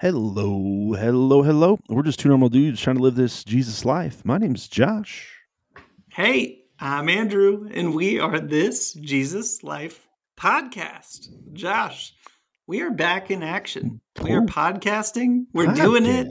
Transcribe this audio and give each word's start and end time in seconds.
Hello, 0.00 0.94
hello, 0.94 1.42
hello. 1.42 1.78
We're 1.90 2.04
just 2.04 2.20
two 2.20 2.30
normal 2.30 2.48
dudes 2.48 2.80
trying 2.80 2.96
to 2.96 3.02
live 3.02 3.16
this 3.16 3.44
Jesus 3.44 3.84
life. 3.84 4.24
My 4.24 4.38
name's 4.38 4.66
Josh. 4.66 5.30
Hey, 6.08 6.62
I'm 6.78 7.10
Andrew, 7.10 7.68
and 7.70 7.94
we 7.94 8.18
are 8.18 8.40
this 8.40 8.94
Jesus 8.94 9.62
Life 9.62 10.08
podcast. 10.38 11.28
Josh, 11.52 12.14
we 12.66 12.80
are 12.80 12.90
back 12.90 13.30
in 13.30 13.42
action. 13.42 14.00
We 14.22 14.32
are 14.32 14.40
oh. 14.40 14.46
podcasting. 14.46 15.44
We're 15.52 15.74
doing 15.74 16.06
it. 16.06 16.28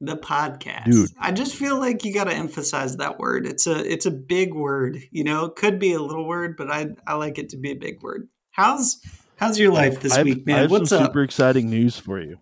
The 0.00 0.16
podcast, 0.16 0.84
Dude. 0.84 1.10
I 1.18 1.32
just 1.32 1.56
feel 1.56 1.76
like 1.76 2.04
you 2.04 2.14
got 2.14 2.28
to 2.28 2.32
emphasize 2.32 2.98
that 2.98 3.18
word. 3.18 3.48
It's 3.48 3.66
a 3.66 3.84
it's 3.84 4.06
a 4.06 4.12
big 4.12 4.54
word. 4.54 5.02
You 5.10 5.24
know, 5.24 5.46
it 5.46 5.56
could 5.56 5.80
be 5.80 5.92
a 5.92 6.00
little 6.00 6.24
word, 6.24 6.56
but 6.56 6.70
I 6.70 6.90
I 7.04 7.14
like 7.14 7.36
it 7.36 7.48
to 7.48 7.56
be 7.56 7.72
a 7.72 7.76
big 7.76 8.00
word. 8.00 8.28
How's 8.52 9.02
how's 9.34 9.58
your 9.58 9.72
life 9.72 10.00
this 10.00 10.12
I 10.12 10.18
have, 10.18 10.24
week, 10.24 10.44
I 10.46 10.50
man? 10.52 10.58
have 10.62 10.70
What's 10.70 10.90
some 10.90 11.02
up? 11.02 11.08
super 11.08 11.24
exciting 11.24 11.68
news 11.68 11.98
for 11.98 12.20
you. 12.20 12.38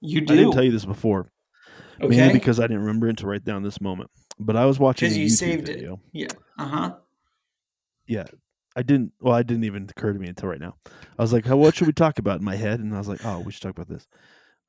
You 0.00 0.20
do. 0.20 0.32
I 0.32 0.36
didn't 0.36 0.52
tell 0.52 0.64
you 0.64 0.72
this 0.72 0.84
before, 0.84 1.30
mainly 2.00 2.22
okay 2.22 2.32
because 2.32 2.58
I 2.60 2.64
didn't 2.64 2.80
remember 2.80 3.08
it 3.08 3.18
to 3.18 3.26
write 3.26 3.44
down 3.44 3.62
this 3.62 3.80
moment. 3.80 4.10
But 4.38 4.56
I 4.56 4.66
was 4.66 4.78
watching 4.78 5.06
a 5.06 5.14
because 5.14 5.18
you 5.18 5.26
YouTube 5.26 5.38
saved 5.38 5.66
video. 5.66 5.94
it. 5.94 6.00
Yeah. 6.12 6.28
Uh 6.58 6.68
huh. 6.68 6.94
Yeah, 8.06 8.26
I 8.76 8.82
didn't. 8.82 9.12
Well, 9.20 9.34
I 9.34 9.42
didn't 9.42 9.64
even 9.64 9.88
occur 9.88 10.12
to 10.12 10.18
me 10.18 10.28
until 10.28 10.48
right 10.48 10.60
now. 10.60 10.74
I 10.86 11.22
was 11.22 11.32
like, 11.32 11.44
"How- 11.46 11.56
"What 11.56 11.74
should 11.74 11.86
we 11.86 11.92
talk 11.92 12.18
about?" 12.18 12.38
In 12.38 12.44
my 12.44 12.56
head, 12.56 12.80
and 12.80 12.94
I 12.94 12.98
was 12.98 13.08
like, 13.08 13.24
"Oh, 13.24 13.40
we 13.40 13.52
should 13.52 13.62
talk 13.62 13.76
about 13.76 13.88
this." 13.88 14.06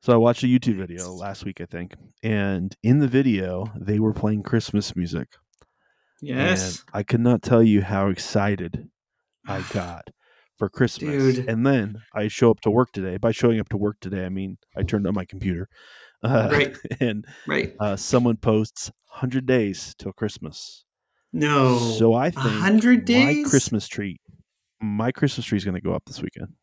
So 0.01 0.13
I 0.13 0.17
watched 0.17 0.43
a 0.43 0.47
YouTube 0.47 0.77
video 0.77 1.11
last 1.11 1.43
week, 1.43 1.59
I 1.59 1.65
think, 1.65 1.95
and 2.23 2.75
in 2.83 2.99
the 2.99 3.07
video 3.07 3.71
they 3.75 3.99
were 3.99 4.13
playing 4.13 4.43
Christmas 4.43 4.95
music. 4.95 5.27
Yes. 6.21 6.79
And 6.79 6.83
I 6.93 7.03
could 7.03 7.19
not 7.19 7.41
tell 7.41 7.61
you 7.63 7.81
how 7.81 8.07
excited 8.09 8.89
I 9.47 9.61
got 9.73 10.07
for 10.57 10.69
Christmas. 10.69 11.35
Dude. 11.35 11.47
And 11.49 11.65
then 11.65 12.01
I 12.13 12.27
show 12.27 12.51
up 12.51 12.61
to 12.61 12.69
work 12.71 12.91
today. 12.91 13.17
By 13.17 13.31
showing 13.31 13.59
up 13.59 13.69
to 13.69 13.77
work 13.77 13.97
today, 14.01 14.25
I 14.25 14.29
mean 14.29 14.57
I 14.75 14.83
turned 14.83 15.05
on 15.07 15.13
my 15.13 15.25
computer. 15.25 15.67
Uh, 16.23 16.49
Right. 16.51 16.77
And 16.99 17.25
Right. 17.47 17.75
uh, 17.79 17.95
someone 17.95 18.37
posts 18.37 18.91
100 19.09 19.45
days 19.45 19.93
till 19.99 20.11
Christmas. 20.13 20.83
No. 21.33 21.77
So 21.77 22.13
I 22.13 22.29
think 22.31 22.45
100 22.45 23.05
days? 23.05 23.43
my? 23.45 23.49
Christmas 23.49 23.87
tree, 23.87 24.19
my 24.81 25.11
Christmas 25.11 25.45
tree 25.45 25.57
is 25.57 25.63
going 25.65 25.75
to 25.75 25.81
go 25.81 25.93
up 25.93 26.03
this 26.05 26.21
weekend. 26.21 26.53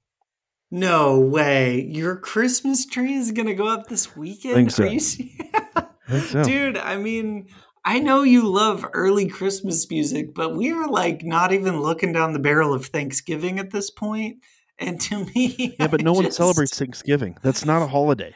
No 0.70 1.20
way. 1.20 1.82
Your 1.82 2.16
Christmas 2.16 2.84
tree 2.86 3.14
is 3.14 3.30
going 3.30 3.46
to 3.46 3.54
go 3.54 3.68
up 3.68 3.86
this 3.88 4.16
weekend? 4.16 4.54
Think 4.56 4.70
so. 4.72 4.84
Are 4.84 4.86
you 4.88 4.98
se- 5.00 5.38
I 5.76 5.84
think 6.08 6.24
so. 6.24 6.42
Dude, 6.44 6.76
I 6.76 6.96
mean, 6.96 7.46
I 7.84 7.98
know 8.00 8.22
you 8.22 8.48
love 8.48 8.86
early 8.94 9.28
Christmas 9.28 9.88
music, 9.90 10.34
but 10.34 10.56
we 10.56 10.70
are 10.72 10.88
like 10.88 11.22
not 11.22 11.52
even 11.52 11.80
looking 11.80 12.12
down 12.12 12.32
the 12.32 12.38
barrel 12.38 12.72
of 12.72 12.86
Thanksgiving 12.86 13.58
at 13.58 13.70
this 13.70 13.90
point. 13.90 14.38
And 14.78 15.00
to 15.02 15.24
me, 15.26 15.76
Yeah, 15.78 15.88
but 15.88 16.00
I 16.00 16.04
no 16.04 16.12
one 16.14 16.30
celebrates 16.32 16.78
Thanksgiving. 16.78 17.36
That's 17.42 17.64
not 17.64 17.82
a 17.82 17.86
holiday. 17.86 18.34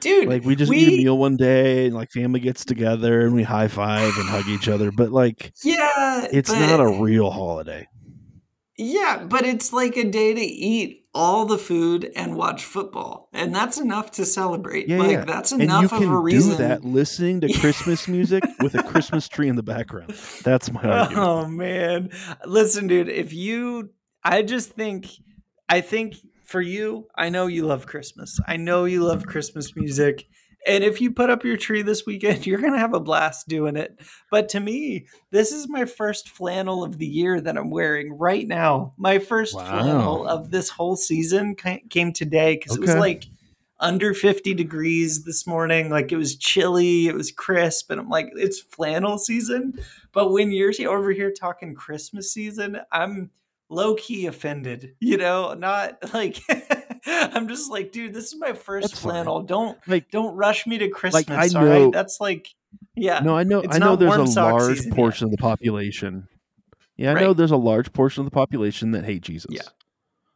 Dude, 0.00 0.28
Like 0.28 0.44
we 0.44 0.54
just 0.54 0.70
eat 0.70 1.00
a 1.00 1.02
meal 1.02 1.16
one 1.16 1.38
day, 1.38 1.86
and 1.86 1.94
like 1.94 2.10
family 2.10 2.38
gets 2.40 2.66
together 2.66 3.22
and 3.22 3.34
we 3.34 3.42
high 3.42 3.68
five 3.68 4.12
and 4.18 4.28
hug 4.28 4.46
each 4.48 4.68
other. 4.68 4.92
But 4.92 5.10
like 5.12 5.54
Yeah, 5.64 6.28
it's 6.30 6.50
but- 6.50 6.58
not 6.60 6.80
a 6.80 7.02
real 7.02 7.30
holiday. 7.30 7.88
Yeah, 8.76 9.24
but 9.28 9.44
it's 9.44 9.72
like 9.72 9.96
a 9.96 10.04
day 10.04 10.34
to 10.34 10.40
eat 10.40 11.06
all 11.14 11.44
the 11.44 11.58
food 11.58 12.10
and 12.16 12.36
watch 12.36 12.64
football, 12.64 13.28
and 13.32 13.54
that's 13.54 13.78
enough 13.78 14.10
to 14.12 14.24
celebrate. 14.24 14.88
Yeah, 14.88 14.98
like 14.98 15.10
yeah. 15.10 15.24
that's 15.24 15.52
enough 15.52 15.92
of 15.92 16.02
a 16.02 16.18
reason. 16.18 16.52
do 16.52 16.56
that 16.56 16.84
listening 16.84 17.40
to 17.42 17.52
Christmas 17.60 18.08
music 18.08 18.42
with 18.60 18.74
a 18.74 18.82
Christmas 18.82 19.28
tree 19.28 19.48
in 19.48 19.54
the 19.54 19.62
background. 19.62 20.14
That's 20.42 20.72
my 20.72 20.82
argument. 20.82 21.26
Oh 21.26 21.46
man. 21.46 22.10
Listen, 22.44 22.88
dude, 22.88 23.08
if 23.08 23.32
you 23.32 23.90
I 24.24 24.42
just 24.42 24.70
think 24.70 25.06
I 25.68 25.80
think 25.80 26.16
for 26.44 26.60
you, 26.60 27.06
I 27.16 27.28
know 27.28 27.46
you 27.46 27.66
love 27.66 27.86
Christmas. 27.86 28.38
I 28.46 28.56
know 28.56 28.84
you 28.84 29.04
love 29.04 29.26
Christmas 29.26 29.76
music. 29.76 30.24
And 30.66 30.82
if 30.82 31.00
you 31.00 31.10
put 31.10 31.30
up 31.30 31.44
your 31.44 31.56
tree 31.56 31.82
this 31.82 32.06
weekend, 32.06 32.46
you're 32.46 32.60
going 32.60 32.72
to 32.72 32.78
have 32.78 32.94
a 32.94 33.00
blast 33.00 33.48
doing 33.48 33.76
it. 33.76 34.00
But 34.30 34.48
to 34.50 34.60
me, 34.60 35.06
this 35.30 35.52
is 35.52 35.68
my 35.68 35.84
first 35.84 36.28
flannel 36.28 36.82
of 36.84 36.98
the 36.98 37.06
year 37.06 37.40
that 37.40 37.56
I'm 37.56 37.70
wearing 37.70 38.12
right 38.12 38.46
now. 38.46 38.94
My 38.96 39.18
first 39.18 39.54
Wow. 39.54 39.70
flannel 39.70 40.26
of 40.26 40.50
this 40.50 40.68
whole 40.68 40.96
season 40.96 41.54
came 41.54 42.12
today 42.12 42.56
because 42.56 42.76
it 42.76 42.80
was 42.80 42.94
like 42.94 43.26
under 43.80 44.14
50 44.14 44.54
degrees 44.54 45.24
this 45.24 45.46
morning. 45.46 45.90
Like 45.90 46.12
it 46.12 46.16
was 46.16 46.36
chilly, 46.36 47.06
it 47.08 47.14
was 47.14 47.30
crisp. 47.30 47.90
And 47.90 48.00
I'm 48.00 48.08
like, 48.08 48.30
it's 48.34 48.60
flannel 48.60 49.18
season. 49.18 49.78
But 50.12 50.32
when 50.32 50.52
you're 50.52 50.72
over 50.88 51.10
here 51.10 51.32
talking 51.32 51.74
Christmas 51.74 52.32
season, 52.32 52.80
I'm 52.92 53.30
low 53.68 53.94
key 53.96 54.26
offended. 54.26 54.94
You 55.00 55.16
know, 55.16 55.54
not 55.54 55.98
like 56.14 56.40
I'm 57.34 57.48
just 57.48 57.70
like, 57.70 57.92
dude, 57.92 58.14
this 58.14 58.32
is 58.32 58.38
my 58.38 58.52
first 58.52 58.88
That's 58.88 59.00
fine. 59.00 59.12
flannel. 59.12 59.42
Don't 59.42 59.78
Like 59.86 60.10
don't 60.10 60.34
rush 60.36 60.66
me 60.66 60.78
to 60.78 60.88
Christmas. 60.88 61.54
I 61.54 61.58
all 61.58 61.66
right? 61.66 61.92
That's 61.92 62.20
like, 62.20 62.48
yeah. 62.94 63.20
no, 63.20 63.36
I 63.36 63.44
know 63.44 63.60
it's 63.60 63.74
I 63.74 63.78
know 63.78 63.96
there's 63.96 64.36
a 64.36 64.40
large 64.40 64.76
season 64.76 64.90
yet. 64.92 64.96
portion 64.96 65.24
of 65.26 65.30
the 65.30 65.36
population. 65.38 66.28
Yeah, 66.96 67.12
I 67.12 67.20
know 67.20 67.32
there's 67.34 67.50
a 67.50 67.56
large 67.56 67.92
portion 67.92 68.20
of 68.20 68.24
the 68.26 68.34
population 68.34 68.92
that 68.92 69.04
hate 69.04 69.22
Jesus. 69.22 69.50
Yeah. 69.50 69.62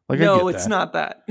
Like 0.08 0.20
I 0.20 0.24
no, 0.24 0.48
it's 0.48 0.64
that. 0.64 0.70
not 0.70 0.92
that. 0.94 1.22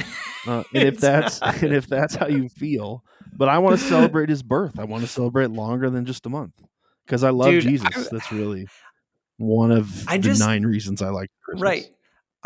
Uh, 0.46 0.64
and 0.74 0.84
if 0.88 1.00
that's 1.00 1.42
not. 1.42 1.56
and 1.62 1.74
if 1.74 1.88
that's 1.88 2.16
how 2.16 2.28
you 2.28 2.48
feel, 2.50 3.04
but 3.36 3.50
I 3.50 3.58
want 3.58 3.80
to 3.80 3.86
celebrate 3.86 4.30
his 4.30 4.44
birth. 4.44 4.80
I 4.80 4.86
want 4.86 5.02
to 5.04 5.08
celebrate 5.08 5.50
longer 5.52 5.90
than 5.90 6.06
just 6.06 6.26
a 6.26 6.30
month 6.30 6.54
because 7.06 7.24
I 7.24 7.32
love 7.32 7.52
Dude, 7.52 7.66
I- 7.66 7.70
Jesus. 7.70 8.10
that's 8.10 8.32
really 8.32 8.68
one 9.38 9.72
of 9.72 10.08
I 10.08 10.18
the 10.18 10.24
just- 10.30 10.40
nine 10.40 10.64
reasons 10.66 11.02
I 11.02 11.10
like 11.10 11.30
Christmas. 11.44 11.62
Right. 11.64 11.86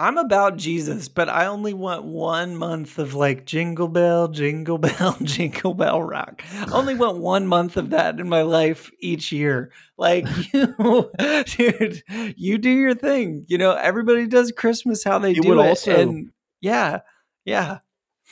I'm 0.01 0.17
about 0.17 0.57
Jesus, 0.57 1.07
but 1.07 1.29
I 1.29 1.45
only 1.45 1.73
want 1.73 2.03
one 2.05 2.55
month 2.57 2.97
of 2.97 3.13
like 3.13 3.45
jingle 3.45 3.87
bell, 3.87 4.27
jingle 4.29 4.77
bell, 4.87 5.15
jingle 5.21 5.73
bell 5.75 6.01
rock. 6.01 6.43
I 6.53 6.71
only 6.71 6.95
want 6.95 7.19
one 7.19 7.45
month 7.45 7.77
of 7.77 7.91
that 7.91 8.19
in 8.19 8.27
my 8.27 8.41
life 8.41 8.89
each 8.99 9.31
year. 9.31 9.71
Like 9.97 10.25
you, 10.53 11.11
dude, 11.45 12.03
you 12.35 12.57
do 12.57 12.69
your 12.69 12.95
thing. 12.95 13.45
You 13.47 13.59
know, 13.59 13.73
everybody 13.73 14.25
does 14.25 14.51
Christmas 14.51 15.03
how 15.03 15.19
they 15.19 15.31
It 15.33 15.41
do 15.43 15.53
it. 15.59 15.67
also- 15.67 15.95
and 15.95 16.31
yeah, 16.61 17.01
yeah. 17.45 17.79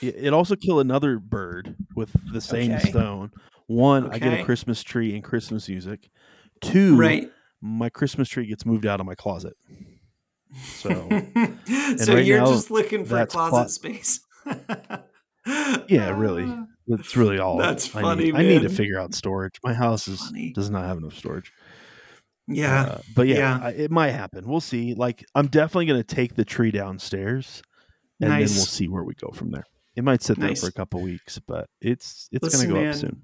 It 0.01 0.33
also 0.33 0.55
kill 0.55 0.79
another 0.79 1.19
bird 1.19 1.75
with 1.95 2.15
the 2.33 2.41
same 2.41 2.71
Okay. 2.71 2.89
stone. 2.89 3.31
One, 3.67 4.09
I 4.11 4.17
get 4.17 4.39
a 4.39 4.43
Christmas 4.43 4.81
tree 4.81 5.13
and 5.13 5.23
Christmas 5.23 5.69
music. 5.69 6.09
Two, 6.61 6.95
Right. 6.95 7.29
my 7.61 7.89
Christmas 7.89 8.27
tree 8.29 8.47
gets 8.47 8.65
moved 8.65 8.85
out 8.87 8.99
of 8.99 9.05
my 9.05 9.13
closet. 9.15 9.53
So 10.63 10.89
so 11.97 12.13
right 12.15 12.25
you're 12.25 12.39
now, 12.39 12.47
just 12.47 12.71
looking 12.71 13.05
for 13.05 13.25
closet 13.25 13.51
clo- 13.51 13.67
space. 13.67 14.19
Yeah, 15.87 16.15
really. 16.15 16.53
that's 16.87 17.15
really 17.17 17.39
all. 17.39 17.57
That's 17.57 17.95
I 17.95 18.01
funny, 18.01 18.25
need. 18.25 18.35
I 18.35 18.43
need 18.43 18.61
to 18.61 18.69
figure 18.69 18.99
out 18.99 19.15
storage. 19.15 19.59
My 19.63 19.73
house 19.73 20.07
is 20.07 20.19
Funny. 20.21 20.53
does 20.53 20.69
not 20.69 20.85
have 20.85 20.97
enough 20.97 21.17
storage. 21.17 21.51
Yeah. 22.47 22.81
Uh, 22.81 23.01
but 23.15 23.27
yeah, 23.27 23.37
yeah. 23.37 23.59
I, 23.63 23.69
it 23.71 23.91
might 23.91 24.11
happen. 24.11 24.47
We'll 24.47 24.61
see. 24.61 24.93
Like, 24.93 25.25
I'm 25.33 25.47
definitely 25.47 25.85
going 25.85 26.01
to 26.01 26.15
take 26.15 26.35
the 26.35 26.45
tree 26.45 26.71
downstairs, 26.71 27.63
and 28.21 28.31
then 28.31 28.39
we'll 28.39 28.47
see 28.47 28.87
where 28.87 29.03
we 29.03 29.13
go 29.15 29.31
from 29.31 29.51
there. 29.51 29.65
It 29.95 30.03
might 30.03 30.21
sit 30.21 30.39
there 30.39 30.55
for 30.55 30.67
a 30.67 30.71
couple 30.71 31.01
weeks, 31.01 31.39
but 31.39 31.67
it's 31.81 32.29
it's 32.31 32.55
going 32.55 32.67
to 32.67 32.73
go 32.73 32.79
man, 32.79 32.89
up 32.89 32.95
soon. 32.95 33.23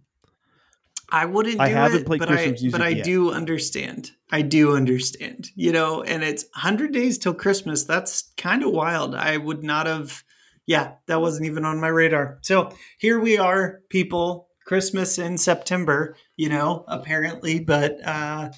I 1.09 1.25
wouldn't 1.25 1.57
do 1.57 1.61
I 1.61 1.69
haven't 1.69 2.01
it, 2.01 2.05
played 2.05 2.19
but 2.19 2.27
Christmas 2.29 2.59
I, 2.59 2.63
music 2.63 2.71
but 2.71 2.81
I 2.81 2.89
yet. 2.89 3.05
do 3.05 3.31
understand. 3.31 4.11
I 4.31 4.41
do 4.41 4.75
understand. 4.75 5.49
You 5.55 5.71
know, 5.71 6.01
and 6.03 6.23
it's 6.23 6.43
100 6.55 6.91
days 6.91 7.17
till 7.17 7.33
Christmas. 7.33 7.83
That's 7.83 8.31
kind 8.37 8.63
of 8.63 8.71
wild. 8.71 9.15
I 9.15 9.37
would 9.37 9.63
not 9.63 9.85
have 9.87 10.23
yeah, 10.67 10.93
that 11.05 11.21
wasn't 11.21 11.45
even 11.45 11.63
on 11.63 11.79
my 11.79 11.89
radar. 11.89 12.39
So, 12.41 12.71
here 12.97 13.19
we 13.19 13.37
are, 13.37 13.81
people, 13.89 14.47
Christmas 14.65 15.19
in 15.19 15.37
September, 15.37 16.15
you 16.37 16.49
know, 16.49 16.83
apparently, 16.87 17.59
but 17.59 17.99
uh 18.05 18.49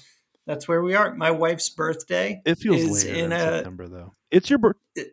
that's 0.46 0.66
where 0.66 0.82
we 0.82 0.94
are. 0.94 1.14
My 1.14 1.30
wife's 1.30 1.68
birthday. 1.68 2.40
It 2.46 2.54
feels 2.56 2.80
is 2.80 3.04
later 3.04 3.18
in 3.18 3.24
in, 3.26 3.32
a- 3.32 3.38
September 3.40 3.88
though. 3.88 4.14
It's 4.30 4.48
your 4.48 4.58
birthday. 4.58 5.10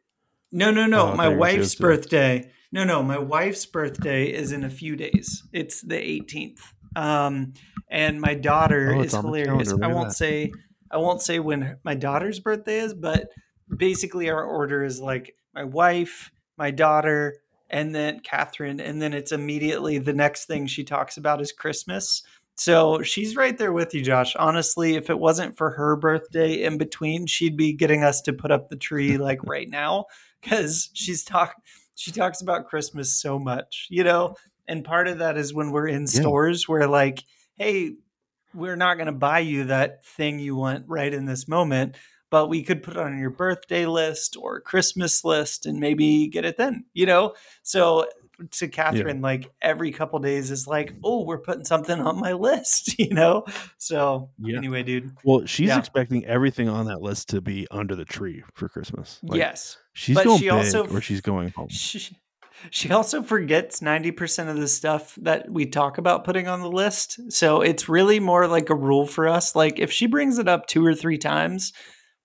No, 0.52 0.72
no, 0.72 0.84
Oh, 0.84 0.88
no. 0.88 1.08
I 1.08 1.16
my 1.16 1.26
thought 1.26 1.32
you 1.32 1.38
were 1.38 1.46
gonna 1.46 1.50
say 1.50 1.56
it 1.56 1.60
was 1.60 1.66
wife's 1.66 1.76
birthday. 1.76 2.52
No, 2.72 2.84
no. 2.86 3.04
My 3.04 3.18
wife's 3.18 3.66
birthday 3.66 4.26
is 4.32 4.54
in 4.54 4.64
a 4.64 4.70
few 4.70 4.96
days. 4.96 5.44
It's 5.52 5.82
the 5.82 5.96
18th. 5.96 6.60
Um, 6.96 7.54
and 7.90 8.20
my 8.20 8.34
daughter 8.34 8.94
Oh, 8.96 9.00
is 9.02 9.08
it's 9.08 9.14
on 9.14 9.24
the 9.26 9.28
hilarious. 9.40 9.74
I 9.82 9.88
won't 9.88 10.10
that. 10.10 10.16
say 10.16 10.52
I 10.92 10.98
won't 10.98 11.22
say 11.22 11.40
when 11.40 11.78
my 11.84 11.96
daughter's 11.96 12.40
birthday 12.40 12.80
is, 12.80 12.94
but 12.94 13.28
basically 13.76 14.30
our 14.30 14.44
order 14.44 14.84
is 14.84 15.00
like 15.02 15.36
my 15.54 15.64
wife, 15.64 16.32
my 16.58 16.72
daughter, 16.72 17.38
and 17.70 17.94
then 17.94 18.20
Catherine, 18.20 18.80
and 18.80 19.02
then 19.02 19.14
it's 19.14 19.32
immediately 19.32 19.98
the 19.98 20.14
next 20.14 20.46
thing 20.46 20.68
she 20.68 20.84
talks 20.84 21.18
about 21.18 21.42
is 21.42 21.52
Christmas. 21.52 22.24
So 22.58 23.02
she's 23.02 23.36
right 23.36 23.58
there 23.58 23.74
with 23.74 23.94
you, 23.94 24.02
Josh. 24.02 24.36
Honestly, 24.38 24.96
if 24.96 25.10
it 25.10 25.20
wasn't 25.20 25.58
for 25.58 25.72
her 25.72 25.96
birthday 25.98 26.64
in 26.64 26.78
between, 26.78 27.26
she'd 27.28 27.58
be 27.58 27.74
getting 27.74 28.04
us 28.04 28.22
to 28.22 28.34
put 28.34 28.52
up 28.52 28.70
the 28.70 28.78
tree 28.78 29.18
like 29.30 29.44
right 29.46 29.70
now 29.70 30.06
because 30.42 30.90
she's 30.94 31.24
talk 31.24 31.56
she 31.96 32.12
talks 32.12 32.42
about 32.42 32.68
Christmas 32.68 33.14
so 33.14 33.40
much, 33.40 33.88
you 33.90 34.04
know. 34.04 34.36
And 34.68 34.84
part 34.84 35.08
of 35.08 35.20
that 35.20 35.38
is 35.38 35.54
when 35.54 35.72
we're 35.72 35.88
in 35.88 36.02
Yeah. 36.04 36.22
stores, 36.22 36.68
we're 36.68 36.88
like, 36.88 37.24
"Hey, 37.56 37.96
we're 38.54 38.76
not 38.76 38.96
going 38.96 39.08
to 39.08 39.12
buy 39.12 39.40
you 39.40 39.66
that 39.66 40.06
thing 40.06 40.40
you 40.40 40.56
want 40.56 40.86
right 40.88 41.14
in 41.14 41.26
this 41.26 41.48
moment, 41.48 41.96
but 42.30 42.48
we 42.48 42.64
could 42.64 42.82
put 42.84 42.96
it 42.96 43.00
on 43.00 43.18
your 43.20 43.30
birthday 43.30 43.86
list 43.86 44.36
or 44.40 44.60
Christmas 44.62 45.24
list 45.26 45.66
and 45.66 45.80
maybe 45.80 46.28
get 46.28 46.46
it 46.46 46.58
then, 46.58 46.86
you 46.94 47.06
know? 47.06 47.34
So 47.64 48.08
to 48.52 48.68
Catherine, 48.68 49.22
like 49.22 49.50
every 49.62 49.92
couple 49.92 50.20
days 50.20 50.52
is 50.52 50.68
like, 50.68 50.94
oh, 51.04 51.24
we're 51.24 51.38
putting 51.40 51.64
something 51.66 52.00
on 52.02 52.20
my 52.20 52.32
list, 52.50 52.98
you 53.00 53.14
know. 53.14 53.46
So 53.78 54.30
Yeah. 54.40 54.58
anyway, 54.58 54.84
dude. 54.84 55.12
Well, 55.24 55.46
she's 55.46 55.68
Yeah. 55.70 55.80
expecting 55.80 56.26
everything 56.26 56.68
on 56.70 56.86
that 56.88 57.02
list 57.02 57.30
to 57.30 57.42
be 57.42 57.68
under 57.72 57.96
the 57.96 58.06
tree 58.06 58.44
for 58.54 58.68
Christmas. 58.68 59.20
Like, 59.24 59.38
yes, 59.38 59.78
she's 59.94 60.16
But 60.16 60.26
going 60.26 60.40
she 60.40 60.46
big 60.46 60.54
also- 60.54 60.88
or 60.88 61.00
she's 61.02 61.22
going 61.22 61.50
home. 61.50 61.70
she, 61.70 62.18
she 62.70 62.92
also 62.92 63.22
forgets 63.22 63.80
90% 63.82 64.50
of 64.50 64.58
the 64.58 64.68
stuff 64.68 65.16
that 65.22 65.50
we 65.52 65.66
talk 65.66 65.98
about 65.98 66.24
putting 66.24 66.48
on 66.48 66.62
the 66.62 66.72
list. 66.72 67.32
So 67.32 67.62
it's 67.62 67.88
really 67.90 68.20
more 68.20 68.48
like 68.48 68.70
a 68.70 68.76
rule 68.76 69.06
for 69.06 69.28
us. 69.28 69.56
Like 69.56 69.80
if 69.80 69.92
she 69.92 70.06
brings 70.08 70.40
it 70.40 70.48
up 70.48 70.68
two 70.68 70.86
or 70.86 70.96
three 70.96 71.18
times, 71.18 71.74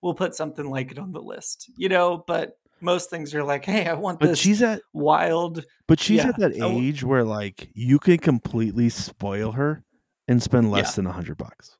we'll 0.01 0.13
put 0.15 0.35
something 0.35 0.69
like 0.69 0.91
it 0.91 0.99
on 0.99 1.11
the 1.11 1.21
list, 1.21 1.69
you 1.77 1.89
know, 1.89 2.23
but 2.25 2.57
most 2.79 3.09
things 3.11 3.35
are 3.35 3.43
like, 3.43 3.65
hey, 3.65 3.87
I 3.87 3.93
want 3.93 4.19
But 4.19 4.29
this 4.29 4.39
she's 4.39 4.61
at 4.63 4.81
wild. 4.93 5.63
but 5.87 5.99
she's 5.99 6.17
Yeah. 6.17 6.29
at 6.29 6.37
that 6.39 6.55
age 6.55 7.03
where 7.03 7.23
like 7.23 7.69
you 7.75 7.99
can 7.99 8.17
completely 8.17 8.89
spoil 8.89 9.51
her 9.51 9.83
and 10.27 10.41
spend 10.41 10.71
less 10.71 10.91
Yeah. 10.91 10.95
than 10.95 11.07
a 11.07 11.11
hundred 11.11 11.37
bucks. 11.37 11.77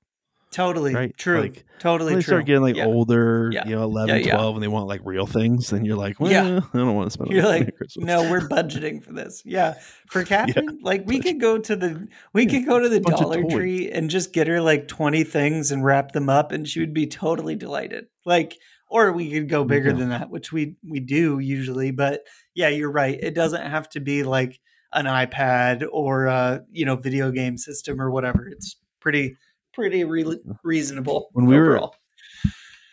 Totally 0.52 0.94
Right? 0.94 1.16
true. 1.18 1.42
Like, 1.42 1.64
totally 1.80 2.10
they 2.16 2.22
true. 2.22 2.34
start 2.34 2.46
getting 2.46 2.62
like 2.62 2.76
Yeah. 2.76 2.86
older, 2.86 3.50
Yeah. 3.54 3.66
you 3.68 3.76
know, 3.76 3.84
11, 3.84 4.16
Yeah, 4.22 4.28
yeah. 4.28 4.36
12, 4.36 4.56
and 4.56 4.64
they 4.64 4.68
want 4.68 4.88
like 4.88 5.00
real 5.06 5.26
things, 5.26 5.72
and 5.72 5.86
you're 5.88 5.96
like, 5.96 6.20
well, 6.20 6.30
Yeah. 6.32 6.60
I 6.74 6.78
don't 6.78 6.94
want 6.94 7.08
to 7.08 7.12
spend 7.14 7.32
You're 7.32 7.44
like, 7.46 7.76
Christmas. 7.78 8.06
no, 8.06 8.30
we're 8.30 8.48
budgeting 8.50 9.02
for 9.04 9.14
this. 9.14 9.42
Yeah, 9.46 9.76
for 10.08 10.24
Catherine, 10.26 10.80
like 10.84 11.04
we 11.08 11.20
could 11.20 11.40
go 11.40 11.58
to 11.58 11.76
the 11.76 12.08
we 12.34 12.46
could 12.46 12.66
go 12.66 12.80
to 12.80 12.90
the 12.90 13.00
Dollar. 13.00 13.44
Tree 13.50 13.90
and 13.90 14.10
just 14.10 14.34
get 14.34 14.48
her 14.48 14.60
like 14.62 14.88
twenty 14.90 15.24
things 15.24 15.72
and 15.72 15.84
wrap 15.86 16.12
them 16.12 16.30
up, 16.30 16.52
and 16.52 16.68
she 16.68 16.82
would 16.82 16.94
be 16.94 17.08
totally 17.08 17.56
delighted. 17.56 18.06
Like, 18.26 18.58
or 18.90 19.14
we 19.14 19.32
could 19.32 19.48
go 19.48 19.64
bigger 19.64 19.94
than 19.94 20.10
that, 20.10 20.30
which 20.30 20.52
we 20.52 20.76
we 20.88 21.00
do 21.00 21.40
usually. 21.40 21.92
But 21.92 22.22
yeah, 22.56 22.68
you're 22.68 22.92
right. 22.92 23.18
It 23.22 23.34
doesn't 23.36 23.66
have 23.66 23.88
to 23.92 24.02
be 24.02 24.24
like 24.24 24.60
an 24.94 25.06
iPad 25.06 25.86
or 25.90 26.26
a 26.26 26.62
you 26.72 26.86
know 26.86 26.98
video 26.98 27.32
game 27.32 27.58
system 27.58 28.02
or 28.02 28.12
whatever. 28.12 28.48
It's 28.50 28.76
pretty 29.00 29.38
pretty 29.74 30.04
re- 30.04 30.40
reasonable 30.64 31.30
When 31.34 31.46
we 31.46 31.58
were- 31.58 31.80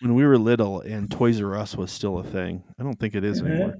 when 0.01 0.15
we 0.15 0.25
were 0.25 0.39
little 0.39 0.81
and 0.81 1.11
Toys 1.11 1.41
R 1.43 1.57
Us 1.57 1.77
was 1.77 1.91
still 1.91 2.19
a 2.19 2.25
thing. 2.25 2.63
I 2.79 2.83
don't 2.85 2.99
think 2.99 3.15
it 3.17 3.25
is 3.25 3.43
Mhm. 3.43 3.47
anymore. 3.51 3.77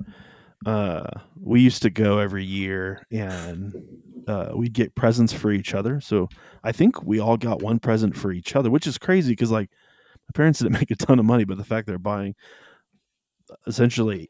Uh, 0.67 1.07
we 1.41 1.61
used 1.61 1.83
to 1.83 1.91
go 1.91 2.19
every 2.19 2.45
year 2.45 3.07
and 3.13 3.73
uh, 4.27 4.51
we'd 4.55 4.73
get 4.73 4.95
presents 4.97 5.33
for 5.33 5.53
each 5.53 5.75
other. 5.75 6.01
So 6.01 6.29
I 6.65 6.73
think 6.73 7.03
we 7.05 7.21
all 7.21 7.37
got 7.37 7.63
one 7.63 7.79
present 7.79 8.17
for 8.17 8.33
each 8.33 8.57
other, 8.57 8.69
which 8.71 8.87
is 8.89 8.99
crazy 8.99 9.31
because 9.33 9.53
like 9.53 9.71
my 9.71 10.33
parents 10.35 10.59
didn't 10.59 10.73
make 10.81 10.91
a 10.91 10.97
ton 10.97 11.19
of 11.21 11.25
money, 11.25 11.45
but 11.45 11.57
the 11.57 11.65
fact 11.65 11.87
they're 11.87 11.99
buying 11.99 12.35
essentially, 13.67 14.29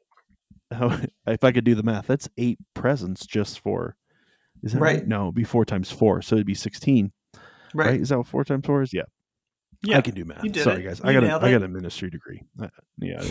how, 0.70 0.88
if 1.26 1.42
I 1.42 1.52
could 1.52 1.64
do 1.64 1.74
the 1.74 1.82
math, 1.82 2.06
that's 2.06 2.28
eight 2.36 2.58
presents 2.74 3.26
just 3.26 3.60
for. 3.60 3.96
Is 4.62 4.72
that 4.72 4.80
right? 4.80 4.96
Right. 4.98 5.06
No, 5.08 5.24
it'd 5.24 5.34
be 5.36 5.44
four 5.44 5.64
times 5.64 5.90
four, 5.90 6.20
so 6.20 6.34
it'd 6.34 6.46
be 6.46 6.54
sixteen. 6.54 7.12
Right? 7.74 7.86
right. 7.86 8.00
Is 8.00 8.08
that 8.10 8.18
what 8.18 8.26
four 8.26 8.44
times 8.44 8.66
four 8.66 8.82
is? 8.82 8.92
Yeah. 8.92 9.02
Yeah. 9.82 9.98
I 9.98 10.00
can 10.00 10.14
do 10.14 10.24
math. 10.24 10.40
Sorry, 10.60 10.80
it. 10.82 10.88
guys. 10.88 11.00
You 11.04 11.10
I 11.10 11.12
got 11.12 11.24
a, 11.24 11.46
I 11.46 11.52
got 11.52 11.62
a 11.62 11.68
ministry 11.68 12.10
degree. 12.10 12.42
I- 12.60 12.68
yeah, 12.98 13.22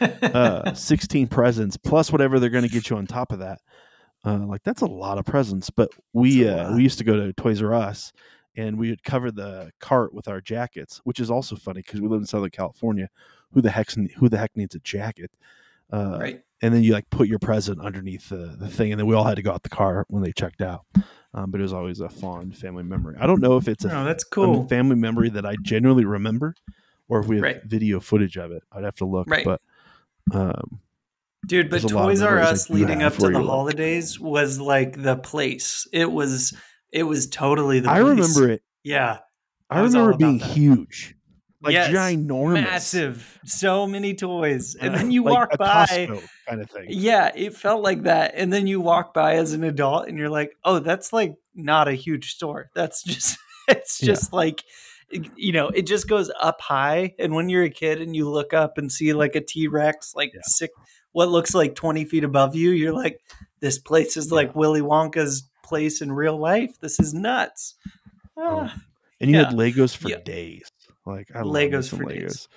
uh, 0.22 0.72
16 0.72 1.26
presents 1.28 1.76
plus 1.76 2.10
whatever 2.10 2.40
they're 2.40 2.48
going 2.48 2.64
to 2.64 2.70
get 2.70 2.88
you 2.88 2.96
on 2.96 3.06
top 3.06 3.32
of 3.32 3.40
that. 3.40 3.60
Uh, 4.24 4.38
like 4.38 4.62
that's 4.62 4.80
a 4.80 4.86
lot 4.86 5.18
of 5.18 5.26
presents. 5.26 5.68
But 5.68 5.90
we 6.14 6.48
uh, 6.48 6.74
we 6.74 6.82
used 6.82 6.98
to 6.98 7.04
go 7.04 7.16
to 7.16 7.32
Toys 7.34 7.62
R 7.62 7.74
Us 7.74 8.12
and 8.56 8.78
we 8.78 8.90
would 8.90 9.02
cover 9.04 9.30
the 9.30 9.70
cart 9.80 10.14
with 10.14 10.28
our 10.28 10.40
jackets, 10.40 11.00
which 11.04 11.20
is 11.20 11.30
also 11.30 11.56
funny 11.56 11.82
because 11.82 12.00
we 12.00 12.08
live 12.08 12.20
in 12.20 12.26
Southern 12.26 12.50
California. 12.50 13.08
Who 13.52 13.60
the 13.60 13.70
heck's 13.70 13.96
who 14.16 14.28
the 14.28 14.38
heck 14.38 14.56
needs 14.56 14.74
a 14.74 14.80
jacket? 14.80 15.30
Uh, 15.92 16.18
right. 16.20 16.42
And 16.62 16.72
then 16.72 16.82
you 16.82 16.92
like 16.92 17.10
put 17.10 17.28
your 17.28 17.38
present 17.38 17.80
underneath 17.80 18.30
the, 18.30 18.56
the 18.58 18.68
thing, 18.68 18.92
and 18.92 18.98
then 18.98 19.06
we 19.06 19.14
all 19.14 19.24
had 19.24 19.36
to 19.36 19.42
go 19.42 19.52
out 19.52 19.62
the 19.62 19.68
car 19.68 20.06
when 20.08 20.22
they 20.22 20.32
checked 20.32 20.62
out. 20.62 20.84
Um, 21.34 21.50
but 21.50 21.58
it 21.60 21.62
was 21.62 21.72
always 21.72 21.98
a 22.00 22.08
fond 22.08 22.56
family 22.56 22.84
memory. 22.84 23.16
I 23.18 23.26
don't 23.26 23.40
know 23.40 23.56
if 23.56 23.66
it's 23.66 23.84
a 23.84 23.88
No, 23.88 24.04
that's 24.04 24.22
cool. 24.24 24.68
family 24.68 24.94
memory 24.96 25.30
that 25.30 25.44
I 25.44 25.56
genuinely 25.62 26.04
remember, 26.04 26.54
or 27.08 27.18
if 27.20 27.26
we 27.26 27.36
have 27.36 27.42
Right. 27.42 27.64
video 27.64 27.98
footage 28.00 28.36
of 28.36 28.52
it. 28.52 28.62
I'd 28.70 28.84
have 28.84 28.94
to 28.96 29.04
look. 29.04 29.28
Right. 29.28 29.44
But 29.44 29.60
um, 30.32 30.80
Dude, 31.46 31.68
but 31.68 31.82
There's 31.82 31.92
a 31.92 31.94
lot 31.96 32.04
of 32.04 32.10
Toys 32.12 32.22
R 32.22 32.38
Us 32.38 32.70
you 32.70 32.76
leading 32.76 33.02
up 33.02 33.14
to 33.14 33.20
the 33.28 33.38
like- 33.38 33.44
holidays 33.46 34.18
was 34.18 34.58
like 34.60 35.02
the 35.02 35.16
place. 35.16 35.86
It 35.92 36.10
was 36.10 36.56
it 36.92 37.02
was 37.02 37.26
totally 37.26 37.80
the 37.80 37.90
I 37.90 37.98
remember 37.98 38.48
it. 38.50 38.62
Yeah. 38.84 39.18
I 39.68 39.80
I 39.80 39.82
remember 39.82 40.16
being 40.16 40.38
that. 40.38 40.50
huge, 40.50 41.16
like 41.64 41.72
Yes, 41.72 41.90
ginormous, 41.90 42.54
Massive. 42.62 43.40
So 43.44 43.86
many 43.86 44.14
toys. 44.14 44.74
And 44.76 44.94
Uh, 44.94 44.98
then 44.98 45.10
you 45.10 45.24
like 45.24 45.32
walk 45.34 45.58
by. 45.58 45.86
Costco 45.86 46.22
kind 46.48 46.60
of 46.62 46.70
thing. 46.70 46.86
Yeah, 46.90 47.30
it 47.34 47.56
felt 47.56 47.82
like 47.82 48.02
that. 48.04 48.34
And 48.36 48.52
then 48.52 48.66
you 48.66 48.80
walk 48.80 49.12
by 49.14 49.34
as 49.36 49.52
an 49.52 49.64
adult 49.64 50.06
and 50.08 50.16
you're 50.18 50.28
like, 50.30 50.56
oh, 50.64 50.78
that's 50.78 51.12
like 51.12 51.34
not 51.54 51.88
a 51.88 51.92
huge 51.94 52.32
store. 52.34 52.70
That's 52.74 53.02
just 53.02 53.38
it's 53.68 54.02
Yeah. 54.02 54.06
just 54.06 54.32
like 54.32 54.62
you 55.36 55.52
know, 55.52 55.68
it 55.68 55.86
just 55.86 56.08
goes 56.08 56.30
up 56.40 56.60
high. 56.60 57.14
And 57.20 57.34
when 57.34 57.48
you're 57.48 57.62
a 57.64 57.70
kid 57.70 58.00
and 58.00 58.16
you 58.16 58.28
look 58.28 58.52
up 58.52 58.78
and 58.78 58.90
see 58.90 59.12
like 59.12 59.36
a 59.36 59.40
T 59.40 59.68
Rex, 59.68 60.12
like 60.14 60.32
Yeah. 60.34 60.40
sick, 60.44 60.70
what 61.12 61.28
looks 61.28 61.54
like 61.54 61.74
20 61.76 62.04
feet 62.04 62.24
above 62.24 62.56
you, 62.56 62.70
you're 62.70 62.92
like, 62.92 63.20
this 63.60 63.78
place 63.78 64.16
is 64.16 64.32
like 64.32 64.56
Willy 64.56 64.80
Wonka's 64.80 65.48
place 65.62 66.00
in 66.00 66.10
real 66.12 66.36
life. 66.36 66.78
This 66.80 66.98
is 66.98 67.14
nuts. 67.14 67.76
Ah. 68.36 68.74
And 69.20 69.30
you 69.30 69.36
had 69.38 69.54
Legos 69.54 69.96
for 69.96 70.08
Yeah. 70.08 70.18
days. 70.24 70.68
Like 71.06 71.28
I 71.34 71.40
Legos 71.40 71.90
for 71.90 72.04
Legos. 72.04 72.20
days. 72.20 72.48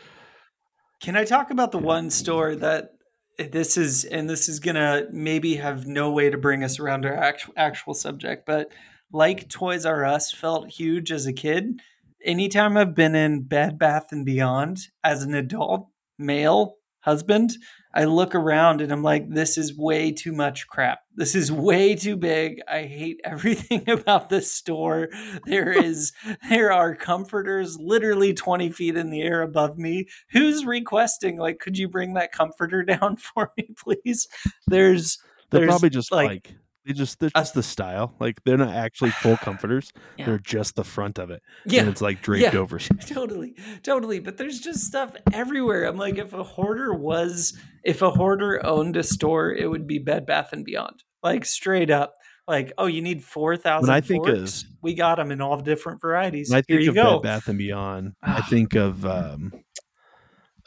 Can 1.01 1.15
I 1.15 1.23
talk 1.25 1.51
about 1.51 1.71
the 1.71 1.79
Yeah. 1.79 1.85
one 1.85 2.09
store 2.09 2.55
that 2.55 2.91
eh, 3.39 3.47
this 3.51 3.77
is, 3.77 4.03
and 4.05 4.29
this 4.29 4.49
is 4.49 4.59
gonna 4.59 5.07
maybe 5.11 5.55
have 5.55 5.85
no 5.85 6.11
way 6.11 6.29
to 6.29 6.37
bring 6.37 6.63
us 6.63 6.79
around 6.79 7.05
our 7.05 7.13
actual 7.13 7.53
actual 7.57 7.93
subject, 7.93 8.45
but 8.45 8.71
like 9.11 9.47
Toys 9.49 9.85
R 9.85 10.05
Us 10.05 10.31
felt 10.31 10.69
huge 10.69 11.11
as 11.11 11.25
a 11.27 11.33
kid. 11.33 11.79
Anytime 12.23 12.75
I've 12.77 12.95
been 12.95 13.15
in 13.15 13.43
Bed 13.43 13.77
Bath 13.77 14.07
and 14.11 14.25
Beyond 14.25 14.79
as 15.03 15.23
an 15.23 15.33
adult 15.35 15.87
male 16.17 16.77
husband, 17.01 17.51
I 17.93 18.03
look 18.03 18.35
around 18.35 18.81
and 18.81 18.91
I'm 18.91 19.03
like, 19.03 19.29
this 19.29 19.57
is 19.57 19.75
way 19.75 20.11
too 20.11 20.31
much 20.31 20.67
crap. 20.67 20.99
This 21.15 21.35
is 21.35 21.51
way 21.51 21.95
too 21.95 22.15
big. 22.15 22.61
I 22.67 22.83
hate 22.83 23.19
everything 23.23 23.89
about 23.89 24.29
this 24.29 24.51
store. 24.51 25.09
There 25.45 25.71
is 25.83 26.11
there 26.49 26.71
are 26.71 26.95
comforters 26.95 27.77
literally 27.79 28.33
20 28.33 28.69
feet 28.69 28.97
in 28.97 29.09
the 29.09 29.21
air 29.21 29.41
above 29.41 29.77
me. 29.77 30.07
Who's 30.31 30.65
requesting, 30.65 31.37
like, 31.37 31.59
could 31.59 31.77
you 31.77 31.87
bring 31.87 32.13
that 32.13 32.31
comforter 32.31 32.83
down 32.83 33.17
for 33.17 33.51
me, 33.57 33.69
please? 33.77 34.27
There's 34.67 35.17
They're 35.49 35.61
There's, 35.61 35.69
probably 35.69 35.89
just 35.89 36.11
like, 36.11 36.27
like, 36.27 36.55
they 36.87 36.93
just 36.93 37.19
they're 37.19 37.29
just 37.29 37.53
the 37.53 37.61
style. 37.61 38.15
Like 38.19 38.41
they're 38.45 38.57
not 38.57 38.73
actually 38.73 39.11
full 39.11 39.37
comforters. 39.43 39.91
Yeah. 40.17 40.25
They're 40.25 40.39
just 40.39 40.75
the 40.75 40.83
front 40.83 41.19
of 41.19 41.29
it, 41.29 41.41
yeah. 41.65 41.81
and 41.81 41.89
it's 41.89 42.01
like 42.01 42.21
draped 42.21 42.53
Yeah. 42.53 42.59
over. 42.59 42.79
totally 43.07 43.55
totally 43.83 44.19
but 44.19 44.37
there's 44.37 44.59
just 44.59 44.81
stuff 44.85 45.11
everywhere 45.33 45.83
i'm 45.85 45.97
like 45.97 46.17
if 46.17 46.33
a 46.33 46.43
hoarder 46.43 46.93
was 46.93 47.57
if 47.83 48.01
a 48.01 48.09
hoarder 48.09 48.63
owned 48.65 48.95
a 48.97 49.03
store 49.03 49.51
it 49.53 49.67
would 49.69 49.85
be 49.87 49.99
bed 49.99 50.25
bath 50.25 50.49
and 50.53 50.63
beyond 50.65 51.03
like 51.23 51.45
straight 51.45 51.89
up 51.89 52.13
like 52.47 52.71
oh 52.77 52.85
you 52.85 53.01
need 53.01 53.23
4000 53.23 53.81
When 53.87 53.95
I 53.95 54.01
think 54.01 54.27
of- 54.27 54.63
we 54.81 54.93
got 54.93 55.15
them 55.17 55.31
in 55.31 55.41
all 55.41 55.59
different 55.59 55.99
varieties 56.01 56.49
When 56.49 56.59
I 56.59 56.63
here 56.67 56.77
think 56.77 56.83
you 56.83 56.89
of 56.91 56.95
go 56.95 57.19
Bed 57.19 57.27
Bath 57.29 57.47
and 57.47 57.57
Beyond, 57.57 58.13
I 58.21 58.41
think 58.49 58.75
of 58.75 59.05
um, 59.05 59.51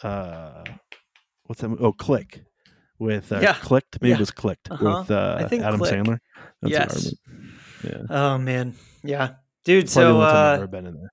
uh, 0.02 0.64
what's 1.44 1.60
that? 1.60 1.76
Oh, 1.80 1.92
Click 1.92 2.42
with 3.00 3.32
uh, 3.32 3.40
Yeah. 3.42 3.54
Clicked. 3.54 3.98
Maybe 4.00 4.10
Yeah. 4.10 4.16
it 4.16 4.20
was 4.20 4.30
Clicked 4.30 4.70
Uh-huh. 4.70 4.98
with 5.00 5.10
uh, 5.10 5.36
I 5.40 5.42
Adam 5.56 5.80
Click. 5.80 5.92
Sandler. 5.92 6.18
what 6.60 6.64
I 6.64 6.68
Yes. 6.68 7.12
remember. 7.82 8.06
oh 8.14 8.36
man 8.38 8.74
yeah 9.02 9.30
dude 9.64 9.90
probably 9.90 10.12
so 10.12 10.20
uh 10.20 10.66
been 10.66 10.86
in 10.86 10.94
there. 10.94 11.10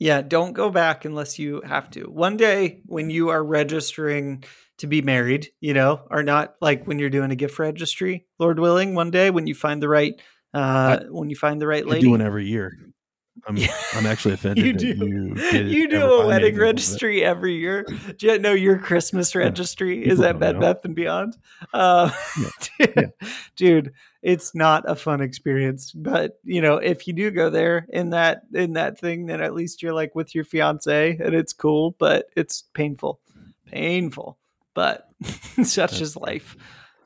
Yeah, 0.00 0.22
don't 0.22 0.52
go 0.52 0.70
back 0.70 1.04
unless 1.04 1.40
you 1.40 1.60
have 1.66 1.90
to. 1.90 2.02
One 2.04 2.36
day 2.36 2.82
when 2.86 3.10
you 3.10 3.30
are 3.30 3.42
registering 3.42 4.44
to 4.78 4.86
be 4.86 5.02
married, 5.02 5.48
you 5.60 5.74
know, 5.74 6.02
or 6.08 6.22
not 6.22 6.54
like 6.60 6.86
when 6.86 7.00
you're 7.00 7.10
doing 7.10 7.32
a 7.32 7.34
gift 7.34 7.58
registry, 7.58 8.24
Lord 8.38 8.60
willing, 8.60 8.94
one 8.94 9.10
day 9.10 9.30
when 9.30 9.48
you 9.48 9.56
find 9.56 9.82
the 9.82 9.88
right 9.88 10.14
uh 10.54 11.00
when 11.10 11.30
you 11.30 11.34
find 11.36 11.60
the 11.60 11.66
right 11.66 11.84
I 11.84 11.88
lady. 11.88 12.02
do 12.06 12.10
one 12.10 12.20
every 12.22 12.46
year. 12.46 12.78
I'm 13.46 13.56
Yeah. 13.56 13.74
I'm 13.94 14.06
actually 14.06 14.34
offended. 14.34 14.64
you 14.64 14.72
do. 14.72 15.34
You, 15.52 15.62
You 15.64 15.88
do 15.88 16.02
a 16.02 16.26
wedding 16.26 16.30
anything 16.30 16.42
like 16.42 16.54
that. 16.54 16.60
registry 16.60 17.24
every 17.24 17.54
year. 17.56 17.84
Do 18.18 18.26
you 18.26 18.38
know 18.38 18.52
your 18.52 18.78
Christmas 18.78 19.34
registry 19.34 20.04
is 20.06 20.20
at 20.20 20.38
Bed 20.38 20.54
know. 20.56 20.60
Bath 20.60 20.84
and 20.84 20.94
Beyond? 20.94 21.36
Uh, 21.72 22.10
dude, 22.78 23.12
dude, 23.56 23.92
it's 24.22 24.54
not 24.54 24.84
a 24.90 24.94
fun 24.94 25.20
experience. 25.20 25.92
But 25.92 26.38
you 26.44 26.60
know, 26.60 26.76
if 26.76 27.06
you 27.06 27.12
do 27.12 27.30
go 27.30 27.50
there 27.50 27.86
in 27.90 28.10
that 28.10 28.42
in 28.52 28.74
that 28.74 28.98
thing, 28.98 29.26
then 29.26 29.40
at 29.40 29.54
least 29.54 29.82
you're 29.82 29.92
like 29.94 30.14
with 30.14 30.34
your 30.34 30.44
fiance 30.44 31.16
and 31.18 31.34
it's 31.34 31.52
cool. 31.52 31.94
But 31.98 32.26
it's 32.36 32.62
painful, 32.74 33.20
painful. 33.66 34.38
But 34.74 35.08
such 35.64 36.00
is 36.00 36.16
life. 36.16 36.56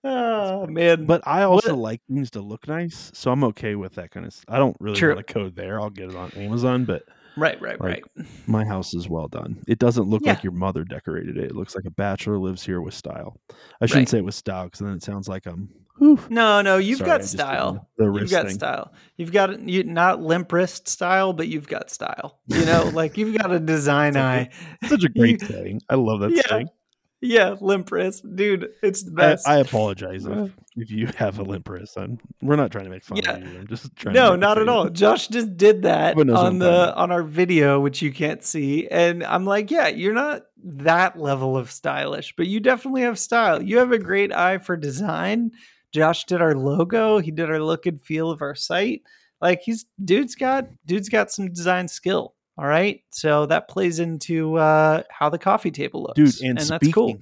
Oh 0.04 0.66
man, 0.66 1.06
But 1.06 1.22
I 1.26 1.42
also 1.42 1.74
What- 1.74 1.78
like 1.82 2.00
things 2.08 2.30
to 2.32 2.40
look 2.40 2.66
nice, 2.66 3.10
so 3.14 3.30
I'm 3.30 3.44
okay 3.44 3.74
with 3.76 3.94
that 3.94 4.10
kind 4.10 4.26
of. 4.26 4.34
I 4.48 4.58
don't 4.58 4.76
really 4.80 4.96
True. 4.98 5.14
want 5.14 5.26
to 5.26 5.32
code 5.32 5.56
there. 5.56 5.80
I'll 5.80 5.90
get 5.90 6.10
it 6.10 6.16
on 6.16 6.30
Amazon, 6.32 6.84
but 6.84 7.02
right, 7.36 7.60
right, 7.62 7.80
like, 7.80 8.04
right. 8.16 8.26
my 8.46 8.64
house 8.64 8.94
is 8.94 9.08
well 9.08 9.28
done. 9.28 9.62
It 9.68 9.78
doesn't 9.78 10.04
look 10.08 10.22
Yeah. 10.24 10.32
like 10.32 10.42
your 10.42 10.52
mother 10.52 10.82
decorated 10.84 11.36
it. 11.36 11.44
It 11.44 11.54
looks 11.56 11.74
like 11.76 11.84
a 11.86 11.90
bachelor 11.90 12.38
lives 12.38 12.64
here 12.64 12.80
with 12.80 12.94
style. 12.94 13.36
I 13.80 13.86
shouldn't 13.86 14.02
Right. 14.06 14.08
say 14.08 14.18
it 14.18 14.24
with 14.24 14.34
style 14.34 14.64
because 14.64 14.80
then 14.80 14.92
it 14.94 15.02
sounds 15.02 15.28
like 15.28 15.46
I'm 15.46 15.68
Whew. 15.98 16.18
No, 16.30 16.62
no, 16.62 16.78
you've 16.78 16.98
Sorry, 16.98 17.10
got 17.10 17.20
just 17.20 17.32
did 17.32 17.40
the- 17.40 17.42
style. 17.44 17.88
you've 17.98 18.30
got 18.30 18.46
thing. 18.46 18.54
style. 18.54 18.92
You've 19.18 19.30
got 19.30 19.60
you 19.68 19.84
not 19.84 20.20
limp 20.22 20.50
wrist 20.50 20.88
style, 20.88 21.32
but 21.34 21.46
you've 21.48 21.68
got 21.68 21.90
style. 21.90 22.40
You 22.48 22.64
know, 22.64 22.90
like 22.94 23.16
you've 23.18 23.36
got 23.38 23.52
a 23.52 23.60
design 23.60 24.16
eye. 24.16 24.48
Such 24.88 25.04
a 25.04 25.08
great 25.10 25.42
You-. 25.48 25.78
I 25.88 25.94
love 25.94 26.20
that 26.20 26.32
Yeah. 26.32 26.62
Yeah, 27.24 27.54
limp 27.60 27.92
wrist, 27.92 28.24
dude. 28.34 28.70
It's 28.82 29.04
the 29.04 29.12
best. 29.12 29.46
I 29.46 29.58
apologize 29.58 30.26
Uh, 30.26 30.48
if, 30.76 30.82
if 30.88 30.90
you 30.90 31.06
have 31.16 31.38
a 31.38 31.42
limp 31.44 31.68
wrist. 31.68 31.96
I'm, 31.96 32.18
we're 32.42 32.56
not 32.56 32.72
trying 32.72 32.84
to 32.84 32.90
make 32.90 33.04
fun 33.04 33.18
Yeah. 33.18 33.36
of 33.36 33.42
you. 33.52 33.60
I'm 33.60 33.66
just 33.68 33.94
trying. 33.94 34.14
no, 34.14 34.34
not 34.34 34.58
at 34.58 34.68
all. 34.68 34.88
Josh 34.90 35.28
just 35.28 35.56
did 35.56 35.82
that 35.82 36.10
Everyone 36.10 36.26
knows 36.26 36.34
what 36.36 36.40
on 36.46 36.52
I'm 36.54 36.58
the 36.58 36.94
on 36.96 37.12
our 37.12 37.22
video, 37.22 37.78
which 37.78 38.02
you 38.02 38.12
can't 38.12 38.42
see, 38.42 38.88
and 38.88 39.22
I'm 39.22 39.44
like, 39.44 39.70
yeah, 39.70 39.86
you're 39.86 40.12
not 40.14 40.42
that 40.64 41.16
level 41.18 41.56
of 41.56 41.70
stylish, 41.70 42.34
but 42.36 42.48
you 42.48 42.58
definitely 42.58 43.02
have 43.02 43.18
style. 43.18 43.62
You 43.62 43.78
have 43.78 43.92
a 43.92 43.98
great 43.98 44.32
eye 44.32 44.58
for 44.58 44.76
design. 44.76 45.52
Josh 45.92 46.24
did 46.24 46.40
our 46.42 46.54
logo. 46.56 47.18
He 47.18 47.30
did 47.30 47.50
our 47.50 47.60
look 47.60 47.86
and 47.86 48.00
feel 48.00 48.30
of 48.30 48.42
our 48.42 48.54
site. 48.56 49.02
Like 49.40 49.60
he's 49.62 49.84
dude's 50.04 50.34
got 50.34 50.66
dude's 50.86 51.08
got 51.08 51.30
some 51.30 51.52
design 51.52 51.86
skill. 51.86 52.34
All 52.58 52.66
right, 52.66 53.02
so 53.10 53.46
that 53.46 53.68
plays 53.68 53.98
into 53.98 54.56
uh, 54.56 55.02
how 55.10 55.30
the 55.30 55.38
coffee 55.38 55.70
table 55.70 56.02
looks, 56.02 56.16
dude. 56.16 56.48
And, 56.48 56.58
and 56.58 56.66
speaking, 56.66 56.80
that's 56.82 56.94
cool. 56.94 57.16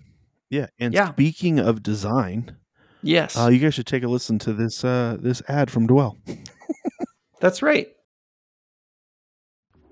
yeah, 0.51 0.67
and 0.79 0.93
Yeah. 0.93 1.13
speaking 1.13 1.59
of 1.61 1.83
design, 1.83 2.57
Yes, 3.03 3.37
uh, 3.39 3.49
you 3.49 3.59
guys 3.61 3.75
should 3.75 3.87
take 3.87 4.03
a 4.03 4.09
listen 4.09 4.39
to 4.41 4.53
this 4.53 4.85
uh, 4.85 5.17
this 5.21 5.41
ad 5.49 5.71
from 5.71 5.87
Dwell. 5.87 6.19
that's 7.41 7.63
right. 7.63 7.89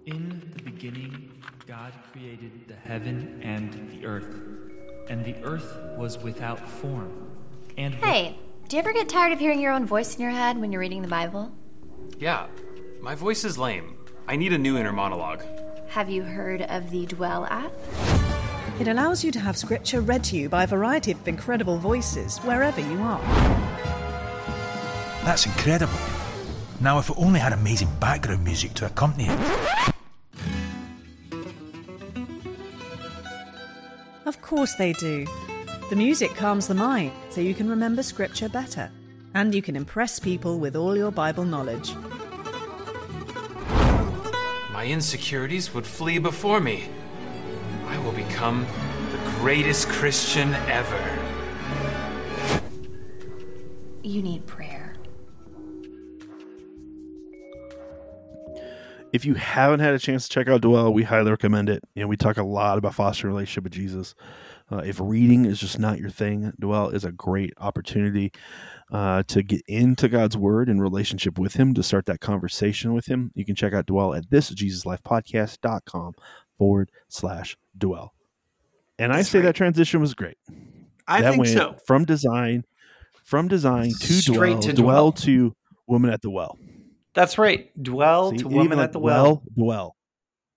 In 0.07 0.43
the 0.57 0.63
beginning, 0.63 1.31
God 1.67 1.93
created 2.13 2.67
the 2.67 2.75
heaven 2.75 3.41
and 3.43 3.91
the 3.93 4.07
earth. 4.07 4.41
And 5.11 5.25
the 5.25 5.35
earth 5.45 5.79
was 5.97 6.19
without 6.19 6.59
form. 6.69 7.31
And 7.77 7.95
Hey, 7.95 8.37
do 8.69 8.77
you 8.77 8.81
ever 8.81 8.93
get 8.93 9.09
tired 9.09 9.33
of 9.33 9.39
hearing 9.39 9.61
your 9.61 9.73
own 9.73 9.87
voice 9.87 10.17
in 10.17 10.23
your 10.23 10.31
head 10.31 10.59
when 10.59 10.73
you're 10.73 10.81
reading 10.81 11.03
the 11.03 11.09
Bible? 11.09 11.53
Yeah, 12.19 12.47
my 13.01 13.15
voice 13.15 13.45
is 13.45 13.57
lame. 13.59 13.98
I 14.29 14.37
need 14.37 14.53
a 14.53 14.59
new 14.59 14.77
inner 14.77 14.93
monologue. 14.93 15.43
Have 15.89 16.11
you 16.11 16.23
heard 16.23 16.61
of 16.61 16.91
the 16.91 17.07
Dwell 17.07 17.47
app? 17.47 17.73
It 18.79 18.87
allows 18.87 19.25
you 19.25 19.33
to 19.33 19.41
have 19.41 19.57
scripture 19.57 20.03
read 20.03 20.23
to 20.25 20.37
you 20.37 20.51
by 20.51 20.65
a 20.65 20.67
variety 20.67 21.13
of 21.13 21.27
incredible 21.27 21.79
voices 21.79 22.37
wherever 22.41 22.79
you 22.79 23.01
are. 23.01 23.23
That's 25.25 25.47
incredible. 25.47 25.99
Now, 26.79 26.99
if 26.99 27.09
it 27.09 27.17
only 27.17 27.41
had 27.41 27.55
amazing 27.55 27.89
background 28.01 28.45
music 28.45 28.75
to 28.75 28.85
accompany 28.85 29.29
it. 29.31 29.95
Of 34.27 34.43
course 34.43 34.75
they 34.75 34.93
do. 34.93 35.27
The 35.89 35.97
music 35.97 36.35
calms 36.35 36.67
the 36.69 36.75
mind 36.75 37.13
so 37.31 37.41
you 37.41 37.55
can 37.55 37.67
remember 37.67 38.03
scripture 38.03 38.51
better. 38.51 38.91
And 39.35 39.55
you 39.55 39.63
can 39.63 39.75
impress 39.75 40.19
people 40.19 40.59
with 40.59 40.77
all 40.77 40.99
your 40.99 41.11
Bible 41.11 41.45
knowledge. 41.45 41.95
My 44.79 44.87
insecurities 44.87 45.75
would 45.75 45.85
flee 45.85 46.19
before 46.19 46.61
me. 46.61 46.85
I 47.87 47.99
will 47.99 48.13
become 48.13 48.65
the 49.11 49.19
greatest 49.41 49.89
Christian 49.89 50.55
ever. 50.55 51.19
You 54.05 54.23
need 54.23 54.47
prayer. 54.47 54.95
If 59.13 59.25
you 59.25 59.35
haven't 59.35 59.81
had 59.81 59.95
a 59.95 59.99
chance 59.99 60.29
to 60.29 60.33
check 60.33 60.47
out 60.47 60.61
Dwell, 60.61 60.95
we 60.95 61.03
highly 61.03 61.33
recommend 61.33 61.69
it. 61.69 61.83
You 61.97 62.03
know, 62.03 62.07
we 62.07 62.17
talk 62.17 62.37
a 62.37 62.45
lot 62.45 62.79
about 62.79 62.95
fostering 62.95 63.33
a 63.33 63.35
relationship 63.35 63.65
with 63.65 63.73
Jesus. 63.73 64.15
Uh, 64.71 64.77
if 64.77 65.01
reading 65.01 65.45
is 65.45 65.59
just 65.59 65.81
not 65.81 65.99
your 65.99 66.11
thing, 66.11 66.53
Dwell 66.61 66.91
is 66.91 67.05
a 67.05 67.11
great 67.11 67.53
opportunity 67.59 68.31
uh, 68.93 69.23
to 69.25 69.43
get 69.43 69.63
into 69.69 70.09
God's 70.09 70.37
Word 70.37 70.69
and 70.69 70.81
relationship 70.81 71.39
with 71.39 71.55
Him, 71.55 71.75
to 71.75 71.83
start 71.83 72.07
that 72.07 72.21
conversation 72.21 72.95
with 72.95 73.07
Him. 73.07 73.31
You 73.35 73.45
can 73.45 73.55
check 73.55 73.73
out 73.73 73.87
Dwell 73.87 74.15
at 74.15 74.29
thisjesuslifepodcast.com 74.31 76.15
forward 76.57 76.91
slash 77.09 77.57
Dwell. 77.77 78.13
And 78.99 79.13
I 79.13 79.23
say 79.23 79.39
right. 79.39 79.47
that 79.47 79.55
transition 79.55 80.01
was 80.01 80.15
great. 80.15 80.39
I 81.07 81.21
that 81.23 81.33
think 81.33 81.47
so. 81.47 81.77
From 81.87 82.05
design, 82.05 82.65
from 83.25 83.49
design 83.49 83.91
to 83.91 84.13
Straight 84.13 84.53
Dwell, 84.55 84.61
to 84.63 84.73
Dwell 84.73 85.11
Dwell. 85.11 85.13
to 85.13 85.57
Woman 85.87 86.11
at 86.11 86.23
the 86.23 86.31
Well. 86.31 86.59
That's 87.15 87.39
right. 87.39 87.71
Dwell 87.83 88.31
See, 88.31 88.39
to 88.39 88.49
woman 88.49 88.79
like 88.79 88.87
at 88.87 88.93
the 88.93 89.01
well. 89.01 89.43
Dwell. 89.57 89.97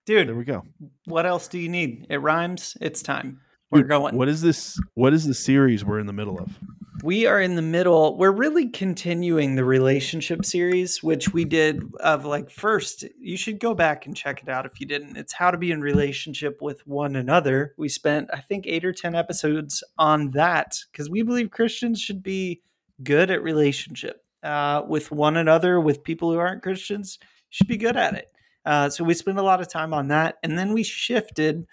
Dude, 0.06 0.28
There 0.28 0.36
we 0.36 0.44
go. 0.44 0.64
what 1.06 1.26
else 1.26 1.48
do 1.48 1.58
you 1.58 1.70
need? 1.70 2.08
It 2.10 2.18
rhymes. 2.18 2.78
It's 2.82 3.02
time. 3.02 3.42
We're 3.72 3.84
going. 3.84 4.16
What 4.16 4.28
is 4.28 4.42
this? 4.42 4.80
What 4.96 5.14
is 5.14 5.26
the 5.26 5.34
series 5.34 5.86
we're 5.86 6.00
in 6.00 6.06
the 6.06 6.14
middle 6.14 6.38
of? 6.38 6.60
We 7.04 7.26
are 7.26 7.42
in 7.42 7.56
the 7.56 7.62
middle. 7.62 8.18
We're 8.18 8.32
really 8.32 8.68
continuing 8.68 9.56
the 9.56 9.64
relationship 9.64 10.46
series, 10.46 11.02
which 11.02 11.34
we 11.34 11.46
did 11.46 11.82
of 12.02 12.26
like 12.26 12.52
first. 12.52 13.06
You 13.20 13.38
should 13.38 13.60
go 13.60 13.74
back 13.74 14.06
and 14.06 14.16
check 14.16 14.44
it 14.44 14.50
out 14.50 14.66
if 14.66 14.80
you 14.80 14.86
didn't. 14.86 15.18
It's 15.18 15.34
how 15.34 15.50
to 15.52 15.58
be 15.58 15.72
in 15.72 15.82
relationship 15.82 16.62
with 16.62 16.86
one 16.86 17.16
another. 17.16 17.74
We 17.78 17.90
spent, 17.90 18.30
I 18.32 18.42
think, 18.42 18.68
eight 18.68 18.86
or 18.86 18.94
10 18.94 19.16
episodes 19.16 19.84
on 19.98 20.32
that 20.32 20.78
because 20.92 21.10
we 21.10 21.24
believe 21.24 21.50
Christians 21.50 22.00
should 22.00 22.22
be 22.22 22.62
good 23.02 23.32
at 23.32 23.42
relationship 23.42 24.24
uh, 24.44 24.84
with 24.88 25.12
one 25.12 25.38
another, 25.38 25.80
with 25.80 26.04
people 26.04 26.32
who 26.32 26.38
aren't 26.38 26.62
Christians. 26.62 27.18
Should 27.50 27.68
be 27.68 27.78
good 27.78 27.98
at 27.98 28.14
it. 28.14 28.31
Uh, 28.66 28.90
so 28.90 29.04
we 29.04 29.14
spent 29.14 29.40
a 29.40 29.44
lot 29.44 29.62
of 29.62 29.68
time 29.68 29.94
on 29.94 30.10
that, 30.10 30.38
and 30.44 30.58
then 30.58 30.74
we 30.74 30.84
shifted, 30.84 31.66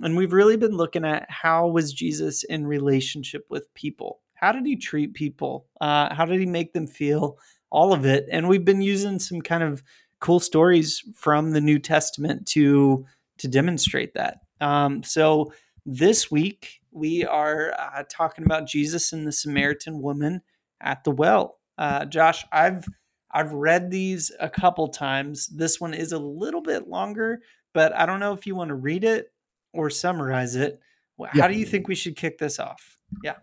and 0.00 0.16
we've 0.16 0.32
really 0.32 0.56
been 0.56 0.76
looking 0.76 1.04
at 1.04 1.26
how 1.28 1.68
was 1.68 1.92
Jesus 1.92 2.42
in 2.44 2.66
relationship 2.66 3.44
with 3.48 3.72
people. 3.74 4.20
How 4.34 4.50
did 4.52 4.66
he 4.66 4.76
treat 4.76 5.14
people? 5.14 5.66
Uh, 5.80 6.12
how 6.12 6.24
did 6.24 6.40
he 6.40 6.46
make 6.46 6.72
them 6.72 6.86
feel? 6.86 7.38
All 7.70 7.92
of 7.92 8.04
it, 8.04 8.26
and 8.30 8.48
we've 8.48 8.64
been 8.64 8.82
using 8.82 9.18
some 9.18 9.40
kind 9.40 9.62
of 9.62 9.82
cool 10.20 10.40
stories 10.40 11.02
from 11.14 11.52
the 11.52 11.60
New 11.60 11.78
Testament 11.78 12.46
to 12.48 13.06
to 13.38 13.48
demonstrate 13.48 14.14
that. 14.14 14.38
Um, 14.60 15.02
so 15.02 15.52
this 15.86 16.30
week 16.30 16.80
we 16.92 17.24
are 17.24 17.74
uh, 17.78 18.04
talking 18.08 18.44
about 18.44 18.68
Jesus 18.68 19.12
and 19.12 19.26
the 19.26 19.32
Samaritan 19.32 20.02
woman 20.02 20.42
at 20.80 21.02
the 21.04 21.10
well. 21.10 21.58
Uh, 21.78 22.04
Josh, 22.04 22.44
I've 22.52 22.84
I've 23.32 23.52
read 23.52 23.90
these 23.90 24.30
a 24.40 24.48
couple 24.50 24.88
times. 24.88 25.46
This 25.46 25.80
one 25.80 25.94
is 25.94 26.12
a 26.12 26.18
little 26.18 26.60
bit 26.60 26.88
longer, 26.88 27.40
but 27.72 27.94
I 27.94 28.04
don't 28.06 28.20
know 28.20 28.32
if 28.32 28.46
you 28.46 28.54
want 28.54 28.68
to 28.68 28.74
read 28.74 29.04
it 29.04 29.32
or 29.72 29.88
summarize 29.90 30.54
it. 30.56 30.78
How 31.18 31.28
Yeah. 31.34 31.48
do 31.48 31.54
you 31.54 31.64
think 31.64 31.88
we 31.88 31.94
should 31.94 32.16
kick 32.16 32.38
this 32.38 32.58
off? 32.58 32.98
Yeah. 33.24 33.34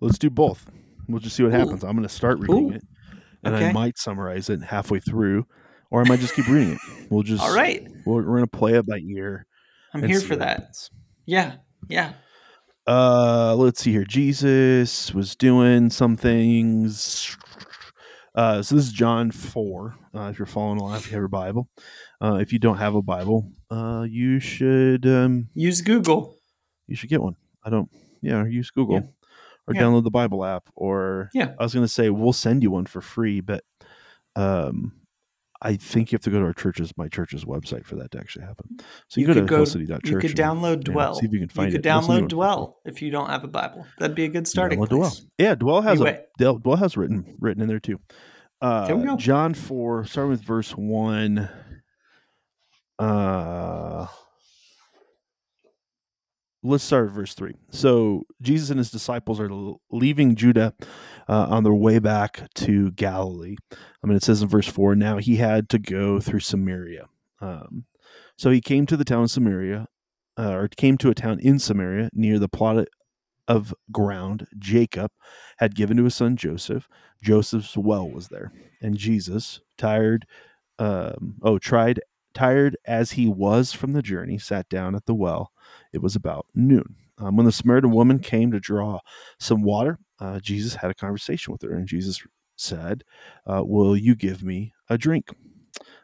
Let's 0.00 0.18
do 0.18 0.30
both. 0.30 0.70
We'll 1.08 1.20
just 1.20 1.36
see 1.36 1.42
what 1.42 1.52
Ooh. 1.52 1.56
happens. 1.56 1.84
I'm 1.84 1.92
going 1.92 2.08
to 2.08 2.14
start 2.14 2.38
reading 2.38 2.72
Ooh. 2.72 2.76
it, 2.76 2.82
and 3.44 3.54
I 3.54 3.72
might 3.72 3.98
summarize 3.98 4.48
it 4.48 4.62
halfway 4.62 5.00
through, 5.00 5.46
or 5.90 6.00
I 6.02 6.08
might 6.08 6.20
just 6.20 6.34
keep 6.34 6.48
reading 6.48 6.72
it. 6.72 6.78
We'll 7.10 7.22
just 7.22 7.42
All 7.42 7.54
right. 7.54 7.86
We're, 8.06 8.16
we're 8.16 8.38
going 8.38 8.42
to 8.42 8.46
play 8.58 8.74
it 8.74 8.86
by 8.86 8.98
ear. 8.98 9.46
I'm 9.92 10.02
here 10.04 10.20
for 10.20 10.36
that. 10.36 10.60
happens. 10.60 10.90
Yeah. 11.26 11.56
Yeah. 11.88 12.12
Uh, 12.86 13.54
let's 13.56 13.80
see 13.82 13.92
here. 13.92 14.04
Jesus 14.04 15.12
was 15.12 15.36
doing 15.36 15.90
some 15.90 16.16
things. 16.16 17.36
Uh, 18.40 18.62
so 18.62 18.74
this 18.74 18.86
is 18.86 18.92
John 18.92 19.30
four. 19.30 19.94
Uh, 20.14 20.28
if 20.32 20.38
you're 20.38 20.46
following 20.46 20.78
along, 20.80 20.96
if 20.96 21.04
you 21.06 21.10
have 21.12 21.20
your 21.20 21.28
Bible, 21.28 21.68
uh, 22.22 22.36
if 22.40 22.54
you 22.54 22.58
don't 22.58 22.78
have 22.78 22.94
a 22.94 23.02
Bible, 23.02 23.52
uh, 23.70 24.06
you 24.08 24.40
should 24.40 25.04
um, 25.06 25.48
Use 25.52 25.82
Google. 25.82 26.34
you 26.86 26.96
should 26.96 27.10
get 27.10 27.20
one. 27.20 27.36
I 27.62 27.68
don't. 27.68 27.90
Yeah, 28.22 28.46
use 28.46 28.70
Google 28.70 28.94
Yeah. 28.94 29.00
or 29.68 29.74
Yeah. 29.74 29.82
download 29.82 30.04
the 30.04 30.10
Bible 30.10 30.42
app. 30.42 30.70
Or 30.74 31.28
Yeah. 31.34 31.54
I 31.58 31.62
was 31.62 31.74
going 31.74 31.84
to 31.84 31.92
say 31.92 32.08
we'll 32.08 32.32
send 32.32 32.62
you 32.62 32.70
one 32.70 32.86
for 32.86 33.02
free, 33.02 33.42
but 33.42 33.62
um, 34.36 34.92
I 35.62 35.76
think 35.76 36.10
you 36.10 36.16
have 36.16 36.22
to 36.22 36.30
go 36.30 36.38
to 36.38 36.44
our 36.46 36.52
church's 36.54 36.96
my 36.96 37.08
church's 37.08 37.44
website 37.44 37.84
for 37.84 37.96
that 37.96 38.10
to 38.12 38.18
actually 38.18 38.46
happen. 38.46 38.78
So 39.08 39.20
you, 39.20 39.26
go 39.26 39.34
could 39.34 39.40
to 39.40 39.46
go- 39.46 39.62
hillcity.church. 39.62 40.08
You 40.10 40.18
could 40.18 40.30
and, 40.30 40.38
download 40.38 40.86
yeah, 40.86 40.92
Dwell. 40.94 41.14
see 41.16 41.26
if 41.26 41.32
you 41.32 41.38
can 41.40 41.48
find 41.48 41.70
you 41.72 41.78
could 41.78 41.86
it. 41.86 41.88
You 41.88 41.94
download. 41.94 42.28
Dwell 42.28 42.78
if 42.86 43.02
you 43.02 43.10
don't 43.10 43.28
have 43.28 43.44
a 43.44 43.48
Bible. 43.48 43.86
That'd 43.98 44.16
be 44.16 44.24
a 44.24 44.28
good 44.28 44.48
starting 44.48 44.78
Download 44.80 44.88
place. 44.88 45.18
Dwell. 45.18 45.30
Yeah, 45.38 45.54
Dwell 45.54 45.82
has 45.82 46.00
Anyway. 46.00 46.24
a 46.40 46.54
Dwell 46.54 46.76
has 46.76 46.96
written 46.96 47.36
written 47.40 47.62
in 47.62 47.68
there 47.68 47.80
too. 47.80 48.00
Uh, 48.62 48.86
There 48.86 48.96
we 48.96 49.04
go. 49.04 49.16
John 49.16 49.54
four, 49.54 50.04
starting 50.04 50.30
with 50.30 50.42
verse 50.42 50.72
one. 50.76 51.48
Uh, 52.98 54.06
let's 56.62 56.84
start 56.84 57.08
at 57.08 57.14
verse 57.14 57.34
three. 57.34 57.54
So 57.70 58.24
Jesus 58.42 58.70
and 58.70 58.78
his 58.78 58.90
disciples 58.90 59.40
are 59.40 59.50
leaving 59.90 60.34
Judah 60.36 60.74
uh, 61.30 61.46
on 61.48 61.62
their 61.62 61.72
way 61.72 62.00
back 62.00 62.52
to 62.56 62.90
Galilee. 62.90 63.56
I 64.02 64.06
mean, 64.06 64.16
it 64.16 64.24
says 64.24 64.42
in 64.42 64.48
verse 64.48 64.66
four. 64.66 64.96
Now 64.96 65.18
he 65.18 65.36
had 65.36 65.68
to 65.68 65.78
go 65.78 66.18
through 66.18 66.40
Samaria. 66.40 67.06
Um, 67.40 67.84
so 68.36 68.50
he 68.50 68.60
came 68.60 68.84
to 68.86 68.96
the 68.96 69.04
town 69.04 69.22
of 69.22 69.30
Samaria, 69.30 69.86
uh, 70.36 70.50
or 70.50 70.68
came 70.68 70.98
to 70.98 71.08
a 71.08 71.14
town 71.14 71.38
in 71.38 71.60
Samaria 71.60 72.10
near 72.12 72.38
the 72.40 72.48
plot 72.48 72.88
of 73.46 73.72
ground 73.92 74.46
Jacob 74.58 75.12
had 75.58 75.74
given 75.74 75.96
to 75.98 76.04
his 76.04 76.16
son 76.16 76.36
Joseph. 76.36 76.88
Joseph's 77.22 77.76
well 77.76 78.10
was 78.10 78.28
there, 78.28 78.50
and 78.82 78.96
Jesus, 78.96 79.60
tired, 79.78 80.26
um, 80.78 81.36
oh, 81.42 81.58
tried, 81.58 82.00
tired 82.34 82.76
as 82.86 83.12
he 83.12 83.28
was 83.28 83.72
from 83.72 83.92
the 83.92 84.02
journey, 84.02 84.38
sat 84.38 84.68
down 84.68 84.96
at 84.96 85.06
the 85.06 85.14
well. 85.14 85.52
It 85.92 86.02
was 86.02 86.16
about 86.16 86.46
noon. 86.54 86.96
Um, 87.18 87.36
when 87.36 87.46
the 87.46 87.52
Samaritan 87.52 87.90
woman 87.90 88.18
came 88.18 88.50
to 88.50 88.58
draw 88.58 89.00
some 89.38 89.62
water, 89.62 89.98
uh, 90.20 90.40
Jesus 90.40 90.74
had 90.74 90.90
a 90.90 90.94
conversation 90.94 91.52
with 91.52 91.62
her, 91.62 91.74
and 91.74 91.86
Jesus 91.86 92.22
said, 92.56 93.04
uh, 93.46 93.62
Will 93.64 93.96
you 93.96 94.14
give 94.14 94.42
me 94.42 94.72
a 94.88 94.98
drink? 94.98 95.30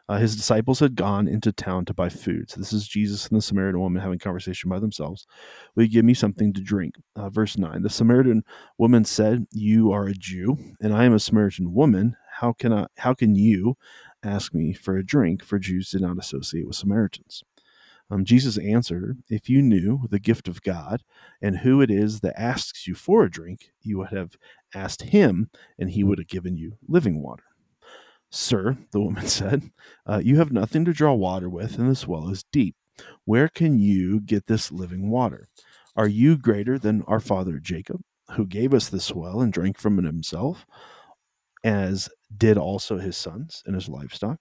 Uh, 0.09 0.17
his 0.17 0.35
disciples 0.35 0.79
had 0.79 0.95
gone 0.95 1.27
into 1.27 1.51
town 1.51 1.83
to 1.85 1.93
buy 1.93 2.07
food. 2.07 2.49
So 2.49 2.59
this 2.59 2.71
is 2.71 2.87
Jesus 2.87 3.27
and 3.27 3.37
the 3.37 3.41
Samaritan 3.41 3.81
woman 3.81 4.01
having 4.01 4.19
conversation 4.19 4.69
by 4.69 4.79
themselves. 4.79 5.27
Will 5.75 5.83
you 5.83 5.89
give 5.89 6.05
me 6.05 6.13
something 6.13 6.53
to 6.53 6.61
drink? 6.61 6.95
Uh, 7.15 7.29
verse 7.29 7.57
9 7.57 7.81
The 7.83 7.89
Samaritan 7.89 8.43
woman 8.77 9.03
said, 9.03 9.45
You 9.51 9.91
are 9.91 10.07
a 10.07 10.13
Jew, 10.13 10.57
and 10.81 10.93
I 10.93 11.03
am 11.03 11.13
a 11.13 11.19
Samaritan 11.19 11.73
woman. 11.73 12.15
How 12.39 12.53
can 12.53 12.71
I 12.71 12.87
how 12.97 13.13
can 13.13 13.35
you 13.35 13.77
ask 14.23 14.53
me 14.53 14.73
for 14.73 14.95
a 14.95 15.05
drink? 15.05 15.43
For 15.43 15.59
Jews 15.59 15.91
did 15.91 16.01
not 16.01 16.17
associate 16.17 16.67
with 16.67 16.75
Samaritans. 16.77 17.43
Um, 18.09 18.23
Jesus 18.23 18.57
answered, 18.57 19.21
If 19.29 19.49
you 19.49 19.61
knew 19.61 20.01
the 20.09 20.19
gift 20.19 20.47
of 20.47 20.61
God 20.61 21.03
and 21.41 21.57
who 21.57 21.81
it 21.81 21.91
is 21.91 22.21
that 22.21 22.39
asks 22.39 22.87
you 22.87 22.95
for 22.95 23.23
a 23.23 23.31
drink, 23.31 23.71
you 23.81 23.97
would 23.97 24.09
have 24.09 24.35
asked 24.73 25.01
him, 25.01 25.49
and 25.77 25.89
he 25.89 26.03
would 26.03 26.19
have 26.19 26.27
given 26.27 26.57
you 26.57 26.77
living 26.87 27.21
water. 27.21 27.43
Sir, 28.29 28.77
the 28.91 29.01
woman 29.01 29.25
said, 29.27 29.71
uh, 30.05 30.21
You 30.23 30.37
have 30.37 30.51
nothing 30.51 30.85
to 30.85 30.93
draw 30.93 31.13
water 31.13 31.49
with, 31.49 31.77
and 31.77 31.89
this 31.89 32.07
well 32.07 32.29
is 32.29 32.43
deep. 32.51 32.75
Where 33.25 33.47
can 33.47 33.79
you 33.79 34.21
get 34.21 34.47
this 34.47 34.71
living 34.71 35.09
water? 35.09 35.49
Are 35.95 36.07
you 36.07 36.37
greater 36.37 36.79
than 36.79 37.03
our 37.03 37.19
father 37.19 37.59
Jacob, 37.59 38.01
who 38.31 38.45
gave 38.45 38.73
us 38.73 38.89
this 38.89 39.13
well 39.13 39.41
and 39.41 39.51
drank 39.51 39.77
from 39.77 39.99
it 39.99 40.05
himself, 40.05 40.65
as 41.63 42.09
did 42.35 42.57
also 42.57 42.97
his 42.97 43.17
sons 43.17 43.63
and 43.65 43.75
his 43.75 43.89
livestock? 43.89 44.39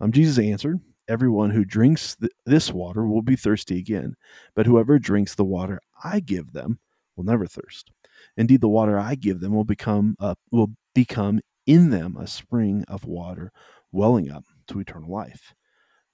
Um, 0.00 0.12
Jesus 0.12 0.38
answered, 0.38 0.80
Everyone 1.08 1.50
who 1.50 1.64
drinks 1.64 2.16
th- 2.16 2.32
this 2.46 2.72
water 2.72 3.06
will 3.06 3.22
be 3.22 3.36
thirsty 3.36 3.78
again, 3.78 4.14
but 4.54 4.66
whoever 4.66 4.98
drinks 4.98 5.34
the 5.34 5.44
water 5.44 5.80
I 6.04 6.20
give 6.20 6.52
them 6.52 6.78
will 7.16 7.24
never 7.24 7.46
thirst. 7.46 7.90
Indeed, 8.36 8.60
the 8.60 8.68
water 8.68 8.98
I 8.98 9.14
give 9.14 9.40
them 9.40 9.54
will 9.54 9.64
become 9.64 10.16
uh, 10.20 10.34
will 10.50 10.70
become 10.94 11.40
in 11.66 11.90
them 11.90 12.16
a 12.16 12.26
spring 12.26 12.84
of 12.88 13.04
water 13.04 13.52
welling 13.92 14.30
up 14.30 14.44
to 14.68 14.80
eternal 14.80 15.10
life. 15.10 15.54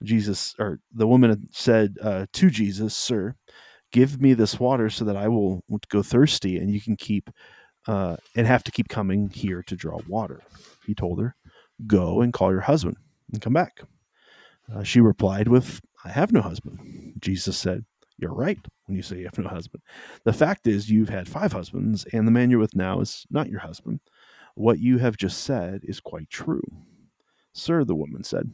Jesus, 0.03 0.55
or 0.59 0.81
the 0.93 1.07
woman 1.07 1.49
said 1.51 1.97
uh, 2.03 2.27
to 2.33 2.51
Jesus, 2.51 2.97
Sir, 2.97 3.35
give 3.93 4.21
me 4.21 4.35
this 4.35 4.61
water 4.61 4.91
so 4.91 5.05
that 5.05 5.17
I 5.17 5.29
will 5.29 5.63
go 5.89 6.03
thirsty 6.03 6.59
and 6.59 6.71
you 6.71 6.81
can 6.81 6.97
keep 6.97 7.31
uh, 7.87 8.17
and 8.37 8.47
have 8.47 8.65
to 8.65 8.73
keep 8.73 8.89
coming 8.89 9.31
here 9.31 9.63
to 9.67 9.77
draw 9.77 9.99
water. 10.09 10.43
He 10.87 10.95
told 10.95 11.21
her, 11.21 11.35
Go 11.87 12.21
and 12.21 12.33
call 12.33 12.51
your 12.51 12.61
husband 12.61 12.97
and 13.33 13.43
come 13.43 13.53
back. 13.53 13.83
Uh, 14.73 14.83
she 14.83 15.01
replied 15.01 15.49
with, 15.49 15.81
I 16.05 16.11
have 16.11 16.33
no 16.33 16.41
husband. 16.41 17.15
Jesus 17.19 17.57
said, 17.57 17.85
You're 18.19 18.35
right 18.35 18.59
when 18.87 18.97
you 18.97 19.03
say 19.03 19.19
you 19.19 19.25
have 19.25 19.39
no 19.39 19.49
husband. 19.49 19.83
The 20.25 20.33
fact 20.33 20.67
is, 20.67 20.91
you've 20.91 21.09
had 21.09 21.29
five 21.29 21.53
husbands, 21.53 22.07
and 22.13 22.27
the 22.27 22.33
man 22.33 22.51
you're 22.51 22.61
with 22.61 22.77
now 22.77 23.01
is 23.01 23.27
not 23.31 23.49
your 23.49 23.61
husband. 23.61 24.01
What 24.55 24.79
you 24.79 24.99
have 24.99 25.17
just 25.17 25.43
said 25.43 25.81
is 25.85 26.01
quite 26.01 26.31
true. 26.31 26.63
Sir, 27.53 27.85
the 27.85 27.95
woman 27.95 28.25
said, 28.25 28.51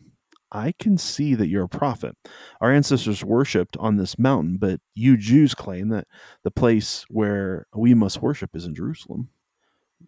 I 0.52 0.72
can 0.72 0.98
see 0.98 1.34
that 1.34 1.48
you're 1.48 1.64
a 1.64 1.68
prophet. 1.68 2.16
Our 2.60 2.72
ancestors 2.72 3.24
worshipped 3.24 3.76
on 3.76 3.96
this 3.96 4.18
mountain, 4.18 4.56
but 4.58 4.80
you 4.94 5.16
Jews 5.16 5.54
claim 5.54 5.88
that 5.90 6.08
the 6.42 6.50
place 6.50 7.04
where 7.08 7.66
we 7.74 7.94
must 7.94 8.20
worship 8.20 8.50
is 8.54 8.64
in 8.64 8.74
Jerusalem. 8.74 9.28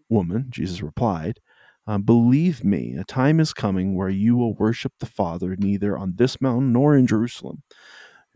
Woman, 0.09 0.47
Jesus 0.51 0.83
replied, 0.83 1.39
uh, 1.87 1.99
Believe 1.99 2.65
me, 2.65 2.95
a 2.95 3.05
time 3.05 3.41
is 3.41 3.53
coming 3.53 3.97
where 3.97 4.09
you 4.09 4.37
will 4.37 4.55
worship 4.55 4.93
the 5.01 5.07
Father 5.07 5.57
neither 5.57 5.97
on 5.97 6.15
this 6.17 6.41
mountain 6.41 6.73
nor 6.73 6.97
in 6.97 7.07
Jerusalem. 7.07 7.63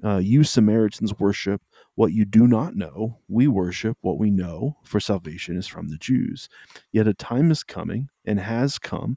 Uh, 0.05 0.19
you 0.19 0.45
Samaritans 0.45 1.19
worship 1.19 1.63
what 1.95 2.13
you 2.13 2.25
do 2.25 2.47
not 2.47 2.77
know. 2.77 3.19
We 3.29 3.49
worship 3.49 3.97
what 4.03 4.19
we 4.19 4.31
know, 4.31 4.77
for 4.85 5.01
salvation 5.01 5.57
is 5.57 5.67
from 5.67 5.89
the 5.89 5.97
Jews. 5.97 6.49
Yet 6.93 7.09
a 7.09 7.15
time 7.15 7.51
is 7.51 7.63
coming 7.63 8.09
and 8.25 8.39
has 8.39 8.79
come 8.79 9.17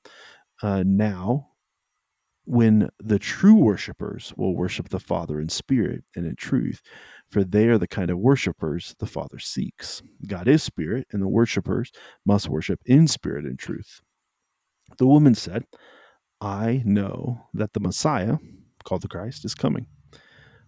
uh, 0.61 0.83
now 0.85 1.49
when 2.45 2.89
the 2.99 3.19
true 3.19 3.55
worshippers 3.55 4.33
will 4.35 4.55
worship 4.55 4.89
the 4.89 4.99
Father 4.99 5.39
in 5.39 5.49
spirit 5.49 6.03
and 6.15 6.25
in 6.25 6.35
truth, 6.35 6.81
for 7.29 7.43
they 7.43 7.67
are 7.67 7.77
the 7.77 7.87
kind 7.87 8.09
of 8.09 8.17
worshippers 8.17 8.95
the 8.97 9.05
Father 9.05 9.37
seeks. 9.37 10.01
God 10.25 10.47
is 10.47 10.63
spirit, 10.63 11.05
and 11.11 11.21
the 11.21 11.27
worshippers 11.27 11.91
must 12.25 12.49
worship 12.49 12.79
in 12.85 13.07
spirit 13.07 13.45
and 13.45 13.59
truth. 13.59 14.01
The 14.97 15.07
woman 15.07 15.35
said, 15.35 15.65
I 16.41 16.81
know 16.85 17.47
that 17.53 17.73
the 17.73 17.79
Messiah, 17.79 18.37
called 18.83 19.01
the 19.01 19.07
Christ, 19.07 19.45
is 19.45 19.55
coming. 19.55 19.87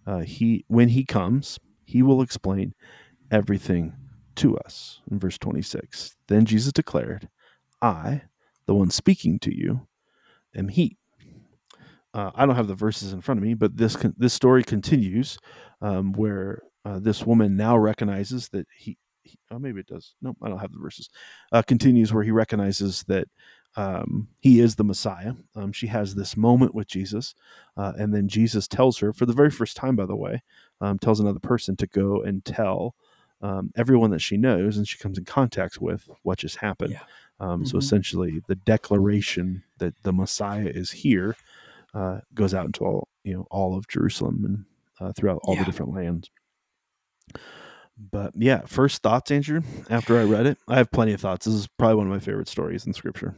Uh, 0.06 0.20
he, 0.20 0.64
when 0.68 0.88
he 0.88 1.04
comes, 1.04 1.58
he 1.84 2.02
will 2.02 2.22
explain 2.22 2.74
everything 3.30 3.94
to 4.36 4.56
us. 4.58 5.00
In 5.10 5.18
verse 5.18 5.38
26, 5.38 6.16
then 6.28 6.44
Jesus 6.44 6.72
declared, 6.72 7.28
I, 7.80 8.22
the 8.66 8.74
one 8.74 8.90
speaking 8.90 9.38
to 9.40 9.54
you, 9.54 9.86
am 10.54 10.68
he. 10.68 10.98
Uh, 12.14 12.30
I 12.34 12.44
don't 12.44 12.56
have 12.56 12.68
the 12.68 12.74
verses 12.74 13.12
in 13.12 13.20
front 13.22 13.38
of 13.38 13.44
me, 13.44 13.54
but 13.54 13.76
this 13.76 13.96
this 14.18 14.34
story 14.34 14.62
continues 14.62 15.38
um, 15.80 16.12
where 16.12 16.62
uh, 16.84 16.98
this 16.98 17.24
woman 17.24 17.56
now 17.56 17.76
recognizes 17.76 18.48
that 18.50 18.66
he, 18.76 18.98
he, 19.22 19.38
oh 19.50 19.58
maybe 19.58 19.80
it 19.80 19.86
does 19.86 20.14
no 20.20 20.34
I 20.42 20.48
don't 20.48 20.58
have 20.58 20.72
the 20.72 20.80
verses 20.80 21.08
uh, 21.52 21.62
continues 21.62 22.12
where 22.12 22.24
he 22.24 22.30
recognizes 22.30 23.02
that 23.04 23.28
um, 23.76 24.28
he 24.38 24.60
is 24.60 24.76
the 24.76 24.84
Messiah. 24.84 25.32
Um, 25.56 25.72
she 25.72 25.86
has 25.88 26.14
this 26.14 26.36
moment 26.36 26.74
with 26.74 26.86
Jesus, 26.88 27.34
uh, 27.76 27.92
and 27.98 28.12
then 28.14 28.28
Jesus 28.28 28.68
tells 28.68 28.98
her, 28.98 29.12
for 29.12 29.26
the 29.26 29.32
very 29.32 29.50
first 29.50 29.76
time, 29.76 29.96
by 29.96 30.06
the 30.06 30.16
way, 30.16 30.42
um, 30.80 30.98
tells 30.98 31.20
another 31.20 31.38
person 31.40 31.76
to 31.76 31.86
go 31.86 32.20
and 32.22 32.44
tell 32.44 32.94
um, 33.40 33.72
everyone 33.76 34.10
that 34.10 34.20
she 34.20 34.36
knows 34.36 34.76
and 34.76 34.86
she 34.86 34.98
comes 34.98 35.18
in 35.18 35.24
contact 35.24 35.80
with 35.80 36.08
what 36.22 36.38
just 36.38 36.56
happened. 36.56 36.92
Yeah. 36.92 37.00
Um, 37.40 37.62
Mhm. 37.64 37.68
So 37.68 37.78
essentially, 37.78 38.40
the 38.46 38.54
declaration 38.54 39.64
that 39.78 39.94
the 40.04 40.12
Messiah 40.12 40.70
is 40.72 40.90
here 40.92 41.36
uh, 41.94 42.20
goes 42.34 42.54
out 42.54 42.66
into 42.66 42.84
all 42.84 43.08
you 43.24 43.34
know 43.34 43.46
all 43.50 43.76
of 43.76 43.88
Jerusalem 43.88 44.44
and 44.44 44.64
uh, 45.00 45.12
throughout 45.12 45.40
all 45.44 45.54
Yeah. 45.54 45.60
the 45.60 45.64
different 45.66 45.92
lands. 45.92 46.30
But 47.98 48.32
yeah, 48.36 48.62
first 48.66 49.02
thoughts, 49.02 49.30
Andrew. 49.30 49.62
After 49.90 50.18
I 50.18 50.22
read 50.22 50.46
it, 50.46 50.58
I 50.68 50.76
have 50.76 50.90
plenty 50.90 51.12
of 51.12 51.20
thoughts. 51.20 51.46
This 51.46 51.54
is 51.54 51.66
probably 51.66 51.96
one 51.96 52.06
of 52.06 52.12
my 52.12 52.18
favorite 52.20 52.48
stories 52.48 52.86
in 52.86 52.92
Scripture. 52.94 53.34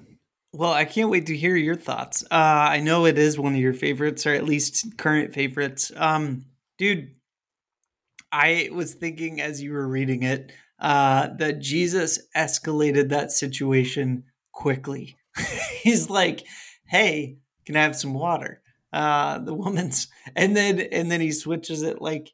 Well, 0.55 0.73
I 0.73 0.85
can't 0.85 1.11
wait 1.11 1.27
to 1.27 1.37
hear 1.37 1.57
your 1.57 1.75
thoughts. 1.75 2.23
Uh, 2.31 2.35
I 2.71 2.79
know 2.79 3.07
it 3.07 3.19
is 3.19 3.37
one 3.37 3.55
of 3.55 3.61
your 3.61 3.73
favorites, 3.73 4.25
or 4.25 4.35
at 4.35 4.45
least 4.45 4.97
current 4.97 5.35
favorites. 5.35 5.91
Um, 5.97 6.45
dude, 6.79 7.11
I 8.31 8.71
was 8.73 8.95
thinking 8.95 9.41
as 9.41 9.61
you 9.61 9.73
were 9.73 9.89
reading 9.89 10.23
it 10.23 10.53
uh, 10.79 11.31
that 11.39 11.59
Jesus 11.59 12.21
escalated 12.37 13.09
that 13.09 13.33
situation 13.33 14.27
quickly. 14.53 15.17
He's 15.83 16.09
like, 16.09 16.45
"Hey, 16.87 17.39
can 17.67 17.75
I 17.75 17.83
have 17.83 17.97
some 17.97 18.15
water?" 18.15 18.63
Uh, 18.93 19.39
the 19.39 19.55
woman's, 19.55 20.07
and 20.37 20.57
then 20.57 20.79
and 20.79 21.11
then 21.11 21.21
he 21.21 21.33
switches 21.33 21.83
it 21.83 22.01
like, 22.01 22.31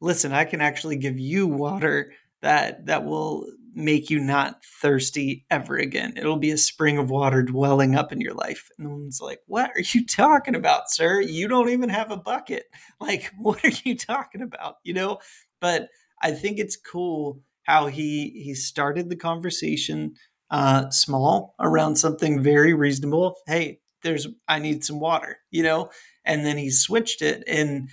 "Listen, 0.00 0.32
I 0.32 0.44
can 0.44 0.60
actually 0.60 0.96
give 0.96 1.18
you 1.18 1.48
water 1.48 2.12
that 2.40 2.86
that 2.86 3.04
will 3.04 3.48
make 3.74 4.10
you 4.10 4.18
not 4.20 4.64
thirsty 4.64 5.44
ever 5.50 5.76
again. 5.76 6.14
It'll 6.16 6.36
be 6.36 6.50
a 6.50 6.58
spring 6.58 6.98
of 6.98 7.10
water 7.10 7.42
dwelling 7.42 7.94
up 7.94 8.12
in 8.12 8.20
your 8.20 8.34
life." 8.34 8.68
And 8.78 8.88
woman's 8.88 9.20
like, 9.20 9.40
"What 9.46 9.70
are 9.76 9.82
you 9.92 10.06
talking 10.06 10.54
about, 10.54 10.90
sir? 10.90 11.20
You 11.20 11.48
don't 11.48 11.70
even 11.70 11.88
have 11.88 12.10
a 12.10 12.16
bucket. 12.16 12.64
Like, 13.00 13.32
what 13.38 13.64
are 13.64 13.72
you 13.84 13.96
talking 13.96 14.42
about? 14.42 14.76
You 14.84 14.94
know?" 14.94 15.18
But 15.60 15.88
I 16.22 16.32
think 16.32 16.58
it's 16.58 16.76
cool 16.76 17.40
how 17.64 17.86
he 17.86 18.42
he 18.44 18.54
started 18.54 19.10
the 19.10 19.16
conversation 19.16 20.14
uh, 20.50 20.88
small 20.90 21.54
around 21.60 21.96
something 21.96 22.42
very 22.42 22.74
reasonable. 22.74 23.36
Hey, 23.46 23.80
there's 24.02 24.28
I 24.46 24.60
need 24.60 24.84
some 24.84 25.00
water, 25.00 25.38
you 25.50 25.62
know, 25.62 25.90
and 26.24 26.46
then 26.46 26.56
he 26.56 26.70
switched 26.70 27.22
it 27.22 27.42
and 27.46 27.88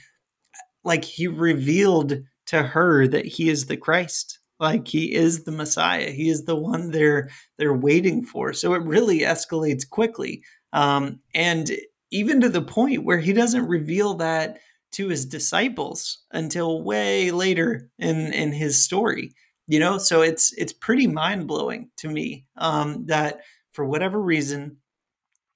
like 0.84 1.04
he 1.04 1.28
revealed 1.28 2.22
to 2.48 2.62
her 2.62 3.08
that 3.08 3.26
he 3.26 3.50
is 3.50 3.66
the 3.66 3.78
Christ. 3.78 4.40
Like 4.62 4.88
he 4.88 5.14
is 5.14 5.44
the 5.44 5.52
Messiah. 5.52 6.12
He 6.12 6.30
is 6.30 6.46
the 6.46 6.56
one 6.56 6.92
they're 6.92 7.30
they're 7.58 7.76
waiting 7.76 8.24
for. 8.24 8.54
So 8.54 8.76
it 8.76 8.84
really 8.84 9.22
escalates 9.22 9.90
quickly. 9.90 10.44
Um, 10.72 11.20
and 11.34 11.72
even 12.12 12.40
to 12.42 12.50
the 12.50 12.62
point 12.62 13.04
where 13.04 13.18
he 13.20 13.34
doesn't 13.34 13.68
reveal 13.68 14.14
that 14.16 14.60
to 14.94 15.08
his 15.08 15.26
disciples 15.26 16.20
until 16.32 16.84
way 16.84 17.32
later 17.32 17.90
in 17.98 18.32
in 18.34 18.54
his 18.54 18.84
story. 18.84 19.34
You 19.68 19.80
know, 19.80 19.98
so 19.98 20.22
it's 20.22 20.54
it's 20.54 20.74
pretty 20.74 21.08
mind 21.08 21.48
blowing 21.48 21.90
to 21.98 22.10
me 22.10 22.46
um, 22.58 23.06
that 23.08 23.42
for 23.74 23.86
whatever 23.86 24.22
reason 24.22 24.78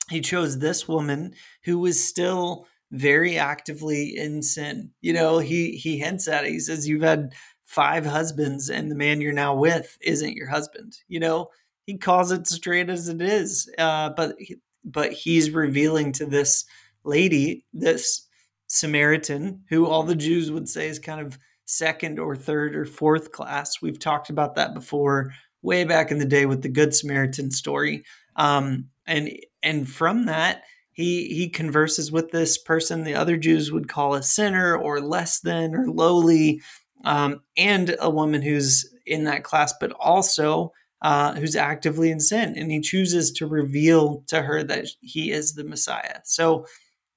he 0.09 0.21
chose 0.21 0.59
this 0.59 0.87
woman 0.87 1.33
who 1.63 1.79
was 1.79 2.03
still 2.03 2.67
very 2.91 3.37
actively 3.37 4.15
in 4.15 4.41
sin. 4.41 4.91
You 5.01 5.13
know, 5.13 5.39
he 5.39 5.71
he 5.71 5.97
hints 5.97 6.27
at 6.27 6.45
it. 6.45 6.51
He 6.51 6.59
says, 6.59 6.87
"You've 6.87 7.01
had 7.01 7.33
five 7.65 8.05
husbands, 8.05 8.69
and 8.69 8.89
the 8.89 8.95
man 8.95 9.21
you're 9.21 9.33
now 9.33 9.55
with 9.55 9.97
isn't 10.01 10.35
your 10.35 10.47
husband." 10.47 10.97
You 11.07 11.19
know, 11.19 11.49
he 11.85 11.97
calls 11.97 12.31
it 12.31 12.47
straight 12.47 12.89
as 12.89 13.09
it 13.09 13.21
is. 13.21 13.69
Uh, 13.77 14.09
but 14.09 14.35
but 14.83 15.11
he's 15.11 15.51
revealing 15.51 16.11
to 16.13 16.25
this 16.25 16.65
lady, 17.03 17.65
this 17.73 18.27
Samaritan, 18.67 19.63
who 19.69 19.87
all 19.87 20.03
the 20.03 20.15
Jews 20.15 20.51
would 20.51 20.69
say 20.69 20.87
is 20.87 20.99
kind 20.99 21.21
of 21.21 21.37
second 21.65 22.19
or 22.19 22.35
third 22.35 22.75
or 22.75 22.85
fourth 22.85 23.31
class. 23.31 23.81
We've 23.81 23.99
talked 23.99 24.29
about 24.29 24.55
that 24.55 24.73
before 24.73 25.31
way 25.61 25.83
back 25.83 26.11
in 26.11 26.19
the 26.19 26.25
day 26.25 26.45
with 26.45 26.61
the 26.61 26.69
Good 26.69 26.95
Samaritan 26.95 27.51
story. 27.51 28.03
Um, 28.35 28.89
and 29.05 29.31
and 29.63 29.89
from 29.89 30.25
that, 30.25 30.63
he 30.91 31.27
he 31.27 31.49
converses 31.49 32.11
with 32.11 32.31
this 32.31 32.57
person 32.57 33.03
the 33.03 33.15
other 33.15 33.37
Jews 33.37 33.71
would 33.71 33.87
call 33.87 34.13
a 34.13 34.23
sinner 34.23 34.77
or 34.77 35.01
less 35.01 35.39
than 35.39 35.75
or 35.75 35.87
lowly, 35.87 36.61
um, 37.03 37.41
and 37.57 37.95
a 37.99 38.09
woman 38.09 38.41
who's 38.41 38.91
in 39.05 39.25
that 39.25 39.43
class, 39.43 39.73
but 39.79 39.91
also 39.93 40.71
uh, 41.01 41.35
who's 41.35 41.55
actively 41.55 42.09
in 42.09 42.19
sin, 42.19 42.55
and 42.57 42.71
he 42.71 42.81
chooses 42.81 43.31
to 43.31 43.45
reveal 43.45 44.23
to 44.27 44.41
her 44.41 44.63
that 44.63 44.87
he 45.01 45.31
is 45.31 45.53
the 45.53 45.63
Messiah. 45.63 46.19
So 46.23 46.65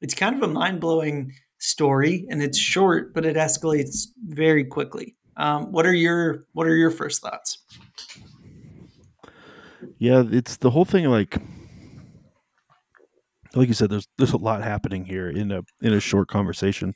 it's 0.01 0.14
kind 0.14 0.37
of 0.37 0.43
a 0.43 0.53
mind 0.53 0.81
blowing 0.81 1.33
story, 1.59 2.27
and 2.29 2.43
it's 2.43 2.59
short, 2.59 3.14
but 3.14 3.25
it 3.25 3.37
escalates 3.37 4.09
very 4.27 4.64
quickly. 4.64 5.17
Um, 5.37 5.73
what 5.73 5.87
are 5.87 5.95
your 5.95 6.45
What 6.53 6.67
are 6.67 6.77
your 6.77 6.91
first 6.91 7.23
thoughts? 7.23 7.59
Yeah, 9.99 10.25
it's 10.31 10.57
the 10.57 10.71
whole 10.71 10.85
thing. 10.85 11.07
Like, 11.07 11.38
like 13.55 13.69
you 13.69 13.75
said, 13.75 13.91
there's 13.91 14.09
there's 14.19 14.33
a 14.33 14.37
lot 14.37 14.62
happening 14.62 15.05
here 15.05 15.31
in 15.31 15.51
a 15.53 15.62
in 15.81 15.93
a 15.93 16.01
short 16.01 16.29
conversation. 16.29 16.95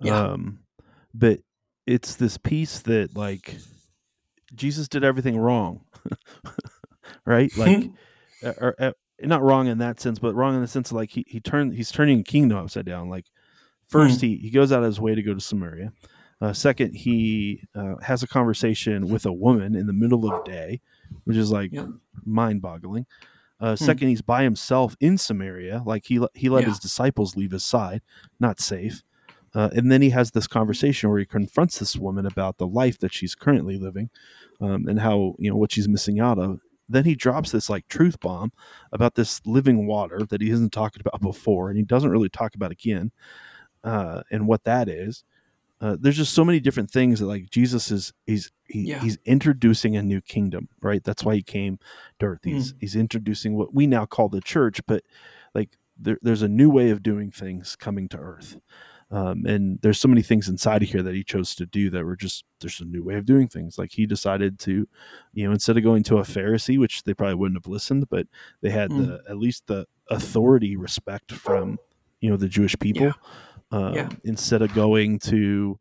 Yeah. 0.00 0.18
Um, 0.18 0.60
but 1.14 1.40
it's 1.88 2.14
this 2.16 2.36
piece 2.36 2.80
that 2.82 3.16
like 3.16 3.56
Jesus 4.54 4.88
did 4.88 5.02
everything 5.04 5.38
wrong, 5.38 5.80
right? 7.24 7.50
Like, 7.56 7.90
uh, 8.44 8.52
or, 8.60 8.74
uh, 8.78 8.92
not 9.22 9.42
wrong 9.42 9.66
in 9.66 9.78
that 9.78 9.98
sense, 10.00 10.18
but 10.18 10.34
wrong 10.34 10.54
in 10.54 10.60
the 10.60 10.68
sense 10.68 10.90
of 10.90 10.96
like 10.96 11.10
he 11.10 11.24
he 11.26 11.40
turned 11.40 11.74
he's 11.74 11.90
turning 11.90 12.22
kingdom 12.22 12.58
upside 12.58 12.84
down. 12.86 13.08
Like, 13.08 13.26
first 13.88 14.20
he 14.20 14.36
he 14.36 14.50
goes 14.50 14.70
out 14.70 14.80
of 14.80 14.86
his 14.86 15.00
way 15.00 15.14
to 15.14 15.22
go 15.22 15.34
to 15.34 15.40
Samaria. 15.40 15.92
Uh, 16.40 16.52
second, 16.52 16.94
he 16.94 17.64
uh, 17.74 17.96
has 18.00 18.22
a 18.22 18.28
conversation 18.28 19.08
with 19.08 19.26
a 19.26 19.32
woman 19.32 19.74
in 19.74 19.86
the 19.88 19.92
middle 19.92 20.32
of 20.32 20.44
day, 20.44 20.80
which 21.24 21.36
is 21.36 21.50
like 21.50 21.72
Yep. 21.72 21.88
mind-boggling. 22.24 23.06
Uh, 23.60 23.74
Second, 23.74 24.06
he's 24.06 24.22
by 24.22 24.44
himself 24.44 24.94
in 25.00 25.18
Samaria, 25.18 25.82
like 25.84 26.04
he 26.06 26.24
he 26.34 26.48
let 26.48 26.62
Yeah. 26.62 26.68
his 26.68 26.78
disciples 26.78 27.34
leave 27.34 27.50
his 27.50 27.64
side, 27.64 28.02
not 28.38 28.60
safe. 28.60 29.02
Uh, 29.54 29.70
and 29.74 29.90
then 29.90 30.02
he 30.02 30.10
has 30.10 30.30
this 30.32 30.46
conversation 30.46 31.08
where 31.10 31.18
he 31.18 31.24
confronts 31.24 31.78
this 31.78 31.96
woman 31.96 32.26
about 32.26 32.58
the 32.58 32.66
life 32.66 32.98
that 32.98 33.12
she's 33.14 33.34
currently 33.34 33.78
living, 33.78 34.10
um, 34.60 34.86
and 34.88 35.00
how 35.00 35.34
you 35.38 35.50
know 35.50 35.56
what 35.56 35.72
she's 35.72 35.88
missing 35.88 36.20
out 36.20 36.38
of. 36.38 36.60
Then 36.88 37.04
he 37.04 37.14
drops 37.14 37.50
this 37.52 37.68
like 37.68 37.86
truth 37.88 38.18
bomb 38.20 38.52
about 38.92 39.14
this 39.14 39.40
living 39.44 39.86
water 39.86 40.20
that 40.28 40.40
he 40.40 40.50
hasn't 40.50 40.72
talked 40.72 41.00
about 41.00 41.20
before, 41.20 41.68
and 41.68 41.78
he 41.78 41.84
doesn't 41.84 42.10
really 42.10 42.28
talk 42.30 42.54
about 42.54 42.72
again, 42.72 43.10
uh, 43.84 44.22
and 44.30 44.46
what 44.46 44.64
that 44.64 44.88
is. 44.88 45.24
Uh, 45.80 45.96
there's 46.00 46.16
just 46.16 46.32
so 46.32 46.44
many 46.44 46.58
different 46.58 46.90
things 46.90 47.20
that 47.20 47.26
like 47.26 47.50
Jesus 47.50 47.90
is 47.92 48.12
he's 48.26 48.50
he, 48.66 48.80
Yeah. 48.88 49.00
he's 49.00 49.16
introducing 49.24 49.96
a 49.96 50.02
new 50.02 50.20
kingdom, 50.20 50.68
right? 50.82 51.04
That's 51.04 51.24
why 51.24 51.36
he 51.36 51.42
came 51.42 51.78
to 52.18 52.26
earth. 52.26 52.40
He's 52.42 52.74
he's 52.80 52.96
introducing 52.96 53.54
what 53.54 53.72
we 53.72 53.86
now 53.86 54.04
call 54.04 54.28
the 54.28 54.40
church, 54.40 54.80
but 54.86 55.04
like 55.54 55.78
there, 55.96 56.18
there's 56.20 56.42
a 56.42 56.48
new 56.48 56.68
way 56.68 56.90
of 56.90 57.02
doing 57.02 57.30
things 57.30 57.76
coming 57.76 58.08
to 58.08 58.18
earth. 58.18 58.56
Um, 59.10 59.46
and 59.46 59.78
there's 59.80 59.98
so 59.98 60.08
many 60.08 60.20
things 60.20 60.48
inside 60.50 60.82
of 60.82 60.90
here 60.90 61.02
that 61.02 61.14
he 61.14 61.24
chose 61.24 61.54
to 61.54 61.64
do 61.66 61.88
that 61.90 62.04
were 62.04 62.14
just 62.16 62.44
there's 62.60 62.80
a 62.80 62.84
new 62.84 63.02
way 63.02 63.14
of 63.14 63.24
doing 63.24 63.48
things. 63.48 63.78
Like 63.78 63.90
he 63.92 64.04
decided 64.04 64.58
to, 64.60 64.86
you 65.32 65.46
know, 65.46 65.52
instead 65.52 65.78
of 65.78 65.82
going 65.82 66.02
to 66.04 66.18
a 66.18 66.22
Pharisee, 66.22 66.78
which 66.78 67.04
they 67.04 67.14
probably 67.14 67.36
wouldn't 67.36 67.58
have 67.64 67.70
listened, 67.72 68.08
but 68.10 68.26
they 68.60 68.68
had 68.70 68.90
Mm. 68.90 69.06
the 69.06 69.22
at 69.30 69.38
least 69.38 69.66
the 69.66 69.86
authority 70.10 70.76
respect 70.76 71.32
from 71.32 71.78
you 72.20 72.28
know 72.28 72.36
the 72.36 72.48
Jewish 72.48 72.78
people. 72.78 73.12
Um, 73.70 73.94
Yeah. 73.94 74.08
Instead 74.24 74.60
of 74.62 74.74
going 74.74 75.18
to 75.20 75.78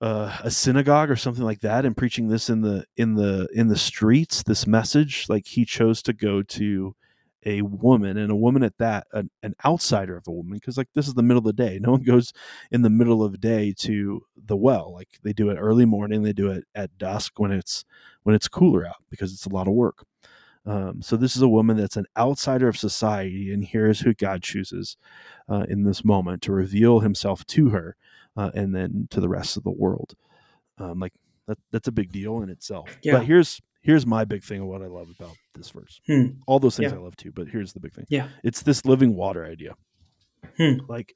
uh, 0.00 0.36
a 0.44 0.50
synagogue 0.50 1.10
or 1.10 1.16
something 1.16 1.44
like 1.44 1.60
that 1.60 1.84
and 1.84 1.96
preaching 1.96 2.28
this 2.28 2.50
in 2.50 2.60
the 2.60 2.84
in 2.96 3.14
the 3.14 3.48
in 3.54 3.68
the 3.68 3.76
streets, 3.76 4.42
this 4.42 4.66
message, 4.66 5.26
like 5.28 5.46
he 5.46 5.64
chose 5.64 6.02
to 6.02 6.12
go 6.12 6.42
to 6.42 6.94
a 7.46 7.62
woman 7.62 8.16
and 8.16 8.30
a 8.30 8.36
woman 8.36 8.62
at 8.62 8.76
that 8.78 9.06
an, 9.12 9.30
an 9.42 9.54
outsider 9.64 10.16
of 10.16 10.26
a 10.26 10.32
woman 10.32 10.54
because 10.54 10.76
like 10.76 10.88
this 10.94 11.06
is 11.06 11.14
the 11.14 11.22
middle 11.22 11.38
of 11.38 11.44
the 11.44 11.52
day. 11.52 11.78
No 11.80 11.92
one 11.92 12.02
goes 12.04 12.32
in 12.70 12.82
the 12.82 12.90
middle 12.90 13.22
of 13.22 13.32
the 13.32 13.38
day 13.38 13.72
to 13.78 14.22
the 14.36 14.56
well. 14.56 14.92
Like 14.92 15.08
they 15.22 15.32
do 15.32 15.50
it 15.50 15.56
early 15.56 15.84
morning 15.84 16.22
they 16.22 16.32
do 16.32 16.50
it 16.50 16.64
at 16.74 16.96
dusk 16.98 17.38
when 17.38 17.52
it's 17.52 17.84
when 18.24 18.34
it's 18.34 18.48
cooler 18.48 18.86
out 18.86 19.02
because 19.10 19.32
it's 19.32 19.46
a 19.46 19.50
lot 19.50 19.68
of 19.68 19.74
work. 19.74 20.04
Um, 20.66 21.00
so 21.00 21.16
this 21.16 21.34
is 21.36 21.42
a 21.42 21.48
woman 21.48 21.76
that's 21.76 21.96
an 21.96 22.06
outsider 22.16 22.68
of 22.68 22.76
society 22.76 23.52
and 23.52 23.64
here's 23.64 24.00
who 24.00 24.12
god 24.12 24.42
chooses 24.42 24.96
uh, 25.48 25.64
in 25.68 25.84
this 25.84 26.04
moment 26.04 26.42
to 26.42 26.52
reveal 26.52 27.00
himself 27.00 27.46
to 27.46 27.70
her 27.70 27.96
uh, 28.36 28.50
and 28.54 28.74
then 28.74 29.08
to 29.10 29.20
the 29.20 29.28
rest 29.28 29.56
of 29.56 29.62
the 29.62 29.70
world. 29.70 30.14
Um, 30.76 31.00
like 31.00 31.14
that, 31.46 31.58
that's 31.72 31.88
a 31.88 31.92
big 31.92 32.12
deal 32.12 32.42
in 32.42 32.50
itself. 32.50 32.98
Yeah. 33.02 33.14
but 33.14 33.24
here's 33.24 33.60
here's 33.82 34.06
my 34.06 34.24
big 34.24 34.42
thing 34.42 34.60
of 34.60 34.66
what 34.66 34.82
i 34.82 34.86
love 34.86 35.08
about 35.18 35.36
this 35.58 35.70
verse 35.70 36.00
Hmm. 36.06 36.26
all 36.46 36.58
those 36.58 36.76
things 36.76 36.92
Yeah. 36.92 36.98
i 36.98 37.00
love 37.02 37.16
too 37.16 37.32
but 37.32 37.48
here's 37.48 37.72
the 37.72 37.80
big 37.80 37.92
thing 37.92 38.06
Yeah. 38.08 38.28
it's 38.42 38.62
this 38.62 38.84
living 38.86 39.14
water 39.14 39.44
idea 39.44 39.74
Hmm. 40.56 40.78
like 40.88 41.14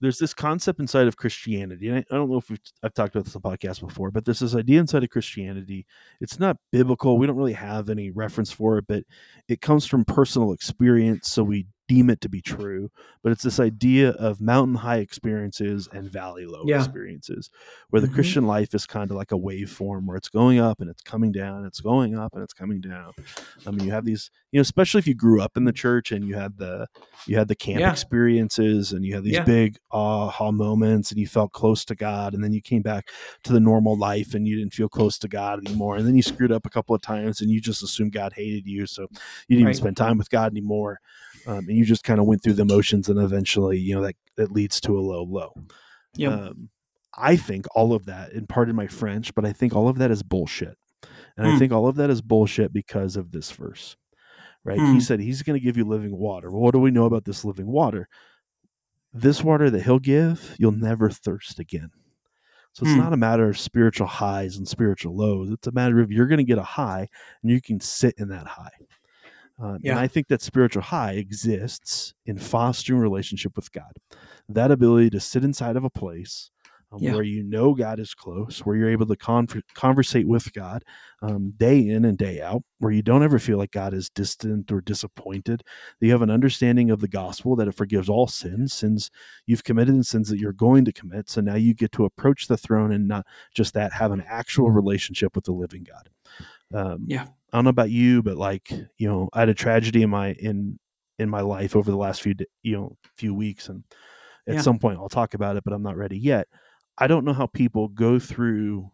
there's 0.00 0.18
this 0.18 0.32
concept 0.32 0.80
inside 0.80 1.06
of 1.08 1.16
christianity 1.16 1.88
and 1.88 1.98
I, 1.98 2.00
I 2.10 2.16
don't 2.16 2.30
know 2.30 2.38
if 2.38 2.48
we've, 2.48 2.60
i've 2.82 2.94
talked 2.94 3.14
about 3.14 3.24
this 3.26 3.36
on 3.36 3.42
the 3.42 3.48
podcast 3.56 3.80
before 3.86 4.10
but 4.10 4.24
there's 4.24 4.38
this 4.40 4.54
idea 4.54 4.80
inside 4.80 5.02
of 5.04 5.10
christianity 5.10 5.86
it's 6.20 6.38
not 6.40 6.56
biblical 6.72 7.18
we 7.18 7.26
don't 7.26 7.36
really 7.36 7.52
have 7.52 7.90
any 7.90 8.10
reference 8.10 8.50
for 8.50 8.78
it 8.78 8.86
but 8.88 9.04
it 9.48 9.60
comes 9.60 9.84
from 9.86 10.04
personal 10.04 10.52
experience 10.52 11.28
so 11.28 11.42
we 11.42 11.66
deem 11.90 12.08
it 12.08 12.20
to 12.20 12.28
be 12.28 12.40
true 12.40 12.88
but 13.22 13.32
it's 13.32 13.42
this 13.42 13.58
idea 13.58 14.10
of 14.10 14.40
mountain 14.40 14.76
high 14.76 14.98
experiences 14.98 15.88
and 15.92 16.08
valley 16.10 16.46
low 16.46 16.62
Yeah. 16.66 16.76
experiences 16.76 17.50
where 17.90 18.00
the 18.00 18.06
Mhm. 18.08 18.14
christian 18.14 18.46
life 18.46 18.72
is 18.74 18.86
kind 18.86 19.10
of 19.10 19.16
like 19.16 19.32
a 19.32 19.42
waveform 19.48 20.06
where 20.06 20.16
it's 20.16 20.28
going 20.28 20.60
up 20.60 20.80
and 20.80 20.88
it's 20.88 21.02
coming 21.02 21.32
down 21.32 21.64
it's 21.64 21.80
going 21.80 22.16
up 22.16 22.32
and 22.34 22.42
it's 22.44 22.54
coming 22.54 22.80
down 22.80 23.12
i 23.66 23.70
mean 23.72 23.84
you 23.84 23.90
have 23.90 24.04
these 24.04 24.30
you 24.52 24.58
know 24.58 24.62
especially 24.62 25.00
if 25.00 25.06
you 25.08 25.14
grew 25.14 25.40
up 25.42 25.56
in 25.56 25.64
the 25.64 25.72
church 25.72 26.12
and 26.12 26.24
you 26.24 26.34
had 26.36 26.56
the 26.58 26.86
you 27.26 27.36
had 27.36 27.48
the 27.48 27.56
camp 27.56 27.80
Yeah. 27.80 27.90
experiences 27.90 28.92
and 28.92 29.04
you 29.04 29.14
had 29.14 29.24
these 29.24 29.34
Yeah. 29.34 29.44
big 29.44 29.76
aha 29.90 30.50
moments 30.52 31.10
and 31.10 31.18
you 31.20 31.26
felt 31.26 31.52
close 31.52 31.84
to 31.86 31.94
god 31.94 32.34
and 32.34 32.42
then 32.44 32.52
you 32.52 32.62
came 32.62 32.82
back 32.82 33.10
to 33.44 33.52
the 33.52 33.60
normal 33.60 33.96
life 33.98 34.32
and 34.34 34.46
you 34.46 34.56
didn't 34.56 34.72
feel 34.74 34.88
close 34.88 35.18
to 35.18 35.28
god 35.28 35.58
anymore 35.58 35.96
and 35.96 36.06
then 36.06 36.14
you 36.14 36.22
screwed 36.22 36.52
up 36.52 36.66
a 36.66 36.70
couple 36.70 36.94
of 36.94 37.02
times 37.02 37.40
and 37.40 37.50
you 37.50 37.60
just 37.60 37.82
assumed 37.82 38.12
god 38.12 38.32
hated 38.34 38.66
you 38.66 38.86
so 38.86 39.02
you 39.48 39.56
didn't 39.56 39.66
Right. 39.66 39.72
even 39.72 39.74
spend 39.74 39.96
time 39.96 40.18
with 40.18 40.30
god 40.30 40.52
anymore 40.52 41.00
um, 41.46 41.66
and 41.68 41.76
you 41.78 41.79
just 41.84 42.04
kind 42.04 42.20
of 42.20 42.26
went 42.26 42.42
through 42.42 42.54
the 42.54 42.64
motions 42.64 43.08
and 43.08 43.18
eventually 43.20 43.78
you 43.78 43.94
know 43.94 44.02
that 44.02 44.16
that 44.36 44.52
leads 44.52 44.80
to 44.80 44.98
a 44.98 45.00
low 45.00 45.22
low 45.24 45.52
Yep. 46.16 46.32
um, 46.32 46.68
I 47.16 47.36
think 47.36 47.66
all 47.74 47.92
of 47.92 48.06
that, 48.06 48.32
and 48.32 48.48
pardon 48.48 48.76
my 48.76 48.86
French, 48.86 49.34
but 49.34 49.44
I 49.44 49.52
think 49.52 49.74
all 49.74 49.88
of 49.88 49.98
that 49.98 50.10
is 50.12 50.22
bullshit. 50.22 50.76
And 51.36 51.46
I 51.46 51.52
Hmm. 51.52 51.58
think 51.58 51.72
all 51.72 51.88
of 51.88 51.96
that 51.96 52.10
is 52.10 52.22
bullshit 52.22 52.72
because 52.72 53.16
of 53.16 53.32
this 53.32 53.50
verse, 53.50 53.96
right? 54.64 54.78
Hmm. 54.78 54.94
He 54.94 55.00
said 55.00 55.18
he's 55.20 55.42
going 55.42 55.58
to 55.58 55.64
give 55.64 55.76
you 55.76 55.84
living 55.84 56.16
water. 56.16 56.50
Well, 56.50 56.60
what 56.60 56.72
do 56.72 56.78
we 56.78 56.90
know 56.92 57.06
about 57.06 57.24
this 57.24 57.44
living 57.44 57.66
water? 57.66 58.08
This 59.12 59.42
water 59.42 59.70
that 59.70 59.82
he'll 59.82 59.98
give, 59.98 60.54
you'll 60.58 60.72
never 60.72 61.10
thirst 61.10 61.58
again. 61.58 61.90
So 62.72 62.84
it's 62.84 62.94
Hmm. 62.94 63.00
not 63.00 63.12
a 63.12 63.16
matter 63.16 63.48
of 63.48 63.58
spiritual 63.58 64.06
highs 64.06 64.56
and 64.56 64.68
spiritual 64.68 65.16
lows. 65.16 65.50
It's 65.50 65.66
a 65.66 65.72
matter 65.72 66.00
of 66.00 66.12
you're 66.12 66.28
going 66.28 66.38
to 66.38 66.44
get 66.44 66.58
a 66.58 66.62
high 66.62 67.08
and 67.42 67.50
you 67.50 67.60
can 67.60 67.80
sit 67.80 68.14
in 68.18 68.28
that 68.28 68.46
high. 68.46 68.70
Um, 69.60 69.78
Yeah. 69.82 69.92
And 69.92 70.00
I 70.00 70.06
think 70.06 70.28
that 70.28 70.42
spiritual 70.42 70.82
high 70.82 71.12
exists 71.12 72.14
in 72.26 72.38
fostering 72.38 73.00
relationship 73.00 73.56
with 73.56 73.70
God. 73.72 73.92
That 74.48 74.70
ability 74.70 75.10
to 75.10 75.20
sit 75.20 75.44
inside 75.44 75.76
of 75.76 75.84
a 75.84 75.90
place 75.90 76.50
um, 76.92 76.98
Yeah. 77.00 77.14
where 77.14 77.22
you 77.22 77.44
know 77.44 77.72
God 77.74 78.00
is 78.00 78.14
close, 78.14 78.60
where 78.60 78.74
you're 78.74 78.90
able 78.90 79.06
to 79.06 79.14
con- 79.14 79.46
conversate 79.74 80.26
with 80.26 80.52
God 80.52 80.82
um, 81.22 81.52
day 81.56 81.78
in 81.86 82.04
and 82.04 82.18
day 82.18 82.40
out, 82.40 82.62
where 82.78 82.90
you 82.90 83.02
don't 83.02 83.22
ever 83.22 83.38
feel 83.38 83.58
like 83.58 83.70
God 83.70 83.94
is 83.94 84.10
distant 84.10 84.72
or 84.72 84.80
disappointed. 84.80 85.62
That 86.00 86.06
you 86.06 86.10
have 86.12 86.22
an 86.22 86.30
understanding 86.30 86.90
of 86.90 87.00
the 87.00 87.06
gospel 87.06 87.54
that 87.56 87.68
it 87.68 87.76
forgives 87.76 88.08
all 88.08 88.26
sins, 88.26 88.72
sins 88.72 89.08
you've 89.46 89.62
committed 89.62 89.94
and 89.94 90.04
sins 90.06 90.28
that 90.30 90.38
you're 90.38 90.52
going 90.52 90.84
to 90.86 90.92
commit. 90.92 91.30
So 91.30 91.40
now 91.40 91.54
you 91.54 91.74
get 91.74 91.92
to 91.92 92.06
approach 92.06 92.48
the 92.48 92.56
throne 92.56 92.92
and 92.92 93.06
not 93.06 93.24
just 93.54 93.72
that, 93.74 93.92
have 93.92 94.10
an 94.10 94.24
actual 94.26 94.70
relationship 94.72 95.36
with 95.36 95.44
the 95.44 95.52
living 95.52 95.84
God. 95.84 96.08
Um, 96.74 97.06
Yeah. 97.06 97.26
I 97.52 97.56
don't 97.58 97.64
know 97.64 97.70
about 97.70 97.90
you, 97.90 98.22
but 98.22 98.36
like 98.36 98.70
you 98.70 99.08
know, 99.08 99.28
I 99.32 99.40
had 99.40 99.48
a 99.48 99.54
tragedy 99.54 100.02
in 100.02 100.10
my 100.10 100.32
in 100.34 100.78
in 101.18 101.28
my 101.28 101.40
life 101.42 101.76
over 101.76 101.90
the 101.90 101.96
last 101.96 102.22
few 102.22 102.34
you 102.62 102.76
know 102.76 102.96
few 103.16 103.34
weeks, 103.34 103.68
and 103.68 103.84
at 104.48 104.56
Yeah. 104.56 104.62
some 104.62 104.78
point 104.78 104.98
I'll 104.98 105.08
talk 105.08 105.34
about 105.34 105.56
it, 105.56 105.64
but 105.64 105.72
I'm 105.74 105.82
not 105.82 105.96
ready 105.96 106.18
yet. 106.18 106.48
I 106.98 107.06
don't 107.08 107.24
know 107.24 107.32
how 107.34 107.46
people 107.46 107.88
go 107.88 108.18
through 108.18 108.90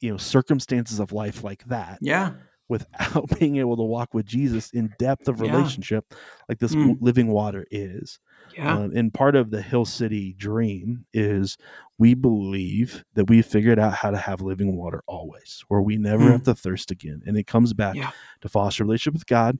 you 0.00 0.10
know 0.10 0.16
circumstances 0.16 1.00
of 1.00 1.12
life 1.12 1.44
like 1.44 1.64
that 1.66 2.00
Yeah. 2.00 2.34
Without 2.68 3.28
being 3.38 3.56
able 3.56 3.76
to 3.76 3.82
walk 3.82 4.12
with 4.14 4.26
Jesus 4.26 4.70
in 4.70 4.92
depth 4.98 5.28
of 5.28 5.40
Yeah. 5.40 5.50
relationship 5.52 6.14
like 6.48 6.58
this 6.58 6.74
Mm. 6.74 6.98
living 7.00 7.28
water 7.28 7.66
is. 7.70 8.18
Yeah. 8.56 8.76
Um, 8.76 8.92
and 8.96 9.12
part 9.12 9.36
of 9.36 9.50
the 9.50 9.62
Hill 9.62 9.84
City 9.84 10.32
dream 10.34 11.04
is 11.12 11.56
we 11.98 12.14
believe 12.14 13.04
that 13.14 13.26
we 13.28 13.42
figured 13.42 13.78
out 13.78 13.92
how 13.94 14.10
to 14.10 14.16
have 14.18 14.40
living 14.40 14.76
water 14.76 15.02
always, 15.06 15.64
where 15.68 15.80
we 15.82 15.96
never 15.96 16.24
Hmm. 16.24 16.30
have 16.32 16.42
to 16.44 16.54
thirst 16.54 16.90
again. 16.90 17.22
And 17.26 17.36
it 17.36 17.46
comes 17.46 17.72
back 17.72 17.96
Yeah. 17.96 18.10
to 18.40 18.48
foster 18.48 18.84
relationship 18.84 19.14
with 19.14 19.26
God 19.26 19.58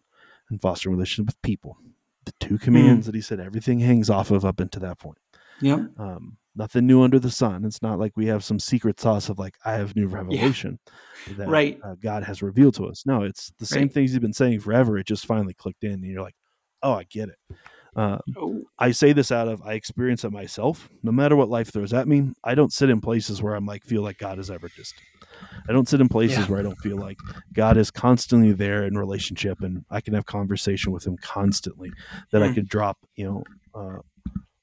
and 0.50 0.60
foster 0.60 0.90
relationship 0.90 1.26
with 1.26 1.42
people. 1.42 1.78
The 2.24 2.32
two 2.40 2.56
Hmm. 2.56 2.64
commands 2.64 3.06
that 3.06 3.14
he 3.14 3.20
said 3.20 3.40
everything 3.40 3.80
hangs 3.80 4.10
off 4.10 4.30
of 4.30 4.44
up 4.44 4.60
until 4.60 4.80
that 4.82 4.98
point. 4.98 5.18
Yep. 5.60 5.98
Um, 5.98 6.36
nothing 6.58 6.86
new 6.86 7.02
under 7.02 7.18
the 7.18 7.30
sun. 7.30 7.64
It's 7.64 7.80
not 7.82 7.98
like 7.98 8.12
we 8.16 8.26
have 8.26 8.44
some 8.44 8.58
secret 8.58 9.00
sauce 9.00 9.28
of 9.28 9.38
like 9.38 9.54
I 9.64 9.72
have 9.74 9.96
new 9.96 10.06
revelation 10.08 10.78
that 11.36 11.48
Right. 11.48 11.78
uh, 11.84 11.94
God 12.02 12.24
has 12.24 12.42
revealed 12.42 12.74
to 12.74 12.86
us. 12.86 13.04
No, 13.06 13.22
it's 13.22 13.52
the 13.58 13.66
same 13.66 13.82
Right. 13.84 13.92
things 13.94 14.10
He's 14.10 14.20
been 14.20 14.32
saying 14.32 14.60
forever. 14.60 14.98
It 14.98 15.06
just 15.06 15.26
finally 15.26 15.54
clicked 15.54 15.84
in, 15.84 15.92
and 15.92 16.04
you're 16.04 16.22
like, 16.22 16.36
oh, 16.82 16.92
I 16.94 17.04
get 17.04 17.28
it. 17.30 17.38
Um, 17.96 18.20
Oh, 18.36 18.64
I 18.78 18.92
say 18.92 19.12
this 19.12 19.32
out 19.32 19.48
of 19.48 19.62
I 19.62 19.72
experience 19.74 20.24
it 20.24 20.30
myself. 20.30 20.88
No 21.02 21.10
matter 21.12 21.34
what 21.36 21.48
life 21.48 21.72
throws 21.72 21.92
at 21.92 22.06
me, 22.06 22.30
I 22.44 22.54
don't 22.54 22.72
sit 22.72 22.90
in 22.90 23.00
places 23.00 23.42
where 23.42 23.54
I'm 23.54 23.66
like 23.66 23.84
feel 23.84 24.02
like 24.02 24.18
God 24.18 24.38
is 24.38 24.50
ever 24.50 24.70
distant. 24.76 25.06
I 25.68 25.72
don't 25.72 25.88
sit 25.88 26.00
in 26.00 26.08
places 26.08 26.38
Yeah. 26.38 26.46
where 26.48 26.60
I 26.60 26.62
don't 26.62 26.80
feel 26.80 26.98
like 26.98 27.18
God 27.52 27.76
is 27.76 27.90
constantly 27.90 28.52
there 28.52 28.84
in 28.84 28.96
relationship, 28.96 29.62
and 29.62 29.84
I 29.90 30.00
can 30.00 30.14
have 30.14 30.26
conversation 30.26 30.92
with 30.92 31.06
Him 31.06 31.16
constantly. 31.20 31.92
That 32.32 32.42
I 32.42 32.48
Hmm. 32.48 32.54
could 32.54 32.68
drop, 32.68 32.98
you 33.16 33.24
know, 33.26 33.44
uh, 33.74 33.98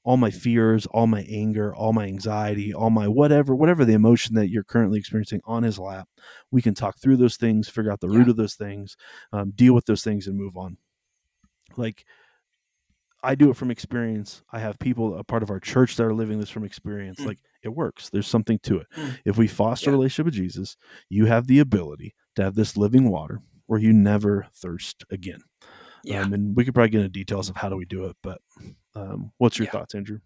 all 0.06 0.16
my 0.16 0.30
fears, 0.30 0.86
all 0.86 1.08
my 1.08 1.26
anger, 1.28 1.74
all 1.74 1.92
my 1.92 2.04
anxiety, 2.06 2.72
all 2.72 2.90
my 2.90 3.08
whatever, 3.08 3.56
whatever 3.56 3.84
the 3.84 3.92
emotion 3.92 4.36
that 4.36 4.48
you're 4.50 4.62
currently 4.62 4.98
experiencing 5.00 5.40
on 5.44 5.64
His 5.64 5.80
lap. 5.80 6.08
We 6.52 6.62
can 6.62 6.74
talk 6.74 6.98
through 7.00 7.16
those 7.16 7.36
things, 7.36 7.68
figure 7.68 7.90
out 7.90 7.98
the 8.00 8.08
root 8.08 8.26
Yeah. 8.26 8.30
of 8.30 8.36
those 8.36 8.54
things, 8.54 8.96
um, 9.32 9.50
deal 9.50 9.74
with 9.74 9.86
those 9.86 10.04
things, 10.04 10.28
and 10.28 10.38
move 10.38 10.56
on. 10.56 10.78
Like 11.76 12.04
I 13.22 13.34
do 13.34 13.50
it 13.50 13.56
from 13.56 13.72
experience. 13.72 14.42
I 14.52 14.60
have 14.60 14.78
people 14.78 15.18
a 15.18 15.24
part 15.24 15.42
of 15.42 15.50
our 15.50 15.58
church 15.58 15.96
that 15.96 16.04
are 16.04 16.14
living 16.14 16.38
this 16.38 16.50
from 16.50 16.62
experience. 16.64 17.18
Mm. 17.18 17.26
Like 17.26 17.38
it 17.64 17.70
works. 17.70 18.08
There's 18.08 18.28
something 18.28 18.60
to 18.62 18.78
it. 18.78 18.86
Mm. 18.96 19.18
If 19.24 19.36
we 19.36 19.48
foster 19.48 19.90
a 19.90 19.92
relationship 19.92 20.26
with 20.26 20.34
Jesus, 20.34 20.76
you 21.08 21.26
have 21.26 21.48
the 21.48 21.58
ability 21.58 22.14
to 22.36 22.44
have 22.44 22.54
this 22.54 22.76
living 22.76 23.10
water 23.10 23.40
where 23.66 23.80
you 23.80 23.92
never 23.92 24.46
thirst 24.54 25.04
again. 25.10 25.40
yeah. 26.04 26.20
Um, 26.22 26.32
and 26.32 26.54
we 26.56 26.64
could 26.64 26.74
probably 26.74 26.90
get 26.90 26.98
into 27.00 27.08
details 27.08 27.48
of 27.50 27.56
how 27.56 27.68
do 27.68 27.74
we 27.76 27.84
do 27.86 28.04
it, 28.04 28.16
but 28.22 28.40
um, 28.96 29.32
what's 29.38 29.58
your 29.58 29.66
Yeah. 29.66 29.70
thoughts, 29.70 29.94
Andrew? 29.94 30.20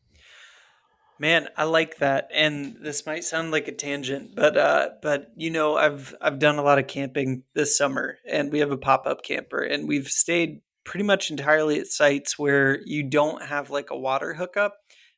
Man, 1.19 1.49
I 1.57 1.65
like 1.65 1.99
that. 1.99 2.29
And 2.33 2.77
this 2.81 3.05
might 3.05 3.25
sound 3.25 3.51
like 3.51 3.69
a 3.69 3.73
tangent, 3.73 4.35
but 4.35 4.57
uh 4.57 4.91
but 5.03 5.33
you 5.37 5.51
know, 5.51 5.77
I've 5.77 6.15
I've 6.21 6.39
done 6.39 6.59
a 6.59 6.63
lot 6.63 6.79
of 6.79 6.87
camping 6.87 7.43
this 7.55 7.77
summer 7.77 8.17
and 8.27 8.51
we 8.51 8.61
have 8.61 8.71
a 8.71 8.79
pop-up 8.79 9.23
camper 9.23 9.61
and 9.63 9.87
we've 9.87 10.09
stayed 10.09 10.63
pretty 10.85 11.05
much 11.05 11.31
entirely 11.31 11.79
at 11.79 11.89
sites 11.89 12.39
where 12.39 12.81
you 12.87 13.03
don't 13.03 13.43
have 13.43 13.69
like 13.71 13.91
a 13.91 13.99
water 13.99 14.35
hookup. 14.35 14.77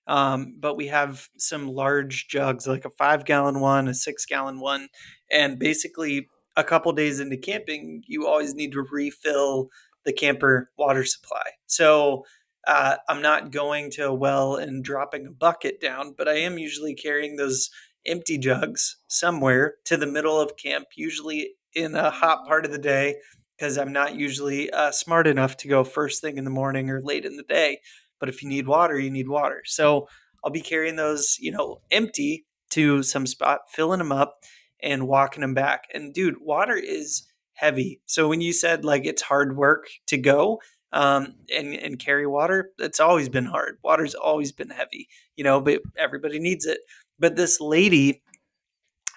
Um, 0.08 0.56
but 0.58 0.76
we 0.76 0.88
have 0.88 1.28
some 1.38 1.68
large 1.68 2.26
jugs, 2.26 2.66
like 2.66 2.84
a 2.84 2.90
five 2.90 3.24
gallon 3.24 3.60
one, 3.60 3.86
a 3.86 3.94
six 3.94 4.26
gallon 4.26 4.58
one, 4.58 4.88
and 5.30 5.58
basically 5.60 6.28
a 6.56 6.64
couple 6.64 6.92
days 6.92 7.20
into 7.20 7.36
camping, 7.36 8.02
you 8.08 8.26
always 8.26 8.54
need 8.54 8.72
to 8.72 8.82
refill 8.90 9.68
the 10.04 10.12
camper 10.12 10.70
water 10.76 11.04
supply. 11.04 11.44
So 11.66 12.24
uh, 12.66 12.96
I'm 13.08 13.22
not 13.22 13.50
going 13.50 13.90
to 13.92 14.08
a 14.08 14.14
well 14.14 14.56
and 14.56 14.84
dropping 14.84 15.26
a 15.26 15.30
bucket 15.30 15.80
down, 15.80 16.14
but 16.16 16.28
I 16.28 16.38
am 16.38 16.58
usually 16.58 16.94
carrying 16.94 17.36
those 17.36 17.70
empty 18.06 18.38
jugs 18.38 18.96
somewhere 19.08 19.74
to 19.84 19.96
the 19.96 20.06
middle 20.06 20.40
of 20.40 20.56
camp, 20.56 20.88
usually 20.96 21.54
in 21.74 21.94
a 21.94 22.10
hot 22.10 22.46
part 22.46 22.64
of 22.64 22.72
the 22.72 22.78
day, 22.78 23.16
because 23.56 23.78
I'm 23.78 23.92
not 23.92 24.14
usually 24.14 24.70
uh, 24.70 24.92
smart 24.92 25.26
enough 25.26 25.56
to 25.58 25.68
go 25.68 25.84
first 25.84 26.20
thing 26.20 26.36
in 26.36 26.44
the 26.44 26.50
morning 26.50 26.90
or 26.90 27.00
late 27.00 27.24
in 27.24 27.36
the 27.36 27.42
day. 27.42 27.80
But 28.18 28.28
if 28.28 28.42
you 28.42 28.48
need 28.48 28.66
water, 28.66 28.98
you 28.98 29.10
need 29.10 29.28
water. 29.28 29.62
So 29.64 30.08
I'll 30.44 30.50
be 30.50 30.60
carrying 30.60 30.96
those, 30.96 31.36
you 31.40 31.50
know, 31.52 31.80
empty 31.90 32.46
to 32.70 33.02
some 33.02 33.26
spot, 33.26 33.60
filling 33.68 33.98
them 33.98 34.12
up 34.12 34.38
and 34.82 35.06
walking 35.06 35.42
them 35.42 35.54
back. 35.54 35.84
And 35.94 36.12
dude, 36.12 36.36
water 36.40 36.76
is 36.76 37.26
heavy. 37.54 38.00
So 38.06 38.28
when 38.28 38.40
you 38.40 38.52
said 38.52 38.84
like 38.84 39.04
it's 39.04 39.22
hard 39.22 39.56
work 39.56 39.86
to 40.08 40.16
go, 40.16 40.60
um, 40.92 41.34
and 41.54 41.74
and 41.74 41.98
carry 41.98 42.26
water. 42.26 42.70
It's 42.78 43.00
always 43.00 43.28
been 43.28 43.46
hard. 43.46 43.78
Water's 43.82 44.14
always 44.14 44.52
been 44.52 44.70
heavy, 44.70 45.08
you 45.36 45.44
know, 45.44 45.60
but 45.60 45.80
everybody 45.96 46.38
needs 46.38 46.66
it. 46.66 46.78
But 47.18 47.36
this 47.36 47.60
lady, 47.60 48.22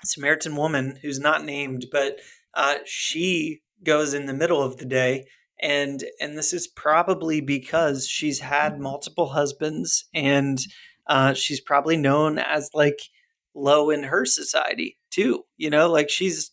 Samaritan 0.03 0.55
woman, 0.55 0.97
who's 1.01 1.19
not 1.19 1.43
named, 1.43 1.87
but 1.91 2.19
uh, 2.53 2.75
she 2.85 3.61
goes 3.83 4.13
in 4.13 4.25
the 4.25 4.33
middle 4.33 4.61
of 4.61 4.77
the 4.77 4.85
day, 4.85 5.25
and 5.61 6.03
and 6.19 6.37
this 6.37 6.53
is 6.53 6.67
probably 6.67 7.41
because 7.41 8.07
she's 8.07 8.39
had 8.39 8.79
multiple 8.79 9.27
husbands, 9.29 10.05
and 10.13 10.59
uh, 11.07 11.33
she's 11.33 11.59
probably 11.59 11.97
known 11.97 12.39
as 12.39 12.69
like 12.73 12.99
low 13.53 13.89
in 13.89 14.03
her 14.03 14.25
society 14.25 14.97
too. 15.11 15.43
You 15.57 15.69
know, 15.69 15.89
like 15.89 16.09
she's 16.09 16.51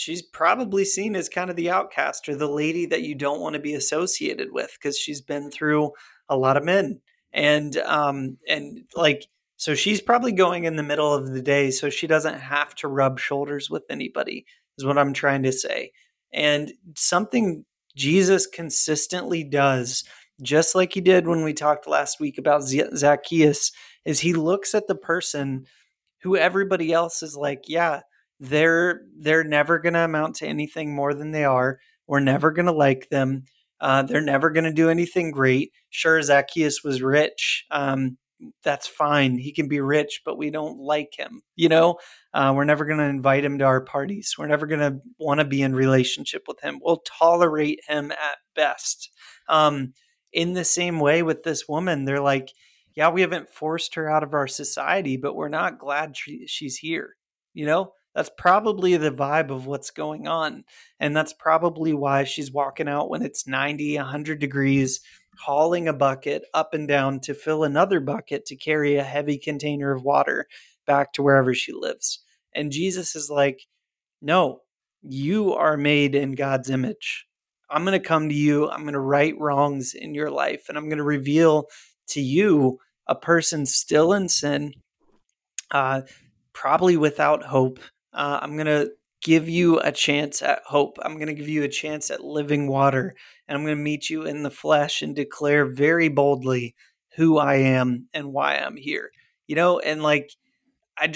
she's 0.00 0.22
probably 0.22 0.84
seen 0.84 1.14
as 1.14 1.28
kind 1.28 1.50
of 1.50 1.56
the 1.56 1.70
outcast 1.70 2.26
or 2.26 2.34
the 2.34 2.48
lady 2.48 2.86
that 2.86 3.02
you 3.02 3.14
don't 3.14 3.40
want 3.40 3.52
to 3.52 3.60
be 3.60 3.74
associated 3.74 4.50
with 4.50 4.74
because 4.80 4.96
she's 4.96 5.20
been 5.20 5.50
through 5.50 5.92
a 6.30 6.36
lot 6.36 6.56
of 6.56 6.64
men. 6.64 7.00
And 7.32 7.76
um 7.78 8.38
and 8.48 8.80
like 8.96 9.26
so 9.56 9.74
she's 9.74 10.00
probably 10.00 10.32
going 10.32 10.64
in 10.64 10.76
the 10.76 10.82
middle 10.82 11.12
of 11.12 11.32
the 11.32 11.42
day 11.42 11.70
so 11.70 11.90
she 11.90 12.06
doesn't 12.06 12.40
have 12.40 12.74
to 12.76 12.88
rub 12.88 13.20
shoulders 13.20 13.68
with 13.68 13.84
anybody 13.90 14.46
is 14.78 14.84
what 14.84 14.98
i'm 14.98 15.12
trying 15.12 15.44
to 15.44 15.52
say. 15.52 15.92
And 16.32 16.72
something 16.96 17.64
jesus 17.94 18.46
consistently 18.46 19.44
does 19.44 20.02
just 20.42 20.74
like 20.74 20.94
he 20.94 21.00
did 21.00 21.28
when 21.28 21.44
we 21.44 21.52
talked 21.52 21.86
last 21.86 22.18
week 22.18 22.38
about 22.38 22.64
zacchaeus 22.64 23.70
is 24.04 24.20
he 24.20 24.32
looks 24.32 24.74
at 24.74 24.86
the 24.88 24.94
person 24.94 25.66
who 26.22 26.36
everybody 26.36 26.92
else 26.92 27.22
is 27.22 27.36
like 27.36 27.64
yeah 27.68 28.00
they're 28.40 29.02
they're 29.18 29.44
never 29.44 29.78
going 29.78 29.92
to 29.92 30.00
amount 30.00 30.36
to 30.36 30.46
anything 30.46 30.94
more 30.94 31.14
than 31.14 31.30
they 31.30 31.44
are. 31.44 31.78
We're 32.06 32.20
never 32.20 32.50
going 32.50 32.66
to 32.66 32.72
like 32.72 33.08
them. 33.10 33.44
Uh, 33.80 34.02
they're 34.02 34.20
never 34.20 34.50
going 34.50 34.64
to 34.64 34.72
do 34.72 34.90
anything 34.90 35.30
great. 35.30 35.72
Sure, 35.90 36.20
Zacchaeus 36.20 36.82
was 36.82 37.02
rich. 37.02 37.64
Um, 37.70 38.18
that's 38.64 38.86
fine. 38.86 39.38
He 39.38 39.52
can 39.52 39.68
be 39.68 39.80
rich, 39.80 40.22
but 40.24 40.38
we 40.38 40.50
don't 40.50 40.78
like 40.78 41.14
him. 41.16 41.42
You 41.56 41.68
know, 41.68 41.98
uh, 42.32 42.52
we're 42.54 42.64
never 42.64 42.84
going 42.84 42.98
to 42.98 43.04
invite 43.04 43.44
him 43.44 43.58
to 43.58 43.64
our 43.64 43.82
parties. 43.82 44.34
We're 44.38 44.46
never 44.46 44.66
going 44.66 44.80
to 44.80 45.00
want 45.18 45.40
to 45.40 45.44
be 45.44 45.62
in 45.62 45.74
relationship 45.74 46.44
with 46.48 46.60
him. 46.60 46.80
We'll 46.82 47.02
tolerate 47.18 47.80
him 47.86 48.10
at 48.12 48.38
best. 48.54 49.10
Um, 49.48 49.92
in 50.32 50.54
the 50.54 50.64
same 50.64 51.00
way 51.00 51.22
with 51.22 51.42
this 51.42 51.68
woman, 51.68 52.04
they're 52.04 52.20
like, 52.20 52.50
yeah, 52.94 53.10
we 53.10 53.20
haven't 53.20 53.50
forced 53.50 53.94
her 53.94 54.10
out 54.10 54.22
of 54.22 54.34
our 54.34 54.46
society, 54.46 55.16
but 55.16 55.34
we're 55.34 55.48
not 55.48 55.78
glad 55.78 56.16
she, 56.16 56.46
she's 56.46 56.76
here. 56.76 57.16
You 57.52 57.66
know, 57.66 57.92
that's 58.14 58.30
probably 58.36 58.96
the 58.96 59.10
vibe 59.10 59.50
of 59.50 59.66
what's 59.66 59.90
going 59.90 60.26
on. 60.26 60.64
And 60.98 61.16
that's 61.16 61.32
probably 61.32 61.92
why 61.92 62.24
she's 62.24 62.50
walking 62.50 62.88
out 62.88 63.08
when 63.08 63.22
it's 63.22 63.46
90, 63.46 63.96
100 63.96 64.38
degrees, 64.38 65.00
hauling 65.38 65.88
a 65.88 65.92
bucket 65.92 66.44
up 66.52 66.74
and 66.74 66.88
down 66.88 67.20
to 67.20 67.34
fill 67.34 67.64
another 67.64 68.00
bucket 68.00 68.46
to 68.46 68.56
carry 68.56 68.96
a 68.96 69.04
heavy 69.04 69.38
container 69.38 69.92
of 69.92 70.02
water 70.02 70.46
back 70.86 71.12
to 71.14 71.22
wherever 71.22 71.54
she 71.54 71.72
lives. 71.72 72.22
And 72.54 72.72
Jesus 72.72 73.14
is 73.14 73.30
like, 73.30 73.66
No, 74.20 74.62
you 75.02 75.54
are 75.54 75.76
made 75.76 76.14
in 76.14 76.32
God's 76.32 76.68
image. 76.68 77.26
I'm 77.70 77.84
going 77.84 78.00
to 78.00 78.06
come 78.06 78.28
to 78.28 78.34
you. 78.34 78.68
I'm 78.68 78.82
going 78.82 78.94
to 78.94 79.00
right 79.00 79.34
wrongs 79.38 79.94
in 79.94 80.14
your 80.14 80.30
life. 80.30 80.68
And 80.68 80.76
I'm 80.76 80.88
going 80.88 80.98
to 80.98 81.04
reveal 81.04 81.66
to 82.08 82.20
you 82.20 82.80
a 83.06 83.14
person 83.14 83.64
still 83.66 84.12
in 84.12 84.28
sin, 84.28 84.74
uh, 85.70 86.02
probably 86.52 86.96
without 86.96 87.44
hope. 87.44 87.78
Uh, 88.12 88.40
I'm 88.42 88.56
going 88.56 88.66
to 88.66 88.90
give 89.22 89.48
you 89.48 89.78
a 89.80 89.92
chance 89.92 90.42
at 90.42 90.62
hope. 90.64 90.98
I'm 91.02 91.14
going 91.14 91.28
to 91.28 91.34
give 91.34 91.48
you 91.48 91.62
a 91.62 91.68
chance 91.68 92.10
at 92.10 92.24
living 92.24 92.68
water. 92.68 93.14
And 93.46 93.56
I'm 93.56 93.64
going 93.64 93.76
to 93.76 93.82
meet 93.82 94.08
you 94.08 94.22
in 94.22 94.42
the 94.42 94.50
flesh 94.50 95.02
and 95.02 95.14
declare 95.14 95.66
very 95.66 96.08
boldly 96.08 96.74
who 97.16 97.38
I 97.38 97.56
am 97.56 98.08
and 98.14 98.32
why 98.32 98.56
I'm 98.56 98.76
here. 98.76 99.10
You 99.46 99.56
know, 99.56 99.78
and 99.80 100.02
like, 100.02 100.30
I, 100.96 101.12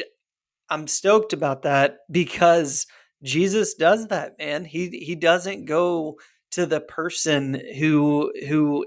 I'm 0.68 0.87
stoked 0.87 1.33
about 1.33 1.62
that 1.62 1.98
because 2.11 2.87
Jesus 3.22 3.74
does 3.74 4.09
that, 4.09 4.38
man. 4.38 4.64
He 4.66 4.90
he 4.90 5.14
doesn't 5.14 5.64
go 5.64 6.18
to 6.50 6.66
the 6.66 6.80
person 6.80 7.61
who 7.78 8.33
who 8.46 8.85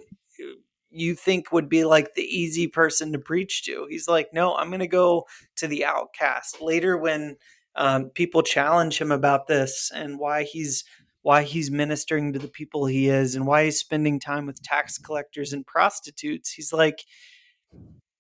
you 0.90 1.16
think 1.16 1.52
would 1.52 1.70
be 1.70 1.84
like 1.84 2.16
the 2.16 2.24
easy 2.24 2.68
person 2.68 3.12
to 3.12 3.20
preach 3.20 3.64
to. 3.66 3.88
He's 3.90 4.08
like, 4.08 4.30
no, 4.34 4.56
I'm 4.56 4.70
going 4.70 4.80
to 4.80 4.88
go 4.88 5.26
to 5.58 5.68
the 5.68 5.86
outcast. 5.86 6.62
Later, 6.62 6.98
when 6.98 7.38
um, 7.78 8.10
people 8.10 8.44
challenge 8.44 9.00
him 9.00 9.12
about 9.12 9.48
this 9.48 9.92
and 9.94 10.20
why 10.20 10.44
he's 10.44 10.84
why 11.22 11.44
he's 11.44 11.70
ministering 11.70 12.32
to 12.32 12.40
the 12.40 12.48
people 12.48 12.86
he 12.86 13.10
is 13.10 13.36
and 13.36 13.46
why 13.46 13.66
he's 13.66 13.80
spending 13.80 14.20
time 14.20 14.46
with 14.46 14.62
tax 14.64 14.98
collectors 14.98 15.52
and 15.52 15.66
prostitutes, 15.66 16.52
he's 16.52 16.72
like, 16.72 17.04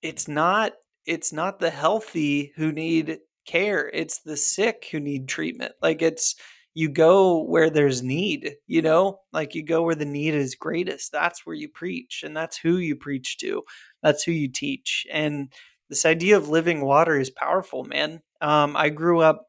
it's 0.02 0.28
not 0.28 0.74
it's 1.06 1.32
not 1.32 1.60
the 1.60 1.70
healthy 1.70 2.52
who 2.58 2.72
need 2.72 3.20
care. 3.48 3.89
It's 3.93 4.20
the 4.20 4.36
sick 4.38 4.88
who 4.91 5.00
need 5.00 5.28
treatment. 5.30 5.72
Like 5.82 6.02
it's 6.02 6.36
you 6.74 6.89
go 6.89 7.43
where 7.43 7.70
there's 7.70 8.04
need 8.04 8.56
you 8.67 8.82
know? 8.82 9.20
Like 9.34 9.56
you 9.56 9.63
go 9.63 9.84
where 9.84 9.96
the 9.96 10.06
need 10.06 10.34
is 10.36 10.56
greatest. 10.56 11.12
That's 11.12 11.46
where 11.46 11.56
you 11.56 11.70
preach 11.70 12.24
and 12.26 12.36
that's 12.36 12.58
who 12.58 12.78
you 12.78 12.96
preach 12.96 13.38
to. 13.39 13.63
That's 14.04 14.24
who 14.24 14.32
you 14.34 14.50
teach. 14.50 15.08
And 15.12 15.52
this 15.89 16.06
idea 16.06 16.38
of 16.38 16.50
living 16.50 16.82
water 16.82 17.17
is 17.20 17.30
powerful 17.30 17.86
man. 17.86 18.22
Um, 18.41 18.76
i 18.76 18.89
grew 18.89 19.22
up 19.22 19.47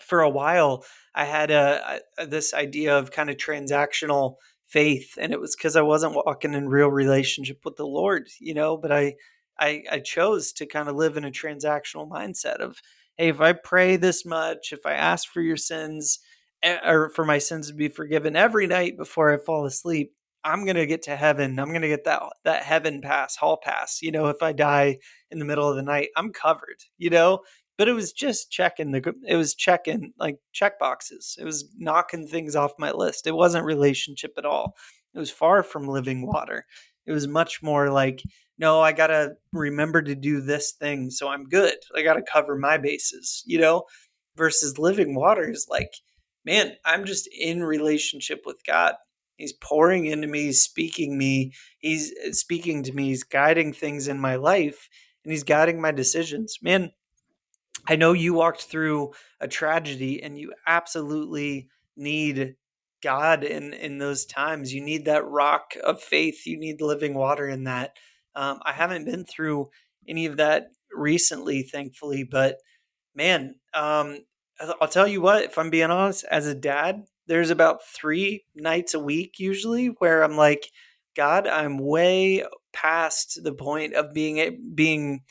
for 0.00 0.20
a 0.20 0.28
while 0.28 0.84
i 1.14 1.24
had 1.24 1.50
a, 1.50 2.00
a 2.18 2.26
this 2.26 2.54
idea 2.54 2.96
of 2.96 3.10
kind 3.10 3.30
of 3.30 3.36
transactional 3.36 4.36
faith 4.68 5.14
and 5.18 5.32
it 5.32 5.40
was 5.40 5.54
because 5.56 5.76
i 5.76 5.82
wasn't 5.82 6.14
walking 6.14 6.54
in 6.54 6.68
real 6.68 6.88
relationship 6.88 7.58
with 7.64 7.76
the 7.76 7.86
lord 7.86 8.28
you 8.40 8.54
know 8.54 8.76
but 8.76 8.92
i 8.92 9.14
I, 9.58 9.84
I 9.90 9.98
chose 10.00 10.52
to 10.54 10.66
kind 10.66 10.88
of 10.88 10.96
live 10.96 11.16
in 11.16 11.24
a 11.24 11.30
transactional 11.30 12.08
mindset 12.08 12.56
of, 12.56 12.78
hey, 13.16 13.28
if 13.28 13.40
I 13.40 13.52
pray 13.52 13.96
this 13.96 14.24
much, 14.24 14.72
if 14.72 14.84
I 14.86 14.92
ask 14.94 15.28
for 15.28 15.40
your 15.40 15.56
sins 15.56 16.18
eh, 16.62 16.78
or 16.84 17.10
for 17.10 17.24
my 17.24 17.38
sins 17.38 17.68
to 17.68 17.74
be 17.74 17.88
forgiven 17.88 18.36
every 18.36 18.66
night 18.66 18.96
before 18.96 19.32
I 19.32 19.36
fall 19.38 19.64
asleep, 19.66 20.12
I'm 20.44 20.66
gonna 20.66 20.86
get 20.86 21.02
to 21.02 21.14
heaven. 21.14 21.60
I'm 21.60 21.72
gonna 21.72 21.86
get 21.88 22.04
that 22.04 22.22
that 22.44 22.64
heaven 22.64 23.00
pass, 23.00 23.36
hall 23.36 23.60
pass. 23.62 24.02
You 24.02 24.10
know, 24.10 24.26
if 24.26 24.42
I 24.42 24.52
die 24.52 24.98
in 25.30 25.38
the 25.38 25.44
middle 25.44 25.68
of 25.68 25.76
the 25.76 25.82
night, 25.82 26.08
I'm 26.16 26.32
covered. 26.32 26.82
You 26.98 27.10
know, 27.10 27.40
but 27.78 27.88
it 27.88 27.92
was 27.92 28.12
just 28.12 28.50
checking 28.50 28.92
the 28.92 29.14
it 29.26 29.36
was 29.36 29.54
checking 29.54 30.12
like 30.18 30.36
check 30.52 30.78
boxes. 30.78 31.36
It 31.40 31.44
was 31.44 31.72
knocking 31.76 32.26
things 32.26 32.56
off 32.56 32.72
my 32.78 32.92
list. 32.92 33.26
It 33.26 33.34
wasn't 33.34 33.64
relationship 33.64 34.32
at 34.36 34.44
all. 34.44 34.76
It 35.14 35.18
was 35.18 35.30
far 35.30 35.62
from 35.62 35.88
living 35.88 36.26
water. 36.26 36.66
It 37.06 37.12
was 37.12 37.26
much 37.26 37.62
more 37.62 37.90
like, 37.90 38.22
no, 38.58 38.80
I 38.80 38.92
got 38.92 39.08
to 39.08 39.32
remember 39.52 40.02
to 40.02 40.14
do 40.14 40.40
this 40.40 40.72
thing 40.72 41.10
so 41.10 41.28
I'm 41.28 41.44
good. 41.44 41.74
I 41.96 42.02
got 42.02 42.14
to 42.14 42.22
cover 42.22 42.56
my 42.56 42.78
bases, 42.78 43.42
you 43.46 43.58
know, 43.58 43.84
versus 44.36 44.78
living 44.78 45.14
water 45.14 45.50
is 45.50 45.66
like, 45.68 45.92
man, 46.44 46.72
I'm 46.84 47.04
just 47.04 47.28
in 47.36 47.62
relationship 47.64 48.42
with 48.46 48.62
God. 48.66 48.94
He's 49.36 49.52
pouring 49.54 50.06
into 50.06 50.28
me, 50.28 50.44
he's 50.44 50.62
speaking 50.62 51.18
me, 51.18 51.52
he's 51.78 52.12
uh, 52.26 52.32
speaking 52.32 52.82
to 52.84 52.92
me, 52.92 53.08
he's 53.08 53.24
guiding 53.24 53.72
things 53.72 54.06
in 54.06 54.20
my 54.20 54.36
life, 54.36 54.88
and 55.24 55.32
he's 55.32 55.42
guiding 55.42 55.80
my 55.80 55.90
decisions. 55.90 56.58
Man, 56.62 56.92
I 57.86 57.96
know 57.96 58.12
you 58.12 58.34
walked 58.34 58.62
through 58.62 59.12
a 59.40 59.48
tragedy 59.48 60.22
and 60.22 60.38
you 60.38 60.52
absolutely 60.66 61.68
need 61.96 62.56
God 63.02 63.44
in 63.44 63.72
in 63.74 63.98
those 63.98 64.24
times. 64.24 64.72
You 64.72 64.82
need 64.82 65.06
that 65.06 65.26
rock 65.26 65.74
of 65.82 66.00
faith. 66.00 66.46
You 66.46 66.58
need 66.58 66.80
living 66.80 67.14
water 67.14 67.48
in 67.48 67.64
that. 67.64 67.96
Um, 68.36 68.60
I 68.64 68.72
haven't 68.72 69.04
been 69.04 69.24
through 69.24 69.70
any 70.08 70.26
of 70.26 70.36
that 70.36 70.68
recently, 70.94 71.62
thankfully, 71.62 72.24
but 72.24 72.58
man, 73.14 73.56
um, 73.74 74.18
I'll 74.80 74.88
tell 74.88 75.08
you 75.08 75.20
what. 75.20 75.44
If 75.44 75.58
I'm 75.58 75.70
being 75.70 75.90
honest, 75.90 76.24
as 76.30 76.46
a 76.46 76.54
dad, 76.54 77.04
there's 77.26 77.50
about 77.50 77.84
three 77.84 78.44
nights 78.54 78.94
a 78.94 79.00
week 79.00 79.38
usually 79.38 79.88
where 79.98 80.22
I'm 80.22 80.36
like, 80.36 80.68
God, 81.16 81.46
I'm 81.46 81.78
way 81.78 82.44
past 82.72 83.40
the 83.42 83.52
point 83.52 83.94
of 83.94 84.14
being 84.14 84.72
being 84.74 85.22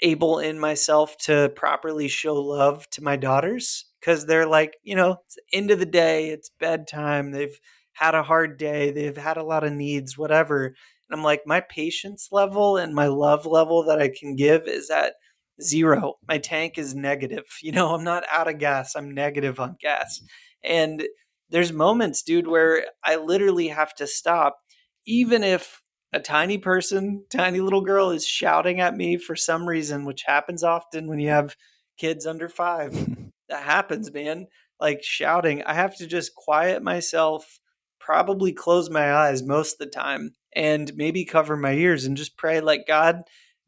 able 0.00 0.38
in 0.38 0.58
myself 0.58 1.16
to 1.18 1.50
properly 1.56 2.08
show 2.08 2.34
love 2.34 2.88
to 2.90 3.02
my 3.02 3.16
daughters 3.16 3.86
because 4.00 4.26
they're 4.26 4.46
like, 4.46 4.76
you 4.82 4.94
know, 4.94 5.18
it's 5.26 5.36
end 5.52 5.70
of 5.70 5.78
the 5.78 5.86
day, 5.86 6.28
it's 6.28 6.50
bedtime, 6.60 7.32
they've 7.32 7.58
had 7.92 8.14
a 8.14 8.22
hard 8.22 8.58
day, 8.58 8.90
they've 8.90 9.16
had 9.16 9.36
a 9.36 9.42
lot 9.42 9.64
of 9.64 9.72
needs, 9.72 10.16
whatever. 10.16 10.66
And 10.66 10.74
I'm 11.18 11.24
like, 11.24 11.42
my 11.46 11.60
patience 11.60 12.28
level 12.30 12.76
and 12.76 12.94
my 12.94 13.06
love 13.08 13.44
level 13.46 13.84
that 13.84 14.00
I 14.00 14.08
can 14.08 14.36
give 14.36 14.68
is 14.68 14.90
at 14.90 15.14
zero. 15.60 16.14
My 16.28 16.38
tank 16.38 16.78
is 16.78 16.94
negative. 16.94 17.44
You 17.62 17.72
know, 17.72 17.94
I'm 17.94 18.04
not 18.04 18.24
out 18.30 18.48
of 18.48 18.58
gas, 18.58 18.94
I'm 18.94 19.12
negative 19.14 19.58
on 19.60 19.76
gas. 19.80 20.20
And 20.62 21.06
there's 21.50 21.72
moments, 21.72 22.22
dude, 22.22 22.46
where 22.46 22.84
I 23.04 23.16
literally 23.16 23.68
have 23.68 23.94
to 23.96 24.06
stop, 24.06 24.58
even 25.06 25.42
if 25.42 25.82
a 26.12 26.20
tiny 26.20 26.58
person, 26.58 27.24
tiny 27.30 27.60
little 27.60 27.82
girl 27.82 28.10
is 28.10 28.26
shouting 28.26 28.80
at 28.80 28.96
me 28.96 29.16
for 29.18 29.36
some 29.36 29.68
reason, 29.68 30.04
which 30.04 30.22
happens 30.26 30.64
often 30.64 31.06
when 31.06 31.18
you 31.18 31.28
have 31.28 31.56
kids 31.98 32.26
under 32.26 32.48
five. 32.48 32.92
that 33.48 33.62
happens, 33.62 34.12
man. 34.12 34.46
Like 34.80 35.02
shouting, 35.02 35.62
I 35.64 35.74
have 35.74 35.96
to 35.96 36.06
just 36.06 36.34
quiet 36.34 36.82
myself, 36.82 37.58
probably 38.00 38.52
close 38.52 38.88
my 38.88 39.12
eyes 39.12 39.42
most 39.42 39.74
of 39.74 39.78
the 39.78 39.86
time, 39.86 40.32
and 40.54 40.92
maybe 40.94 41.24
cover 41.24 41.56
my 41.56 41.72
ears 41.72 42.04
and 42.04 42.16
just 42.16 42.36
pray, 42.36 42.60
like, 42.60 42.86
God, 42.86 43.22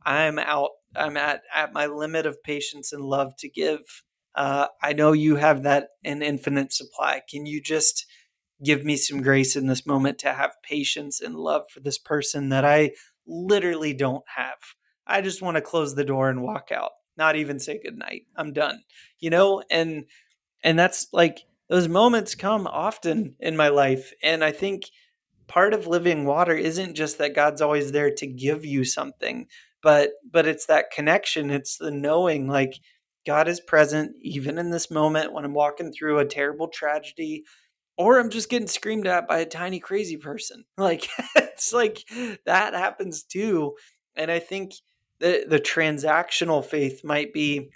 I'm 0.05 0.39
out. 0.39 0.71
I'm 0.97 1.17
at, 1.17 1.43
at 1.55 1.73
my 1.73 1.87
limit 1.87 2.27
of 2.27 2.43
patience 2.43 2.93
and 2.93 3.05
love 3.05 3.37
to 3.39 3.49
give. 3.49 3.81
Uh, 4.35 4.67
I 4.83 4.93
know 4.93 5.13
you 5.13 5.37
have 5.37 5.65
that 5.65 5.89
in 6.03 6.23
infinite 6.23 6.73
supply. 6.73 7.23
Can 7.29 7.47
you 7.47 7.61
just 7.61 8.07
give 8.63 8.85
me 8.85 8.97
some 8.97 9.23
grace 9.23 9.57
in 9.57 9.67
this 9.67 9.87
moment 9.87 10.19
to 10.19 10.33
have 10.33 10.63
patience 10.63 11.21
and 11.21 11.35
love 11.35 11.63
for 11.73 11.81
this 11.81 11.99
person 11.99 12.51
that 12.51 12.65
I 12.65 12.93
literally 13.27 13.95
don't 13.95 14.25
have. 14.37 14.59
I 15.07 15.21
just 15.21 15.43
want 15.43 15.57
to 15.57 15.63
close 15.63 15.95
the 15.95 16.05
door 16.05 16.29
and 16.29 16.43
walk 16.43 16.71
out, 16.73 16.93
not 17.17 17.37
even 17.37 17.59
say 17.59 17.81
goodnight. 17.83 18.23
I'm 18.37 18.53
done. 18.53 18.83
You 19.19 19.31
know, 19.31 19.63
and 19.71 20.05
and 20.63 20.79
that's 20.79 21.09
like 21.13 21.41
those 21.69 21.89
moments 21.89 22.35
come 22.35 22.67
often 22.67 23.37
in 23.41 23.57
my 23.57 23.69
life 23.69 24.13
and 24.23 24.45
I 24.45 24.53
think 24.53 24.85
part 25.47 25.75
of 25.75 25.87
living 25.87 26.27
water 26.27 26.55
isn't 26.55 26.95
just 26.95 27.19
that 27.19 27.35
God's 27.35 27.61
always 27.61 27.93
there 27.93 28.13
to 28.15 28.27
give 28.27 28.65
you 28.65 28.85
something, 28.85 29.47
but 29.83 30.11
but 30.31 30.47
it's 30.47 30.67
that 30.67 30.91
connection, 30.93 31.51
it's 31.51 31.77
the 31.77 31.91
knowing 31.91 32.47
like 32.47 32.75
God 33.27 33.49
is 33.49 33.61
present 33.61 34.13
even 34.23 34.59
in 34.59 34.71
this 34.71 34.91
moment 34.91 35.33
when 35.33 35.45
I'm 35.45 35.55
walking 35.55 35.93
through 35.93 36.19
a 36.19 36.25
terrible 36.25 36.69
tragedy 36.69 37.45
or 38.01 38.19
I'm 38.19 38.31
just 38.31 38.49
getting 38.49 38.69
screamed 38.69 39.07
at 39.07 39.29
by 39.29 39.41
a 39.41 39.47
tiny 39.47 39.79
crazy 39.79 40.17
person. 40.17 40.65
Like 40.79 41.07
it's 41.37 41.73
like 41.73 42.03
that 42.47 42.75
happens 42.75 43.23
too. 43.23 43.75
And 44.17 44.31
I 44.31 44.39
think 44.39 44.73
the 45.19 45.45
the 45.47 45.61
transactional 45.61 46.65
faith 46.65 47.05
might 47.05 47.35
be 47.35 47.71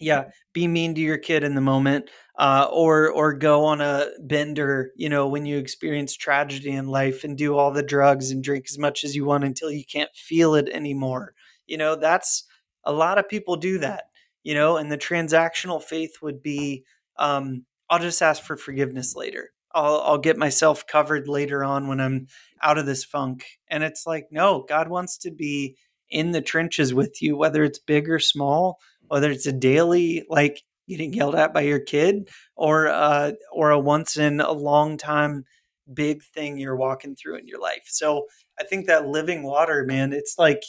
yeah, 0.00 0.26
be 0.52 0.68
mean 0.68 0.94
to 0.94 1.00
your 1.00 1.18
kid 1.18 1.42
in 1.42 1.54
the 1.54 1.60
moment 1.60 2.10
uh, 2.38 2.68
or 2.70 3.10
or 3.10 3.32
go 3.32 3.64
on 3.64 3.80
a 3.80 4.08
bender, 4.20 4.92
you 4.96 5.08
know, 5.08 5.26
when 5.26 5.46
you 5.46 5.58
experience 5.58 6.14
tragedy 6.14 6.70
in 6.70 6.86
life 6.86 7.24
and 7.24 7.36
do 7.38 7.56
all 7.56 7.72
the 7.72 7.82
drugs 7.82 8.30
and 8.30 8.44
drink 8.44 8.66
as 8.68 8.78
much 8.78 9.02
as 9.04 9.16
you 9.16 9.24
want 9.24 9.44
until 9.44 9.70
you 9.70 9.84
can't 9.84 10.14
feel 10.14 10.54
it 10.54 10.68
anymore. 10.68 11.34
You 11.66 11.78
know, 11.78 11.96
that's 11.96 12.44
a 12.84 12.92
lot 12.92 13.18
of 13.18 13.28
people 13.28 13.56
do 13.56 13.78
that, 13.78 14.04
you 14.44 14.54
know, 14.54 14.76
and 14.76 14.92
the 14.92 14.98
transactional 14.98 15.82
faith 15.82 16.18
would 16.22 16.42
be 16.42 16.84
um, 17.18 17.64
I'll 17.90 17.98
just 17.98 18.22
ask 18.22 18.42
for 18.42 18.56
forgiveness 18.56 19.14
later. 19.16 19.50
I'll 19.74 20.00
I'll 20.00 20.18
get 20.18 20.36
myself 20.36 20.86
covered 20.86 21.28
later 21.28 21.64
on 21.64 21.88
when 21.88 22.00
I'm 22.00 22.26
out 22.62 22.78
of 22.78 22.86
this 22.86 23.04
funk. 23.04 23.44
And 23.68 23.82
it's 23.84 24.06
like, 24.06 24.28
no, 24.30 24.64
God 24.68 24.88
wants 24.88 25.18
to 25.18 25.30
be 25.30 25.76
in 26.10 26.32
the 26.32 26.40
trenches 26.40 26.94
with 26.94 27.20
you, 27.22 27.36
whether 27.36 27.64
it's 27.64 27.78
big 27.78 28.08
or 28.08 28.18
small, 28.18 28.78
whether 29.08 29.30
it's 29.30 29.46
a 29.46 29.52
daily 29.52 30.24
like 30.28 30.62
getting 30.88 31.12
yelled 31.12 31.34
at 31.34 31.52
by 31.52 31.60
your 31.60 31.80
kid 31.80 32.28
or 32.56 32.88
uh 32.88 33.32
or 33.52 33.70
a 33.70 33.78
once 33.78 34.16
in 34.16 34.40
a 34.40 34.52
long 34.52 34.96
time 34.96 35.44
big 35.92 36.22
thing 36.22 36.58
you're 36.58 36.76
walking 36.76 37.14
through 37.14 37.36
in 37.36 37.46
your 37.46 37.60
life. 37.60 37.84
So 37.86 38.26
I 38.58 38.64
think 38.64 38.86
that 38.86 39.06
living 39.06 39.42
water, 39.42 39.84
man, 39.84 40.12
it's 40.12 40.36
like 40.38 40.62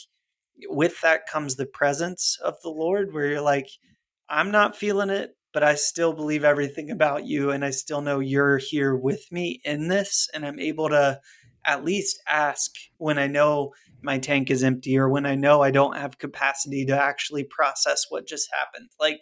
with 0.68 1.00
that 1.00 1.26
comes 1.26 1.56
the 1.56 1.66
presence 1.66 2.38
of 2.42 2.54
the 2.62 2.70
Lord 2.70 3.12
where 3.12 3.26
you're 3.26 3.40
like, 3.40 3.68
I'm 4.28 4.50
not 4.50 4.76
feeling 4.76 5.10
it, 5.10 5.34
but 5.52 5.62
I 5.62 5.74
still 5.74 6.12
believe 6.12 6.44
everything 6.44 6.90
about 6.90 7.26
you 7.26 7.50
and 7.50 7.64
I 7.64 7.70
still 7.70 8.00
know 8.00 8.20
you're 8.20 8.58
here 8.58 8.94
with 8.94 9.30
me 9.30 9.60
in 9.64 9.88
this 9.88 10.28
and 10.32 10.46
I'm 10.46 10.58
able 10.58 10.88
to 10.90 11.20
at 11.66 11.84
least 11.84 12.22
ask 12.28 12.70
when 12.98 13.18
I 13.18 13.26
know 13.26 13.72
my 14.02 14.18
tank 14.18 14.50
is 14.50 14.64
empty 14.64 14.96
or 14.96 15.08
when 15.08 15.26
I 15.26 15.34
know 15.34 15.62
I 15.62 15.70
don't 15.70 15.96
have 15.96 16.18
capacity 16.18 16.86
to 16.86 17.02
actually 17.02 17.44
process 17.44 18.06
what 18.08 18.26
just 18.26 18.48
happened. 18.58 18.90
Like 18.98 19.20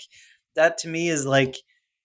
that 0.55 0.79
to 0.79 0.89
me 0.89 1.09
is 1.09 1.27
like 1.27 1.57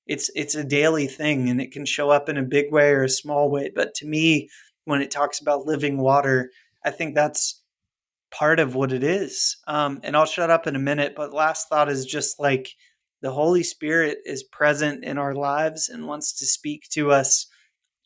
it's 0.08 0.30
it's 0.36 0.56
a 0.56 0.64
daily 0.64 1.08
thing 1.08 1.50
and 1.50 1.62
it 1.62 1.72
can 1.72 1.86
show 1.86 2.10
up 2.10 2.30
in 2.30 2.38
a 2.38 2.44
big 2.44 2.72
way 2.72 2.92
or 2.92 3.04
a 3.04 3.10
small 3.10 3.50
way, 3.50 3.72
but 3.74 3.94
to 3.96 4.06
me 4.06 4.50
when 4.86 5.02
it 5.02 5.12
talks 5.12 5.40
about 5.40 5.66
living 5.66 5.98
water, 5.98 6.52
I 6.84 6.92
think 6.92 7.16
that's 7.16 7.62
part 8.32 8.60
of 8.60 8.76
what 8.76 8.92
it 8.92 9.04
is. 9.04 9.58
Um, 9.68 10.00
and 10.04 10.18
I'll 10.18 10.26
shut 10.26 10.50
up 10.50 10.68
in 10.68 10.76
a 10.76 10.80
minute, 10.80 11.14
but 11.16 11.34
last 11.34 11.70
thought 11.70 11.90
is 11.90 12.06
just 12.06 12.40
like 12.40 12.70
the 13.24 13.32
Holy 13.32 13.64
Spirit 13.64 14.20
is 14.26 14.44
present 14.44 15.04
in 15.04 15.18
our 15.18 15.34
lives 15.34 15.88
and 15.88 16.06
wants 16.06 16.34
to 16.34 16.46
speak 16.46 16.90
to 16.90 17.10
us 17.10 17.48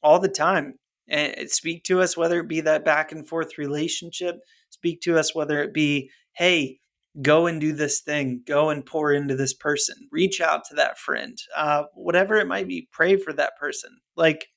all 0.04 0.20
the 0.20 0.30
time. 0.30 0.76
And 1.10 1.50
speak 1.50 1.86
to 1.86 2.02
us, 2.02 2.16
whether 2.16 2.40
it 2.40 2.50
be 2.50 2.62
that 2.62 2.86
back 2.86 3.12
and 3.12 3.28
forth 3.28 3.58
relationship, 3.58 4.36
speak 4.70 5.02
to 5.02 5.18
us, 5.18 5.34
whether 5.34 5.64
it 5.64 5.74
be, 5.74 6.12
hey, 6.34 6.80
go 7.22 7.48
and 7.48 7.60
do 7.60 7.72
this 7.74 8.02
thing, 8.02 8.44
go 8.46 8.70
and 8.70 8.86
pour 8.86 9.14
into 9.14 9.36
this 9.36 9.54
person, 9.54 9.96
reach 10.12 10.42
out 10.42 10.66
to 10.66 10.76
that 10.76 11.00
friend, 11.00 11.38
uh, 11.56 11.84
whatever 11.94 12.36
it 12.36 12.48
might 12.48 12.68
be, 12.68 12.90
pray 12.92 13.16
for 13.16 13.34
that 13.34 13.58
person. 13.58 13.90
Like 14.18 14.50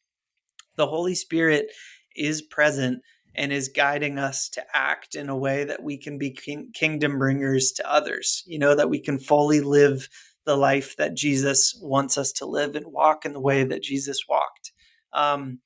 the 0.77 0.89
Holy 0.89 1.15
Spirit 1.15 1.67
is 2.17 2.43
present 2.43 3.01
and 3.35 3.53
is 3.53 3.69
guiding 3.69 4.19
us 4.19 4.49
to 4.51 4.65
act 4.75 5.15
in 5.15 5.29
a 5.29 5.37
way 5.37 5.65
that 5.65 5.83
we 5.83 5.97
can 5.97 6.19
be 6.19 6.33
king- 6.33 6.71
kingdom 6.75 7.19
bringers 7.19 7.73
to 7.73 7.91
others, 7.91 8.43
you 8.45 8.59
know, 8.59 8.75
that 8.75 8.91
we 8.91 8.99
can 8.99 9.19
fully 9.19 9.61
live 9.61 10.09
the 10.47 10.57
life 10.57 10.97
that 10.97 11.17
Jesus 11.17 11.79
wants 11.83 12.17
us 12.17 12.33
to 12.33 12.47
live 12.47 12.75
and 12.75 12.87
walk 12.87 13.25
in 13.25 13.33
the 13.33 13.41
way 13.41 13.65
that 13.65 13.83
Jesus 13.83 14.21
walked. 14.29 14.73
Um, 15.13 15.61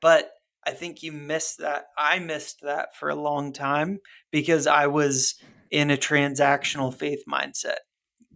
but 0.00 0.30
I 0.66 0.72
think 0.72 1.02
you 1.02 1.12
missed 1.12 1.58
that. 1.58 1.84
I 1.96 2.18
missed 2.18 2.60
that 2.62 2.94
for 2.94 3.08
a 3.08 3.14
long 3.14 3.52
time 3.52 3.98
because 4.30 4.66
I 4.66 4.86
was 4.86 5.34
in 5.70 5.90
a 5.90 5.96
transactional 5.96 6.92
faith 6.92 7.22
mindset. 7.30 7.78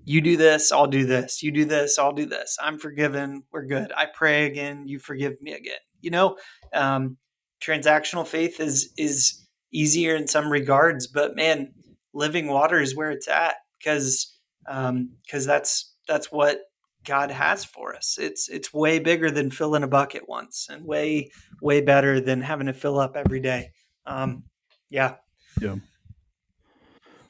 You 0.04 0.20
do 0.20 0.36
this, 0.36 0.72
I'll 0.72 0.86
do 0.86 1.04
this. 1.04 1.42
You 1.42 1.52
do 1.52 1.64
this, 1.64 1.98
I'll 1.98 2.12
do 2.12 2.26
this. 2.26 2.56
I'm 2.60 2.78
forgiven. 2.78 3.44
We're 3.52 3.66
good. 3.66 3.92
I 3.96 4.06
pray 4.06 4.46
again. 4.46 4.88
You 4.88 4.98
forgive 4.98 5.34
me 5.40 5.52
again. 5.52 5.78
You 6.00 6.10
know, 6.10 6.36
um, 6.74 7.18
transactional 7.62 8.26
faith 8.26 8.60
is 8.60 8.92
is 8.96 9.46
easier 9.72 10.16
in 10.16 10.26
some 10.26 10.50
regards, 10.50 11.06
but 11.06 11.36
man, 11.36 11.72
living 12.12 12.48
water 12.48 12.80
is 12.80 12.96
where 12.96 13.10
it's 13.10 13.28
at 13.28 13.54
because 13.78 14.31
because 14.66 15.46
that's 15.46 15.94
that's 16.06 16.30
what 16.30 16.60
God 17.04 17.30
has 17.30 17.64
for 17.64 17.94
us. 17.94 18.18
It's 18.20 18.48
it's 18.48 18.72
way 18.72 18.98
bigger 18.98 19.30
than 19.30 19.50
filling 19.50 19.82
a 19.82 19.88
bucket 19.88 20.28
once, 20.28 20.68
and 20.70 20.84
way 20.84 21.30
way 21.60 21.80
better 21.80 22.20
than 22.20 22.40
having 22.40 22.66
to 22.66 22.72
fill 22.72 22.98
up 22.98 23.16
every 23.16 23.40
day. 23.40 23.72
Um, 24.06 24.44
yeah, 24.90 25.14
Yeah. 25.60 25.76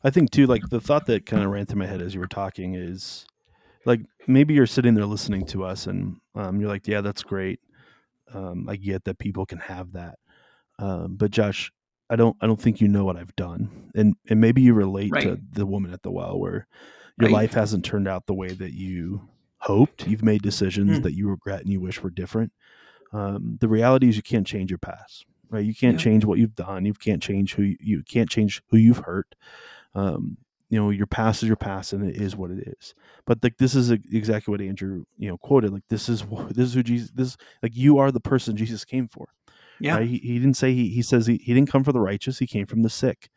I 0.05 0.11
think 0.11 0.31
too, 0.31 0.47
like 0.47 0.63
the 0.69 0.81
thought 0.81 1.07
that 1.07 1.27
kind 1.27 1.45
of 1.45 1.51
ran 1.51 1.67
through 1.67 1.79
my 1.79 1.87
head 1.87 2.03
as 2.03 2.15
you 2.15 2.21
were 2.21 2.27
talking 2.27 2.75
is 2.75 3.25
like 3.85 4.01
maybe 4.27 4.55
you're 4.55 4.67
sitting 4.67 4.95
there 4.95 5.07
listening 5.07 5.47
to 5.47 5.65
us 5.65 5.87
and 5.87 6.17
um, 6.35 6.61
you're 6.61 6.69
like, 6.69 6.89
yeah, 6.89 7.01
that's 7.01 7.23
great. 7.23 7.61
Um, 8.35 8.69
I 8.69 8.77
get 8.77 9.05
that 9.05 9.19
people 9.19 9.47
can 9.47 9.59
have 9.59 9.93
that. 9.93 10.19
Um, 10.79 11.17
but 11.17 11.31
Josh, 11.31 11.71
I 12.11 12.17
don't, 12.17 12.37
I 12.41 12.47
don't 12.47 12.61
think 12.61 12.81
you 12.81 12.89
know 12.89 13.05
what 13.05 13.17
I've 13.17 13.35
done. 13.37 13.91
And, 13.95 14.17
and 14.29 14.41
maybe 14.41 14.63
you 14.63 14.75
relate 14.75 15.13
to 15.21 15.39
the 15.53 15.67
woman 15.67 15.93
at 15.93 16.03
the 16.03 16.11
well 16.11 16.39
where 16.39 16.67
your 17.19 17.29
Right. 17.29 17.33
life 17.33 17.55
hasn't 17.55 17.85
turned 17.85 18.09
out 18.09 18.27
the 18.27 18.35
way 18.35 18.49
that 18.49 18.73
you 18.73 19.29
hoped. 19.59 20.07
You've 20.09 20.25
made 20.25 20.43
decisions 20.43 20.99
Hmm. 20.99 21.03
that 21.03 21.15
you 21.15 21.29
regret 21.29 21.61
and 21.63 21.71
you 21.71 21.81
wish 21.81 22.03
were 22.03 22.11
different. 22.11 22.53
Um, 23.13 23.59
the 23.61 23.69
reality 23.69 24.09
is 24.09 24.17
you 24.17 24.23
can't 24.23 24.47
change 24.47 24.71
your 24.71 24.79
past, 24.79 25.27
right? 25.51 25.65
You 25.65 25.75
can't 25.75 25.99
Yeah. 25.99 26.05
change 26.05 26.25
what 26.25 26.39
you've 26.39 26.55
done. 26.55 26.85
You 26.87 26.95
can't 26.95 27.23
change 27.23 27.55
who 27.55 27.63
you, 27.63 27.77
you 27.81 28.03
can't 28.03 28.31
change 28.31 28.63
who 28.71 28.79
you've 28.79 28.99
hurt. 29.05 29.35
Um, 29.95 30.39
you 30.71 30.79
know, 30.81 30.89
your 30.89 31.07
past 31.07 31.43
is 31.43 31.49
your 31.49 31.57
past, 31.57 31.93
and 31.93 32.09
it 32.09 32.17
is 32.17 32.35
what 32.35 32.51
it 32.51 32.67
is. 32.81 32.95
But 33.27 33.43
like 33.45 33.59
this 33.59 33.75
is 33.75 33.91
exactly 33.91 34.51
what 34.51 34.63
Andrew, 34.63 35.05
you 35.19 35.29
know, 35.29 35.37
quoted. 35.37 35.71
Like 35.71 35.87
this 35.89 36.09
is 36.09 36.25
this 36.51 36.69
is 36.69 36.75
who 36.75 36.83
Jesus. 36.83 37.11
This 37.11 37.37
like 37.63 37.77
you 37.77 37.99
are 37.99 38.11
the 38.11 38.21
person 38.21 38.57
Jesus 38.57 38.85
came 38.87 39.07
for. 39.07 39.29
yeah, 39.79 39.97
Right? 39.97 40.09
He, 40.09 40.17
he 40.19 40.39
didn't 40.39 40.57
say 40.57 40.73
he, 40.73 40.89
he 40.89 41.03
says 41.03 41.27
he, 41.27 41.37
he 41.37 41.53
didn't 41.53 41.71
come 41.71 41.85
for 41.85 41.93
the 41.93 42.01
righteous. 42.01 42.39
He 42.39 42.47
came 42.47 42.65
from 42.67 42.81
the 42.83 42.89
sick. 42.89 43.29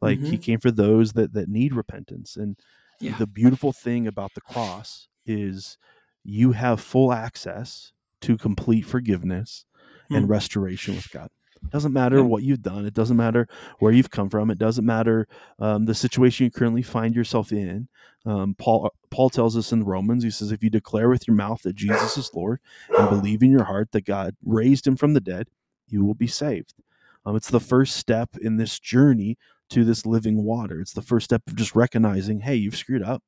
Like 0.00 0.18
he 0.20 0.38
Mhm. 0.38 0.42
came 0.42 0.60
for 0.60 0.70
those 0.70 1.12
that 1.12 1.34
that 1.34 1.50
need 1.50 1.74
repentance. 1.74 2.36
And 2.38 2.56
Yeah. 3.00 3.16
the 3.18 3.26
beautiful 3.26 3.72
thing 3.72 4.06
about 4.06 4.34
the 4.34 4.40
cross 4.40 5.08
is 5.26 5.78
you 6.24 6.52
have 6.52 6.80
full 6.80 7.12
access 7.12 7.92
to 8.22 8.36
complete 8.36 8.82
forgiveness 8.86 9.64
and 10.10 10.24
Hmm. 10.24 10.30
restoration 10.30 10.96
with 10.96 11.10
God. 11.10 11.30
It 11.62 11.70
doesn't 11.70 11.92
matter 11.92 12.16
Yeah. 12.16 12.22
what 12.22 12.42
you've 12.44 12.62
done. 12.62 12.86
It 12.86 12.94
doesn't 12.94 13.16
matter 13.16 13.48
where 13.78 13.92
you've 13.92 14.10
come 14.10 14.28
from. 14.30 14.50
It 14.50 14.58
doesn't 14.58 14.84
matter 14.86 15.26
um, 15.58 15.84
the 15.86 15.94
situation 15.94 16.44
you 16.44 16.50
currently 16.50 16.82
find 16.82 17.14
yourself 17.14 17.52
in. 17.52 17.88
Um, 18.24 18.54
Paul 18.54 18.92
Paul 19.10 19.30
tells 19.30 19.56
us 19.56 19.72
in 19.72 19.84
Romans. 19.84 20.22
He 20.24 20.30
says, 20.30 20.52
"If 20.52 20.62
you 20.62 20.70
declare 20.70 21.08
with 21.08 21.26
your 21.26 21.36
mouth 21.36 21.62
that 21.62 21.74
Jesus 21.76 22.16
is 22.16 22.30
Lord 22.34 22.60
and 22.96 23.08
believe 23.08 23.42
in 23.42 23.50
your 23.50 23.64
heart 23.64 23.92
that 23.92 24.04
God 24.04 24.36
raised 24.44 24.86
him 24.86 24.96
from 24.96 25.14
the 25.14 25.20
dead, 25.20 25.48
you 25.88 26.04
will 26.04 26.14
be 26.14 26.26
saved." 26.26 26.74
Um, 27.26 27.36
it's 27.36 27.50
the 27.50 27.60
first 27.60 27.96
step 27.96 28.36
in 28.36 28.56
this 28.56 28.78
journey 28.78 29.36
to 29.70 29.84
this 29.84 30.06
living 30.06 30.44
water. 30.44 30.80
It's 30.80 30.92
the 30.92 31.02
first 31.02 31.24
step 31.24 31.42
of 31.46 31.56
just 31.56 31.74
recognizing, 31.74 32.40
hey, 32.40 32.56
you've 32.56 32.76
screwed 32.76 33.02
up. 33.02 33.22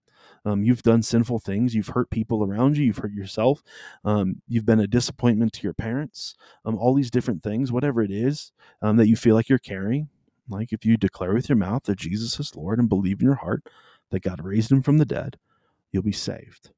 Um, 0.44 0.62
you've 0.62 0.82
done 0.82 1.02
sinful 1.02 1.40
things. 1.40 1.74
You've 1.74 1.88
hurt 1.88 2.10
people 2.10 2.42
around 2.42 2.76
you. 2.76 2.84
You've 2.84 2.98
hurt 2.98 3.12
yourself. 3.12 3.62
Um, 4.04 4.40
you've 4.48 4.64
been 4.64 4.80
a 4.80 4.86
disappointment 4.86 5.52
to 5.54 5.62
your 5.62 5.74
parents. 5.74 6.34
Um, 6.64 6.76
all 6.76 6.94
these 6.94 7.10
different 7.10 7.42
things, 7.42 7.72
whatever 7.72 8.02
it 8.02 8.10
is 8.10 8.52
um, 8.80 8.96
that 8.96 9.08
you 9.08 9.16
feel 9.16 9.34
like 9.34 9.48
you're 9.48 9.58
carrying. 9.58 10.08
Like 10.48 10.72
if 10.72 10.84
you 10.84 10.96
declare 10.96 11.34
with 11.34 11.48
your 11.48 11.56
mouth 11.56 11.84
that 11.84 11.98
Jesus 11.98 12.40
is 12.40 12.56
Lord 12.56 12.78
and 12.78 12.88
believe 12.88 13.20
in 13.20 13.26
your 13.26 13.36
heart 13.36 13.64
that 14.10 14.22
God 14.22 14.42
raised 14.42 14.72
him 14.72 14.82
from 14.82 14.98
the 14.98 15.04
dead, 15.04 15.38
you'll 15.92 16.02
be 16.02 16.12
saved. 16.12 16.70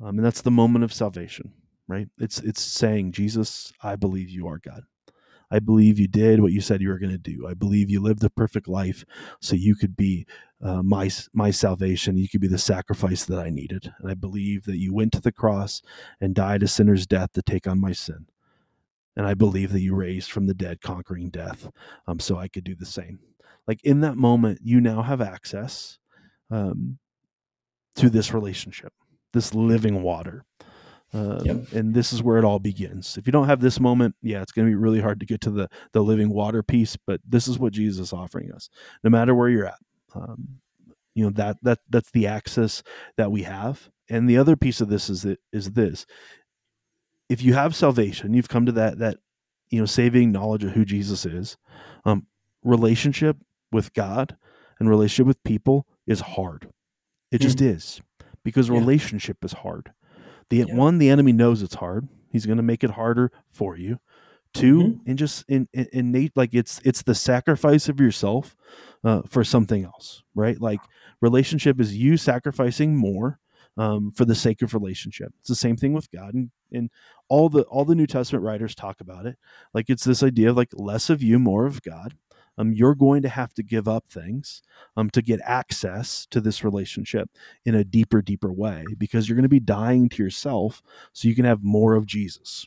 Um, 0.00 0.18
and 0.18 0.24
that's 0.24 0.42
the 0.42 0.50
moment 0.50 0.84
of 0.84 0.92
salvation, 0.92 1.52
right? 1.88 2.08
It's 2.18 2.40
it's 2.40 2.60
saying, 2.60 3.12
Jesus, 3.12 3.72
I 3.82 3.96
believe 3.96 4.28
you 4.28 4.46
are 4.48 4.58
God. 4.58 4.82
I 5.50 5.60
believe 5.60 5.98
you 5.98 6.08
did 6.08 6.40
what 6.40 6.52
you 6.52 6.60
said 6.60 6.80
you 6.80 6.88
were 6.88 6.98
going 6.98 7.12
to 7.12 7.18
do. 7.18 7.46
I 7.46 7.54
believe 7.54 7.88
you 7.88 8.00
lived 8.00 8.24
a 8.24 8.30
perfect 8.30 8.68
life 8.68 9.04
so 9.40 9.54
you 9.54 9.76
could 9.76 9.96
be 9.96 10.26
uh, 10.62 10.82
my 10.82 11.10
my 11.32 11.50
salvation. 11.50 12.16
You 12.16 12.28
could 12.28 12.40
be 12.40 12.48
the 12.48 12.58
sacrifice 12.58 13.24
that 13.26 13.38
I 13.38 13.50
needed. 13.50 13.92
And 13.98 14.10
I 14.10 14.14
believe 14.14 14.64
that 14.64 14.78
you 14.78 14.92
went 14.94 15.12
to 15.12 15.20
the 15.20 15.32
cross 15.32 15.82
and 16.20 16.34
died 16.34 16.62
a 16.62 16.68
sinner's 16.68 17.06
death 17.06 17.32
to 17.34 17.42
take 17.42 17.66
on 17.66 17.80
my 17.80 17.92
sin. 17.92 18.26
And 19.16 19.26
I 19.26 19.34
believe 19.34 19.72
that 19.72 19.80
you 19.80 19.94
raised 19.94 20.30
from 20.30 20.46
the 20.46 20.54
dead, 20.54 20.80
conquering 20.82 21.30
death, 21.30 21.68
um, 22.06 22.20
so 22.20 22.36
I 22.36 22.48
could 22.48 22.64
do 22.64 22.74
the 22.74 22.84
same. 22.84 23.18
Like 23.66 23.82
in 23.82 24.00
that 24.00 24.16
moment, 24.16 24.60
you 24.62 24.80
now 24.80 25.02
have 25.02 25.20
access 25.20 25.98
um, 26.50 26.98
to 27.96 28.10
this 28.10 28.34
relationship, 28.34 28.92
this 29.32 29.54
living 29.54 30.02
water. 30.02 30.44
Um, 31.14 31.38
Yep. 31.44 31.56
And 31.72 31.94
this 31.94 32.12
is 32.12 32.22
where 32.22 32.36
it 32.38 32.44
all 32.44 32.58
begins. 32.58 33.16
If 33.16 33.26
you 33.26 33.32
don't 33.32 33.46
have 33.46 33.60
this 33.60 33.78
moment, 33.80 34.14
yeah, 34.22 34.42
it's 34.42 34.52
going 34.52 34.66
to 34.66 34.70
be 34.70 34.74
really 34.74 35.00
hard 35.00 35.20
to 35.20 35.26
get 35.26 35.40
to 35.42 35.50
the 35.50 35.68
the 35.92 36.02
living 36.02 36.30
water 36.30 36.62
piece. 36.62 36.96
But 36.96 37.20
this 37.26 37.46
is 37.48 37.58
what 37.58 37.72
Jesus 37.72 38.08
is 38.08 38.12
offering 38.12 38.52
us, 38.52 38.68
no 39.04 39.10
matter 39.10 39.34
where 39.34 39.48
you're 39.48 39.66
at. 39.66 39.78
Um, 40.14 40.60
you 41.14 41.24
know 41.24 41.30
that 41.30 41.56
that 41.62 41.78
that's 41.88 42.10
the 42.10 42.26
access 42.26 42.82
that 43.16 43.30
we 43.30 43.42
have. 43.44 43.88
And 44.10 44.28
the 44.28 44.36
other 44.38 44.56
piece 44.56 44.80
of 44.80 44.88
this 44.88 45.08
is 45.08 45.22
that 45.22 45.38
is 45.52 45.72
this: 45.72 46.06
if 47.28 47.42
you 47.42 47.54
have 47.54 47.74
salvation, 47.74 48.34
you've 48.34 48.48
come 48.48 48.66
to 48.66 48.72
that 48.72 48.98
that 48.98 49.18
you 49.70 49.78
know 49.80 49.86
saving 49.86 50.32
knowledge 50.32 50.64
of 50.64 50.72
who 50.72 50.84
Jesus 50.84 51.24
is. 51.26 51.56
Um, 52.04 52.26
relationship 52.62 53.36
with 53.72 53.92
God 53.94 54.36
and 54.78 54.88
relationship 54.88 55.26
with 55.26 55.42
people 55.44 55.86
is 56.06 56.20
hard. 56.20 56.68
It 57.32 57.38
just 57.40 57.60
is 57.60 58.00
because 58.44 58.68
Yeah. 58.68 58.78
relationship 58.78 59.44
is 59.44 59.52
hard. 59.52 59.92
The 60.50 60.58
Yeah. 60.68 60.74
one, 60.74 60.98
the 60.98 61.08
enemy 61.10 61.32
knows 61.32 61.62
it's 61.62 61.74
hard. 61.76 62.08
He's 62.30 62.46
going 62.46 62.58
to 62.58 62.62
make 62.62 62.84
it 62.84 62.90
harder 62.90 63.32
for 63.50 63.76
you. 63.76 63.98
2 64.54 64.78
Mhm. 64.78 65.00
and 65.06 65.18
just 65.18 65.44
in, 65.48 65.68
in 65.74 65.86
innate, 65.92 66.32
like 66.34 66.54
it's 66.54 66.80
it's 66.84 67.02
the 67.02 67.14
sacrifice 67.14 67.88
of 67.90 68.00
yourself 68.00 68.56
uh, 69.04 69.20
for 69.28 69.44
something 69.44 69.84
else, 69.84 70.22
right? 70.34 70.58
Like 70.60 70.80
relationship 71.20 71.78
is 71.80 71.94
you 71.96 72.16
sacrificing 72.16 72.96
more 72.96 73.38
um, 73.76 74.10
for 74.12 74.24
the 74.24 74.34
sake 74.34 74.62
of 74.62 74.72
relationship. 74.72 75.34
It's 75.40 75.50
the 75.50 75.54
same 75.54 75.76
thing 75.76 75.92
with 75.92 76.10
God, 76.10 76.32
and, 76.32 76.50
and 76.72 76.88
all 77.28 77.50
the 77.50 77.62
all 77.64 77.84
the 77.84 77.94
New 77.94 78.06
Testament 78.06 78.42
writers 78.44 78.74
talk 78.74 79.02
about 79.02 79.26
it. 79.26 79.36
Like 79.74 79.90
it's 79.90 80.04
this 80.04 80.22
idea 80.22 80.48
of 80.50 80.56
like 80.56 80.70
less 80.72 81.10
of 81.10 81.22
you, 81.22 81.38
more 81.38 81.66
of 81.66 81.82
God. 81.82 82.14
Um, 82.58 82.72
you're 82.72 82.94
going 82.94 83.22
to 83.22 83.28
have 83.28 83.52
to 83.54 83.62
give 83.62 83.88
up 83.88 84.08
things 84.08 84.62
um, 84.96 85.10
to 85.10 85.22
get 85.22 85.40
access 85.44 86.26
to 86.30 86.40
this 86.40 86.64
relationship 86.64 87.30
in 87.64 87.74
a 87.74 87.84
deeper, 87.84 88.22
deeper 88.22 88.52
way 88.52 88.84
because 88.98 89.28
you're 89.28 89.36
going 89.36 89.42
to 89.42 89.48
be 89.48 89.60
dying 89.60 90.08
to 90.10 90.22
yourself 90.22 90.82
so 91.12 91.28
you 91.28 91.34
can 91.34 91.44
have 91.44 91.62
more 91.62 91.94
of 91.94 92.06
Jesus. 92.06 92.66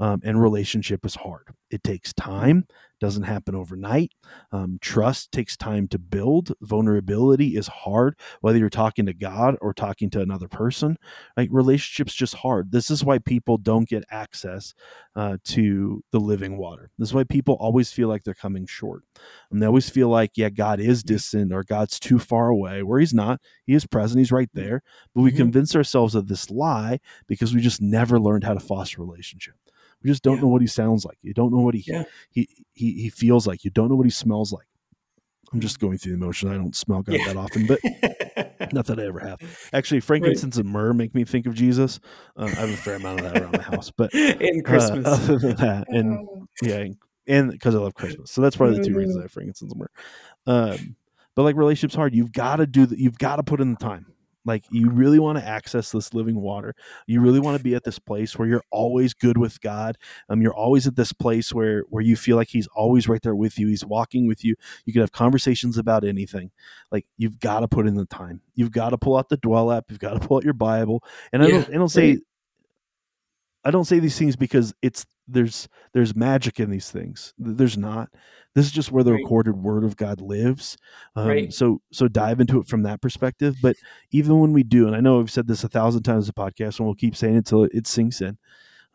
Um, 0.00 0.20
and 0.24 0.42
relationship 0.42 1.06
is 1.06 1.14
hard. 1.14 1.48
It 1.70 1.84
takes 1.84 2.12
time, 2.12 2.66
doesn't 3.04 3.24
happen 3.24 3.54
overnight. 3.54 4.12
Um, 4.50 4.78
trust 4.80 5.30
takes 5.30 5.56
time 5.58 5.88
to 5.88 5.98
build. 5.98 6.54
Vulnerability 6.62 7.54
is 7.56 7.66
hard, 7.66 8.18
whether 8.40 8.58
you're 8.58 8.70
talking 8.70 9.04
to 9.04 9.12
God 9.12 9.56
or 9.60 9.74
talking 9.74 10.08
to 10.10 10.22
another 10.22 10.48
person. 10.48 10.96
Like 11.36 11.50
relationships 11.52 12.14
just 12.14 12.34
hard. 12.36 12.72
This 12.72 12.90
is 12.90 13.04
why 13.04 13.18
people 13.18 13.58
don't 13.58 13.86
get 13.86 14.04
access 14.10 14.72
uh, 15.14 15.36
to 15.44 16.02
the 16.12 16.18
living 16.18 16.56
water. 16.56 16.90
This 16.98 17.10
is 17.10 17.14
why 17.14 17.24
people 17.24 17.54
always 17.60 17.92
feel 17.92 18.08
like 18.08 18.24
they're 18.24 18.32
coming 18.32 18.66
short. 18.66 19.02
And 19.50 19.60
they 19.60 19.66
always 19.66 19.90
feel 19.90 20.08
like, 20.08 20.32
yeah, 20.36 20.48
God 20.48 20.80
is 20.80 21.02
distant 21.02 21.52
or 21.52 21.62
God's 21.62 22.00
too 22.00 22.18
far 22.18 22.48
away, 22.48 22.82
where 22.82 23.00
He's 23.00 23.14
not. 23.14 23.40
He 23.66 23.74
is 23.74 23.86
present, 23.86 24.18
He's 24.18 24.32
right 24.32 24.48
there. 24.54 24.82
But 25.14 25.22
we 25.22 25.30
Mhm. 25.30 25.36
convince 25.36 25.76
ourselves 25.76 26.14
of 26.14 26.28
this 26.28 26.50
lie 26.50 27.00
because 27.26 27.54
we 27.54 27.60
just 27.60 27.82
never 27.82 28.18
learned 28.18 28.44
how 28.44 28.54
to 28.54 28.60
foster 28.60 29.02
relationship. 29.02 29.56
We 30.04 30.10
just 30.10 30.22
don't 30.22 30.36
Yeah. 30.36 30.42
know 30.42 30.48
what 30.48 30.60
He 30.60 30.68
sounds 30.68 31.04
like. 31.04 31.18
You 31.22 31.32
don't 31.34 31.50
know 31.52 31.60
what 31.62 31.74
He, 31.74 31.82
Yeah. 31.90 32.04
he, 32.30 32.48
he, 32.74 32.92
he 33.02 33.08
feels 33.10 33.46
like. 33.46 33.64
You 33.64 33.70
don't 33.70 33.88
know 33.88 33.96
what 33.96 34.06
He 34.06 34.10
smells 34.10 34.52
like. 34.52 34.66
I'm 35.52 35.60
just 35.60 35.78
going 35.78 35.98
through 35.98 36.12
the 36.12 36.18
motion. 36.18 36.48
I 36.50 36.54
don't 36.54 36.74
smell 36.76 37.02
God 37.02 37.16
Yeah. 37.18 37.26
that 37.26 37.36
often, 37.36 37.66
but 37.66 37.80
not 38.72 38.86
that 38.86 38.98
I 38.98 39.06
ever 39.06 39.20
have. 39.20 39.38
Actually, 39.72 40.00
frankincense 40.00 40.56
and 40.56 40.68
myrrh 40.68 40.92
make 40.92 41.14
me 41.14 41.24
think 41.24 41.46
of 41.46 41.54
Jesus. 41.54 42.00
Uh, 42.36 42.50
I 42.56 42.60
have 42.60 42.70
a 42.70 42.76
fair 42.76 42.94
amount 42.96 43.18
of 43.24 43.32
that 43.32 43.40
around 43.40 43.52
the 43.52 43.62
house, 43.62 43.90
but 43.90 44.12
in 44.14 44.60
uh, 44.60 44.62
Christmas. 44.68 45.06
other 45.06 45.38
than 45.38 45.56
that, 45.56 45.86
and 45.88 46.46
yeah, 46.62 46.86
and 47.26 47.50
because 47.52 47.74
I 47.74 47.78
love 47.78 47.94
Christmas, 47.94 48.30
so 48.32 48.40
that's 48.42 48.56
probably 48.56 48.78
the 48.78 48.84
two 48.84 48.94
reasons 48.96 49.18
I 49.18 49.22
have 49.22 49.32
frankincense 49.32 49.72
and 49.72 49.80
myrrh. 49.80 49.90
Um, 50.46 50.96
but 51.36 51.42
like 51.44 51.56
relationships 51.56 51.94
hard, 51.94 52.14
you've 52.14 52.32
got 52.32 52.56
to 52.56 52.66
do 52.66 52.84
that. 52.86 52.98
You've 52.98 53.18
got 53.18 53.36
to 53.36 53.42
put 53.42 53.60
in 53.60 53.70
the 53.70 53.78
time. 53.78 54.06
Like 54.44 54.64
you 54.70 54.90
really 54.90 55.18
want 55.18 55.38
to 55.38 55.44
access 55.46 55.90
this 55.92 56.12
living 56.14 56.40
water. 56.40 56.74
You 57.06 57.20
really 57.20 57.40
want 57.40 57.56
to 57.56 57.62
be 57.62 57.74
at 57.74 57.84
this 57.84 57.98
place 57.98 58.38
where 58.38 58.46
you're 58.48 58.62
always 58.70 59.14
good 59.14 59.38
with 59.38 59.60
God. 59.60 59.96
Um, 60.28 60.42
you're 60.42 60.54
always 60.54 60.86
at 60.86 60.96
this 60.96 61.12
place 61.12 61.52
where 61.52 61.84
where 61.88 62.02
you 62.02 62.16
feel 62.16 62.36
like 62.36 62.48
He's 62.48 62.66
always 62.68 63.08
right 63.08 63.22
there 63.22 63.34
with 63.34 63.58
you. 63.58 63.68
He's 63.68 63.84
walking 63.84 64.26
with 64.26 64.44
you. 64.44 64.54
You 64.84 64.92
can 64.92 65.00
have 65.00 65.12
conversations 65.12 65.78
about 65.78 66.04
anything. 66.04 66.50
Like 66.90 67.06
you've 67.16 67.38
got 67.40 67.60
to 67.60 67.68
put 67.68 67.86
in 67.86 67.94
the 67.94 68.06
time. 68.06 68.40
You've 68.54 68.72
got 68.72 68.90
to 68.90 68.98
pull 68.98 69.16
out 69.16 69.28
the 69.28 69.36
Dwell 69.36 69.72
app. 69.72 69.86
You've 69.90 69.98
got 70.00 70.20
to 70.20 70.26
pull 70.26 70.36
out 70.38 70.44
your 70.44 70.52
Bible. 70.54 71.02
And 71.32 71.42
I 71.42 71.46
Yeah, 71.46 71.52
don't 71.52 71.68
I 71.74 71.78
don't 71.78 71.88
say. 71.88 72.18
I 73.64 73.70
don't 73.70 73.84
say 73.84 73.98
these 73.98 74.18
things 74.18 74.36
because 74.36 74.74
it's 74.82 75.06
there's 75.26 75.68
there's 75.94 76.14
magic 76.14 76.60
in 76.60 76.70
these 76.70 76.90
things. 76.90 77.32
There's 77.38 77.78
not. 77.78 78.10
This 78.54 78.66
is 78.66 78.72
just 78.72 78.92
where 78.92 79.02
the 79.02 79.12
Right. 79.12 79.22
recorded 79.22 79.56
word 79.56 79.82
of 79.84 79.96
God 79.96 80.20
lives. 80.20 80.76
Um, 81.16 81.26
Right. 81.28 81.52
So 81.52 81.80
so 81.92 82.06
dive 82.08 82.40
into 82.40 82.60
it 82.60 82.68
from 82.68 82.82
that 82.82 83.00
perspective. 83.00 83.56
But 83.62 83.76
even 84.12 84.38
when 84.40 84.52
we 84.52 84.62
do, 84.62 84.86
and 84.86 84.94
I 84.94 85.00
know 85.00 85.18
we've 85.18 85.30
said 85.30 85.46
this 85.48 85.64
a 85.64 85.68
thousand 85.68 86.02
times 86.02 86.26
in 86.28 86.32
the 86.36 86.40
podcast, 86.42 86.78
and 86.78 86.86
we'll 86.86 86.94
keep 86.94 87.16
saying 87.16 87.34
it 87.34 87.38
until 87.38 87.64
it, 87.64 87.72
it 87.74 87.86
sinks 87.86 88.20
in. 88.20 88.36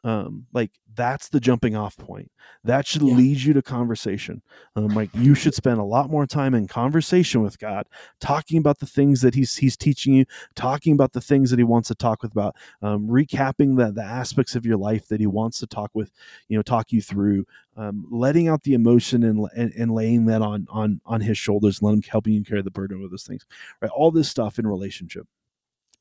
Um, 0.04 0.46
like 0.54 0.72
that's 0.96 1.30
the 1.30 1.40
jumping 1.40 1.76
off 1.76 1.98
point. 1.98 2.32
That 2.64 2.88
should 2.88 3.04
Yeah. 3.04 3.16
lead 3.16 3.38
you 3.42 3.54
to 3.54 3.62
conversation. 3.62 4.42
Um, 4.76 4.94
like 4.94 5.10
you 5.14 5.36
should 5.36 5.54
spend 5.54 5.80
a 5.80 5.84
lot 5.84 6.10
more 6.10 6.26
time 6.26 6.54
in 6.54 6.68
conversation 6.68 7.42
with 7.42 7.60
god 7.60 7.86
talking 8.20 8.58
about 8.58 8.80
the 8.80 8.86
things 8.86 9.22
that 9.22 9.34
he's 9.36 9.56
he's 9.58 9.76
teaching 9.76 10.14
you 10.14 10.26
talking 10.56 10.94
about 10.94 11.12
the 11.14 11.22
things 11.22 11.50
that 11.50 11.60
he 11.60 11.64
wants 11.64 11.88
to 11.90 11.96
talk 11.96 12.22
with 12.24 12.32
about 12.32 12.56
um, 12.82 13.08
recapping 13.08 13.78
the, 13.78 13.92
the 13.92 14.04
aspects 14.04 14.56
of 14.56 14.66
your 14.66 14.78
life 14.78 15.08
that 15.08 15.20
he 15.20 15.28
wants 15.28 15.60
to 15.60 15.68
talk 15.68 15.90
with 15.94 16.12
you 16.48 16.58
know 16.58 16.62
talk 16.64 16.92
you 16.92 17.02
through 17.02 17.46
um, 17.76 18.06
letting 18.10 18.48
out 18.48 18.64
the 18.64 18.74
emotion 18.74 19.24
and, 19.24 19.48
and 19.56 19.74
and 19.74 19.92
laying 19.92 20.26
that 20.26 20.42
on 20.42 20.66
on 20.70 21.02
on 21.06 21.22
his 21.22 21.38
shoulders 21.38 21.82
let 21.82 21.94
him 21.94 22.02
helping 22.04 22.34
you 22.34 22.44
carry 22.44 22.62
the 22.62 22.72
burden 22.72 23.04
of 23.04 23.12
those 23.12 23.24
things 23.24 23.46
right? 23.82 23.92
All 23.92 24.12
this 24.12 24.30
stuff 24.30 24.60
in 24.60 24.68
relationship. 24.68 25.28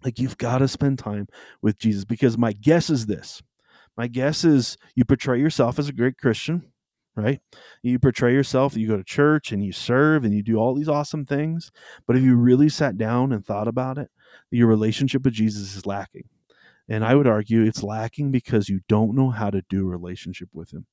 Like 0.05 0.19
you've 0.21 0.39
got 0.39 0.59
to 0.59 0.69
spend 0.69 0.99
time 1.01 1.27
with 1.63 1.79
jesus 1.79 2.05
because 2.05 2.39
my 2.39 2.53
guess 2.53 2.89
is 2.91 3.07
this 3.07 3.43
my 3.99 4.07
guess 4.07 4.45
is 4.45 4.79
you 4.95 5.05
portray 5.05 5.39
yourself 5.39 5.79
as 5.79 5.89
a 5.91 5.93
great 5.93 6.17
christian 6.17 6.73
right? 7.17 7.41
You 7.83 7.99
portray 7.99 8.33
yourself 8.33 8.77
you 8.77 8.87
go 8.87 8.97
to 8.97 9.03
church 9.03 9.51
and 9.51 9.65
you 9.65 9.73
serve 9.73 10.25
and 10.25 10.33
you 10.33 10.41
do 10.41 10.57
all 10.57 10.73
these 10.73 10.89
awesome 10.89 11.27
things 11.27 11.73
but 12.07 12.17
if 12.17 12.23
you 12.23 12.37
really 12.37 12.69
sat 12.69 12.97
down 12.97 13.33
and 13.33 13.45
thought 13.45 13.67
about 13.67 13.99
it 13.99 14.09
your 14.53 14.69
relationship 14.69 15.25
with 15.25 15.35
jesus 15.35 15.75
is 15.77 15.85
lacking. 15.85 16.29
And 16.89 17.05
i 17.05 17.17
would 17.17 17.27
argue 17.27 17.65
it's 17.65 17.83
lacking 17.83 18.31
because 18.31 18.69
you 18.69 18.81
don't 18.89 19.17
know 19.17 19.31
how 19.31 19.51
to 19.51 19.63
do 19.69 19.81
a 19.83 19.91
relationship 19.91 20.49
with 20.55 20.71
him. 20.73 20.87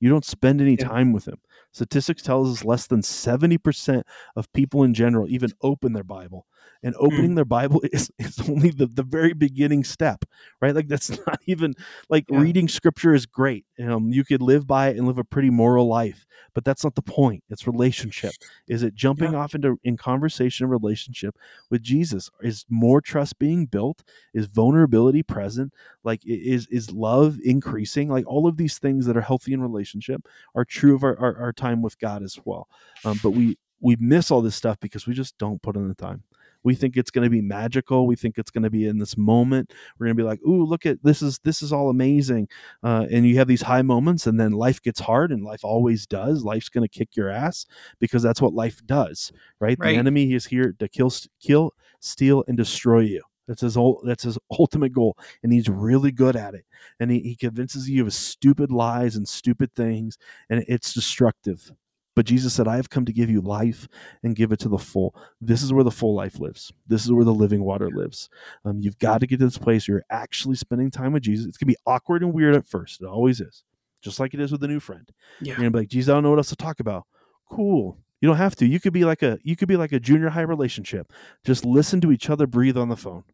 You 0.00 0.08
don't 0.08 0.24
spend 0.24 0.60
any 0.62 0.76
Yeah. 0.78 0.88
time 0.88 1.12
with 1.12 1.26
him. 1.28 1.38
Statistics 1.72 2.22
tells 2.22 2.50
us 2.50 2.64
less 2.64 2.86
than 2.86 3.02
70% 3.02 4.02
of 4.34 4.52
people 4.54 4.82
in 4.82 4.94
general 4.94 5.28
even 5.28 5.52
open 5.62 5.92
their 5.92 6.04
bible 6.04 6.46
and 6.82 6.94
opening 6.98 7.34
their 7.34 7.44
bible 7.44 7.82
is, 7.92 8.10
is 8.18 8.38
only 8.48 8.70
the, 8.70 8.86
the 8.86 9.02
very 9.02 9.32
beginning 9.32 9.84
step 9.84 10.24
right? 10.60 10.74
Like 10.74 10.88
that's 10.88 11.10
not 11.26 11.40
even 11.46 11.74
like 12.08 12.24
Yeah. 12.30 12.40
reading 12.40 12.68
scripture 12.68 13.14
is 13.14 13.26
great 13.26 13.64
um, 13.80 14.12
you 14.12 14.24
could 14.24 14.42
live 14.42 14.66
by 14.66 14.88
it 14.88 14.96
and 14.96 15.06
live 15.06 15.18
a 15.18 15.24
pretty 15.24 15.50
moral 15.50 15.86
life 15.86 16.26
but 16.54 16.64
that's 16.64 16.84
not 16.84 16.94
the 16.94 17.02
point 17.02 17.42
it's 17.50 17.66
relationship. 17.66 18.32
Is 18.68 18.82
it 18.82 18.94
jumping 18.94 19.34
off 19.34 19.54
into 19.54 19.78
in 19.84 19.96
conversation 19.96 20.64
and 20.64 20.70
relationship 20.70 21.36
with 21.70 21.82
jesus? 21.82 22.30
Is 22.40 22.64
more 22.68 23.00
trust 23.00 23.38
being 23.38 23.66
built? 23.66 24.02
Is 24.34 24.46
vulnerability 24.46 25.22
present? 25.22 25.72
Like 26.02 26.22
is 26.24 26.66
is 26.68 26.90
love 26.90 27.38
increasing? 27.44 28.08
Like 28.08 28.26
all 28.26 28.46
of 28.46 28.56
these 28.56 28.78
things 28.78 29.06
that 29.06 29.16
are 29.16 29.22
healthy 29.22 29.52
in 29.52 29.60
relationship 29.60 30.26
are 30.54 30.64
true 30.64 30.94
of 30.94 31.04
our, 31.04 31.18
our, 31.18 31.36
our 31.38 31.52
time 31.52 31.82
with 31.82 31.98
god 31.98 32.22
as 32.22 32.38
well. 32.44 32.68
Um, 33.04 33.20
but 33.22 33.30
we 33.30 33.58
we 33.80 33.96
miss 34.00 34.30
all 34.30 34.40
this 34.42 34.56
stuff 34.56 34.78
because 34.80 35.06
we 35.06 35.14
just 35.14 35.36
don't 35.38 35.62
put 35.62 35.76
in 35.76 35.88
the 35.88 35.94
time 35.94 36.22
we 36.66 36.74
think 36.74 36.96
it's 36.96 37.12
going 37.12 37.22
to 37.22 37.30
be 37.30 37.40
magical. 37.40 38.08
We 38.08 38.16
think 38.16 38.38
it's 38.38 38.50
going 38.50 38.64
to 38.64 38.70
be 38.70 38.86
in 38.86 38.98
this 38.98 39.16
moment. 39.16 39.72
We're 39.98 40.06
going 40.06 40.16
to 40.16 40.22
be 40.22 40.26
like 40.26 40.40
ooh 40.46 40.64
look 40.64 40.84
at 40.84 41.00
this 41.04 41.22
is 41.22 41.38
this 41.44 41.62
is 41.62 41.72
all 41.72 41.88
amazing. 41.90 42.48
Uh, 42.82 43.06
and 43.10 43.24
you 43.24 43.36
have 43.38 43.46
these 43.46 43.62
high 43.62 43.82
moments 43.82 44.26
and 44.26 44.38
then 44.38 44.50
life 44.50 44.82
gets 44.82 44.98
hard 44.98 45.30
and 45.30 45.44
life 45.44 45.64
always 45.64 46.06
does. 46.08 46.42
Life's 46.42 46.68
going 46.68 46.86
to 46.86 46.98
kick 46.98 47.14
your 47.14 47.30
ass 47.30 47.66
because 48.00 48.20
that's 48.22 48.42
what 48.42 48.52
life 48.52 48.84
does 48.84 49.32
right, 49.60 49.78
Right. 49.78 49.92
the 49.92 49.96
enemy 49.96 50.32
is 50.34 50.44
here 50.44 50.74
to 50.80 50.88
kill 50.88 51.12
kill 51.40 51.72
steal 52.00 52.42
and 52.48 52.56
destroy 52.56 53.00
you. 53.00 53.22
That's 53.46 53.60
his 53.60 53.76
whole 53.76 54.02
that's 54.04 54.24
his 54.24 54.36
ultimate 54.58 54.92
goal 54.92 55.16
and 55.44 55.52
he's 55.52 55.68
really 55.68 56.10
good 56.10 56.34
at 56.34 56.54
it. 56.54 56.64
And 56.98 57.12
he, 57.12 57.20
he 57.20 57.36
convinces 57.36 57.88
you 57.88 58.04
of 58.04 58.12
stupid 58.12 58.72
lies 58.72 59.14
and 59.14 59.28
stupid 59.28 59.72
things 59.76 60.18
and 60.50 60.64
it's 60.66 60.92
destructive 60.92 61.70
but 62.16 62.26
jesus 62.26 62.52
said 62.52 62.66
i 62.66 62.74
have 62.74 62.90
come 62.90 63.04
to 63.04 63.12
give 63.12 63.30
you 63.30 63.40
life 63.40 63.86
and 64.24 64.34
give 64.34 64.52
it 64.52 64.58
to 64.60 64.68
the 64.68 64.78
full. 64.78 65.14
This 65.40 65.62
is 65.62 65.72
where 65.72 65.84
the 65.84 65.90
full 65.90 66.14
life 66.14 66.40
lives. 66.40 66.72
This 66.86 67.04
is 67.04 67.12
where 67.12 67.24
the 67.24 67.34
living 67.34 67.62
water 67.62 67.90
lives. 67.90 68.28
Um, 68.64 68.80
you've 68.80 68.98
got 68.98 69.20
to 69.20 69.26
get 69.26 69.38
to 69.38 69.44
this 69.44 69.58
place 69.58 69.88
where 69.88 69.98
you're 69.98 70.04
actually 70.10 70.56
spending 70.56 70.90
time 70.90 71.12
with 71.12 71.22
jesus. 71.22 71.46
It's 71.46 71.56
going 71.56 71.68
to 71.68 71.72
be 71.74 71.82
awkward 71.86 72.22
and 72.22 72.32
weird 72.32 72.54
at 72.54 72.66
first. 72.66 73.00
It 73.00 73.06
always 73.06 73.40
is. 73.40 73.64
Just 74.02 74.20
like 74.20 74.34
it 74.34 74.40
is 74.40 74.52
with 74.52 74.62
a 74.64 74.68
new 74.68 74.80
friend. 74.80 75.08
Yeah. 75.40 75.52
you're 75.52 75.56
gonna 75.56 75.70
be 75.70 75.78
like 75.80 75.88
jesus 75.88 76.10
i 76.10 76.14
don't 76.14 76.22
know 76.22 76.30
what 76.30 76.38
else 76.38 76.48
to 76.50 76.56
talk 76.56 76.80
about. 76.80 77.04
Cool. 77.50 77.98
You 78.20 78.28
don't 78.28 78.38
have 78.38 78.56
to. 78.56 78.66
You 78.66 78.80
could 78.80 78.92
be 78.92 79.04
like 79.04 79.22
a 79.22 79.38
you 79.42 79.56
could 79.56 79.68
be 79.68 79.76
like 79.76 79.92
a 79.92 80.00
junior 80.00 80.30
high 80.30 80.42
relationship. 80.42 81.12
Just 81.44 81.64
listen 81.64 82.00
to 82.00 82.12
each 82.12 82.30
other 82.30 82.46
breathe 82.46 82.76
on 82.76 82.88
the 82.88 82.96
phone 82.96 83.24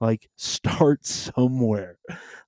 like 0.00 0.28
start 0.36 1.04
somewhere 1.06 1.98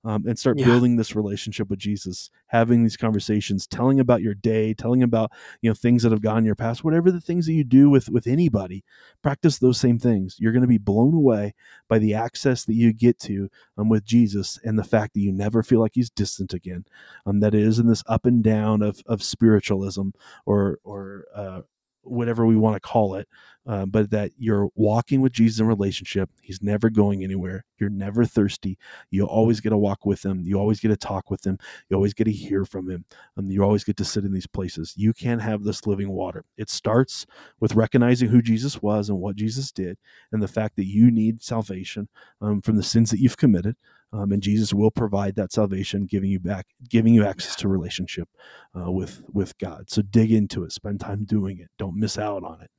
um, 0.03 0.25
and 0.27 0.37
start 0.37 0.57
Yeah. 0.57 0.65
building 0.65 0.95
this 0.95 1.15
relationship 1.15 1.69
with 1.69 1.79
jesus 1.79 2.29
having 2.47 2.83
these 2.83 2.97
conversations 2.97 3.65
telling 3.67 3.99
about 3.99 4.21
your 4.21 4.33
day 4.33 4.73
telling 4.73 5.03
about 5.03 5.31
you 5.61 5.69
know 5.69 5.73
things 5.73 6.03
that 6.03 6.11
have 6.11 6.21
gone 6.21 6.39
in 6.39 6.45
your 6.45 6.55
past 6.55 6.83
whatever 6.83 7.11
the 7.11 7.21
things 7.21 7.45
that 7.45 7.53
you 7.53 7.63
do 7.63 7.89
with 7.89 8.09
with 8.09 8.27
anybody 8.27 8.83
practice 9.21 9.57
those 9.57 9.79
same 9.79 9.97
things 9.99 10.35
you're 10.39 10.53
going 10.53 10.61
to 10.61 10.67
be 10.67 10.77
blown 10.77 11.13
away 11.13 11.53
by 11.87 11.97
the 11.99 12.13
access 12.13 12.65
that 12.65 12.75
you 12.75 12.93
get 12.93 13.19
to 13.19 13.49
um, 13.77 13.89
with 13.89 14.03
jesus 14.05 14.59
and 14.63 14.77
the 14.77 14.83
fact 14.83 15.13
that 15.13 15.21
you 15.21 15.31
never 15.31 15.63
feel 15.63 15.79
like 15.79 15.91
he's 15.95 16.09
distant 16.09 16.53
again 16.53 16.85
um, 17.25 17.39
that 17.39 17.53
it 17.53 17.63
isn't 17.63 17.87
this 17.87 18.03
up 18.07 18.25
and 18.25 18.43
down 18.43 18.81
of 18.81 19.01
of 19.07 19.23
spiritualism 19.23 20.09
or 20.45 20.79
or 20.83 21.25
uh, 21.35 21.61
whatever 22.09 22.45
we 22.45 22.55
want 22.55 22.75
to 22.75 22.79
call 22.79 23.15
it 23.15 23.27
uh, 23.69 23.85
but 23.85 24.09
that 24.09 24.31
you're 24.35 24.69
walking 24.73 25.21
with 25.21 25.31
Jesus 25.31 25.59
in 25.59 25.67
relationship. 25.67 26.27
He's 26.41 26.61
never 26.63 26.89
going 26.89 27.23
anywhere. 27.23 27.65
You're 27.77 27.91
never 27.91 28.25
thirsty. 28.25 28.79
You 29.11 29.25
always 29.25 29.59
get 29.59 29.69
to 29.69 29.77
walk 29.77 30.07
with 30.07 30.25
him. 30.25 30.41
You 30.43 30.57
always 30.59 30.79
get 30.79 30.87
to 30.87 30.97
talk 30.97 31.29
with 31.29 31.45
him. 31.45 31.59
You 31.87 31.95
always 31.95 32.15
get 32.15 32.23
to 32.23 32.31
hear 32.31 32.65
from 32.65 32.89
him. 32.89 33.05
Um, 33.37 33.51
you 33.51 33.63
always 33.63 33.83
get 33.83 33.95
to 33.97 34.05
sit 34.05 34.23
in 34.23 34.33
these 34.33 34.47
places. 34.47 34.95
You 34.97 35.13
can't 35.13 35.41
have 35.41 35.63
this 35.63 35.85
living 35.85 36.09
water. 36.09 36.45
It 36.57 36.71
starts 36.71 37.27
with 37.59 37.75
recognizing 37.75 38.27
who 38.27 38.41
Jesus 38.41 38.81
was 38.81 39.09
and 39.09 39.19
what 39.19 39.35
Jesus 39.35 39.71
did, 39.71 39.99
and 40.31 40.41
the 40.41 40.47
fact 40.47 40.75
that 40.77 40.87
you 40.87 41.11
need 41.11 41.43
salvation 41.43 42.07
um, 42.41 42.61
from 42.61 42.75
the 42.75 42.83
sins 42.83 43.11
that 43.11 43.19
you've 43.19 43.37
committed. 43.37 43.75
Um, 44.11 44.31
and 44.31 44.41
Jesus 44.41 44.73
will 44.73 44.91
provide 44.91 45.35
that 45.35 45.51
salvation, 45.51 46.07
giving 46.07 46.31
you 46.31 46.39
back, 46.39 46.65
giving 46.89 47.13
you 47.13 47.25
access 47.25 47.55
to 47.57 47.67
relationship 47.67 48.27
uh, 48.75 48.91
with 48.91 49.21
with 49.31 49.57
God. 49.59 49.89
So 49.89 50.01
dig 50.01 50.31
into 50.31 50.63
it. 50.63 50.71
Spend 50.71 50.99
time 50.99 51.25
doing 51.25 51.59
it. 51.59 51.69
Don't 51.77 51.95
miss 51.95 52.17
out 52.17 52.43
on 52.43 52.61
it. 52.61 52.71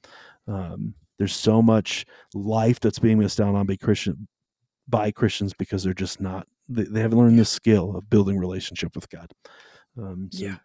Um, 0.48 0.94
there's 1.18 1.36
so 1.36 1.62
much 1.62 2.04
life 2.34 2.80
that's 2.80 2.98
being 2.98 3.18
missed 3.18 3.40
out 3.40 3.54
on 3.54 3.66
by 3.66 3.76
Christian 3.76 4.26
by 4.88 5.10
Christians 5.12 5.54
because 5.56 5.84
they're 5.84 5.94
just 5.94 6.20
not 6.20 6.46
they, 6.68 6.84
they 6.84 7.00
haven't 7.00 7.18
learned 7.18 7.38
the 7.38 7.44
skill 7.44 7.96
of 7.96 8.10
building 8.10 8.38
relationship 8.38 8.94
with 8.94 9.08
God. 9.08 9.30
Um, 9.96 10.30
so 10.32 10.44
Yeah. 10.44 10.56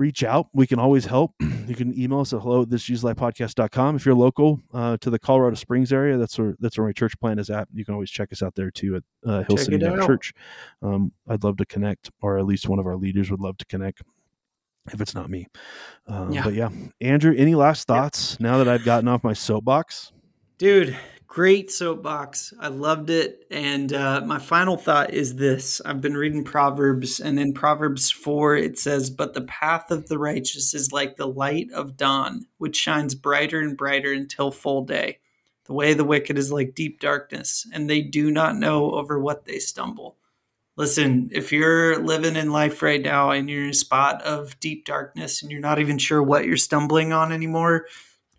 Reach 0.00 0.24
out. 0.24 0.48
We 0.52 0.66
can 0.66 0.80
always 0.80 1.04
help. 1.06 1.34
You 1.70 1.76
can 1.76 1.96
email 1.96 2.18
us 2.18 2.32
at 2.32 2.40
hello 2.40 2.62
at 2.62 2.68
thisjesuslifepodcast.com. 2.68 3.94
If 3.94 4.04
you're 4.04 4.16
local 4.16 4.60
uh, 4.74 4.96
to 4.96 5.08
the 5.08 5.20
Colorado 5.20 5.54
Springs 5.54 5.92
area, 5.92 6.16
that's 6.16 6.36
where 6.36 6.56
that's 6.58 6.76
where 6.76 6.84
my 6.84 6.92
church 6.92 7.16
plan 7.20 7.38
is 7.38 7.48
at. 7.48 7.68
You 7.72 7.84
can 7.84 7.94
always 7.94 8.10
check 8.10 8.32
us 8.32 8.42
out 8.42 8.56
there 8.56 8.72
too 8.72 8.96
at 8.96 9.02
uh, 9.24 9.44
Hill 9.44 9.56
Check 9.56 9.66
City. 9.66 9.78
Church. 9.78 10.32
Um, 10.82 11.12
I'd 11.28 11.44
love 11.44 11.58
to 11.58 11.64
connect, 11.66 12.10
or 12.22 12.38
at 12.38 12.44
least 12.44 12.68
one 12.68 12.80
of 12.80 12.86
our 12.88 12.96
leaders 12.96 13.30
would 13.30 13.38
love 13.38 13.56
to 13.58 13.64
connect. 13.66 14.02
If 14.92 15.00
it's 15.00 15.14
not 15.14 15.30
me, 15.30 15.46
um, 16.08 16.32
Yeah. 16.32 16.42
but 16.42 16.54
yeah, 16.54 16.70
Andrew. 17.00 17.34
Any 17.36 17.54
last 17.54 17.86
thoughts 17.86 18.40
now 18.40 18.58
that 18.58 18.66
I've 18.66 18.84
gotten 18.84 19.06
off 19.06 19.22
my 19.22 19.34
soapbox? 19.34 20.10
Dude, 20.58 20.96
great 21.30 21.70
soapbox. 21.70 22.52
I 22.58 22.66
loved 22.68 23.08
it. 23.08 23.46
And 23.52 23.92
uh, 23.92 24.20
my 24.26 24.40
final 24.40 24.76
thought 24.76 25.14
is 25.14 25.36
this 25.36 25.80
I've 25.86 26.00
been 26.00 26.16
reading 26.16 26.44
Proverbs, 26.44 27.20
and 27.20 27.38
in 27.38 27.54
Proverbs 27.54 28.10
4, 28.10 28.56
it 28.56 28.78
says, 28.78 29.08
But 29.10 29.32
the 29.32 29.42
path 29.42 29.92
of 29.92 30.08
the 30.08 30.18
righteous 30.18 30.74
is 30.74 30.92
like 30.92 31.16
the 31.16 31.28
light 31.28 31.70
of 31.72 31.96
dawn, 31.96 32.46
which 32.58 32.76
shines 32.76 33.14
brighter 33.14 33.60
and 33.60 33.76
brighter 33.76 34.12
until 34.12 34.50
full 34.50 34.84
day. 34.84 35.20
The 35.66 35.72
way 35.72 35.92
of 35.92 35.98
the 35.98 36.04
wicked 36.04 36.36
is 36.36 36.50
like 36.50 36.74
deep 36.74 37.00
darkness, 37.00 37.64
and 37.72 37.88
they 37.88 38.02
do 38.02 38.32
not 38.32 38.56
know 38.56 38.90
over 38.90 39.18
what 39.18 39.44
they 39.44 39.60
stumble. 39.60 40.16
Listen, 40.76 41.30
if 41.32 41.52
you're 41.52 42.02
living 42.02 42.34
in 42.34 42.50
life 42.50 42.82
right 42.82 43.02
now 43.02 43.30
and 43.30 43.48
you're 43.48 43.64
in 43.64 43.70
a 43.70 43.74
spot 43.74 44.22
of 44.22 44.58
deep 44.58 44.84
darkness 44.84 45.42
and 45.42 45.52
you're 45.52 45.60
not 45.60 45.78
even 45.78 45.98
sure 45.98 46.22
what 46.22 46.46
you're 46.46 46.56
stumbling 46.56 47.12
on 47.12 47.32
anymore, 47.32 47.86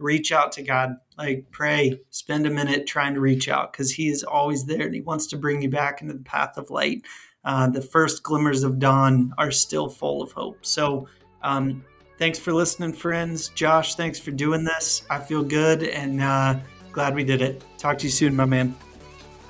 reach 0.01 0.31
out 0.31 0.51
to 0.53 0.63
God. 0.63 0.97
Like 1.17 1.45
pray, 1.51 1.99
spend 2.09 2.47
a 2.47 2.49
minute 2.49 2.87
trying 2.87 3.13
to 3.13 3.19
reach 3.19 3.47
out 3.47 3.71
because 3.71 3.91
He 3.91 4.09
is 4.09 4.23
always 4.23 4.65
there 4.65 4.85
and 4.85 4.95
He 4.95 5.01
wants 5.01 5.27
to 5.27 5.37
bring 5.37 5.61
you 5.61 5.69
back 5.69 6.01
into 6.01 6.13
the 6.13 6.23
path 6.23 6.57
of 6.57 6.69
light. 6.69 7.03
Uh, 7.43 7.69
the 7.69 7.81
first 7.81 8.23
glimmers 8.23 8.63
of 8.63 8.79
dawn 8.79 9.33
are 9.37 9.51
still 9.51 9.89
full 9.89 10.21
of 10.21 10.31
hope. 10.31 10.65
So, 10.65 11.07
um, 11.41 11.83
thanks 12.17 12.37
for 12.37 12.53
listening, 12.53 12.93
friends. 12.93 13.49
Josh, 13.49 13.95
thanks 13.95 14.19
for 14.19 14.31
doing 14.31 14.63
this. 14.63 15.03
I 15.09 15.19
feel 15.19 15.43
good 15.43 15.83
and 15.83 16.21
uh, 16.21 16.59
glad 16.91 17.15
we 17.15 17.23
did 17.23 17.41
it. 17.41 17.63
Talk 17.77 17.97
to 17.99 18.03
you 18.05 18.11
soon, 18.11 18.35
my 18.35 18.45
man. 18.45 18.75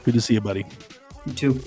Good 0.03 0.13
to 0.13 0.21
see 0.21 0.35
you, 0.35 0.41
buddy. 0.41 0.65
You 1.25 1.33
too. 1.33 1.61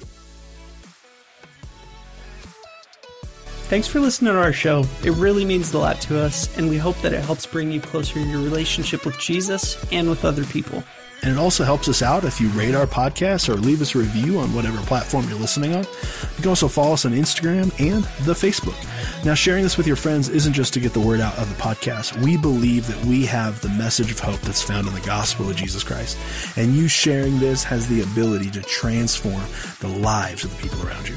Thanks 3.66 3.88
for 3.88 3.98
listening 3.98 4.32
to 4.32 4.38
our 4.38 4.52
show. 4.52 4.84
It 5.02 5.12
really 5.12 5.44
means 5.44 5.72
a 5.72 5.78
lot 5.78 6.00
to 6.02 6.20
us, 6.20 6.54
and 6.58 6.68
we 6.68 6.76
hope 6.76 6.96
that 6.98 7.12
it 7.12 7.24
helps 7.24 7.46
bring 7.46 7.72
you 7.72 7.80
closer 7.80 8.18
in 8.18 8.28
your 8.28 8.40
relationship 8.40 9.04
with 9.04 9.18
Jesus 9.18 9.82
and 9.90 10.08
with 10.08 10.24
other 10.24 10.44
people. 10.44 10.84
And 11.22 11.32
it 11.32 11.38
also 11.38 11.64
helps 11.64 11.88
us 11.88 12.02
out 12.02 12.24
if 12.24 12.38
you 12.38 12.50
rate 12.50 12.74
our 12.74 12.86
podcast 12.86 13.48
or 13.48 13.54
leave 13.54 13.80
us 13.80 13.94
a 13.94 13.98
review 13.98 14.38
on 14.38 14.52
whatever 14.52 14.76
platform 14.82 15.26
you're 15.26 15.38
listening 15.38 15.74
on. 15.74 15.84
You 15.84 16.42
can 16.42 16.48
also 16.48 16.68
follow 16.68 16.92
us 16.92 17.06
on 17.06 17.12
Instagram 17.12 17.72
and 17.80 18.04
the 18.26 18.34
Facebook. 18.34 18.76
Now, 19.24 19.32
sharing 19.32 19.62
this 19.62 19.78
with 19.78 19.86
your 19.86 19.96
friends 19.96 20.28
isn't 20.28 20.52
just 20.52 20.74
to 20.74 20.80
get 20.80 20.92
the 20.92 21.00
word 21.00 21.20
out 21.20 21.38
of 21.38 21.48
the 21.48 21.60
podcast. 21.60 22.22
We 22.22 22.36
believe 22.36 22.86
that 22.88 23.02
we 23.06 23.24
have 23.24 23.62
the 23.62 23.70
message 23.70 24.10
of 24.10 24.18
hope 24.18 24.40
that's 24.40 24.62
found 24.62 24.86
in 24.86 24.92
the 24.92 25.00
gospel 25.00 25.48
of 25.48 25.56
Jesus 25.56 25.82
Christ. 25.82 26.18
And 26.58 26.74
you 26.74 26.88
sharing 26.88 27.38
this 27.38 27.64
has 27.64 27.88
the 27.88 28.02
ability 28.02 28.50
to 28.50 28.60
transform 28.60 29.42
the 29.80 29.88
lives 29.88 30.44
of 30.44 30.54
the 30.54 30.62
people 30.62 30.86
around 30.86 31.08
you. 31.08 31.16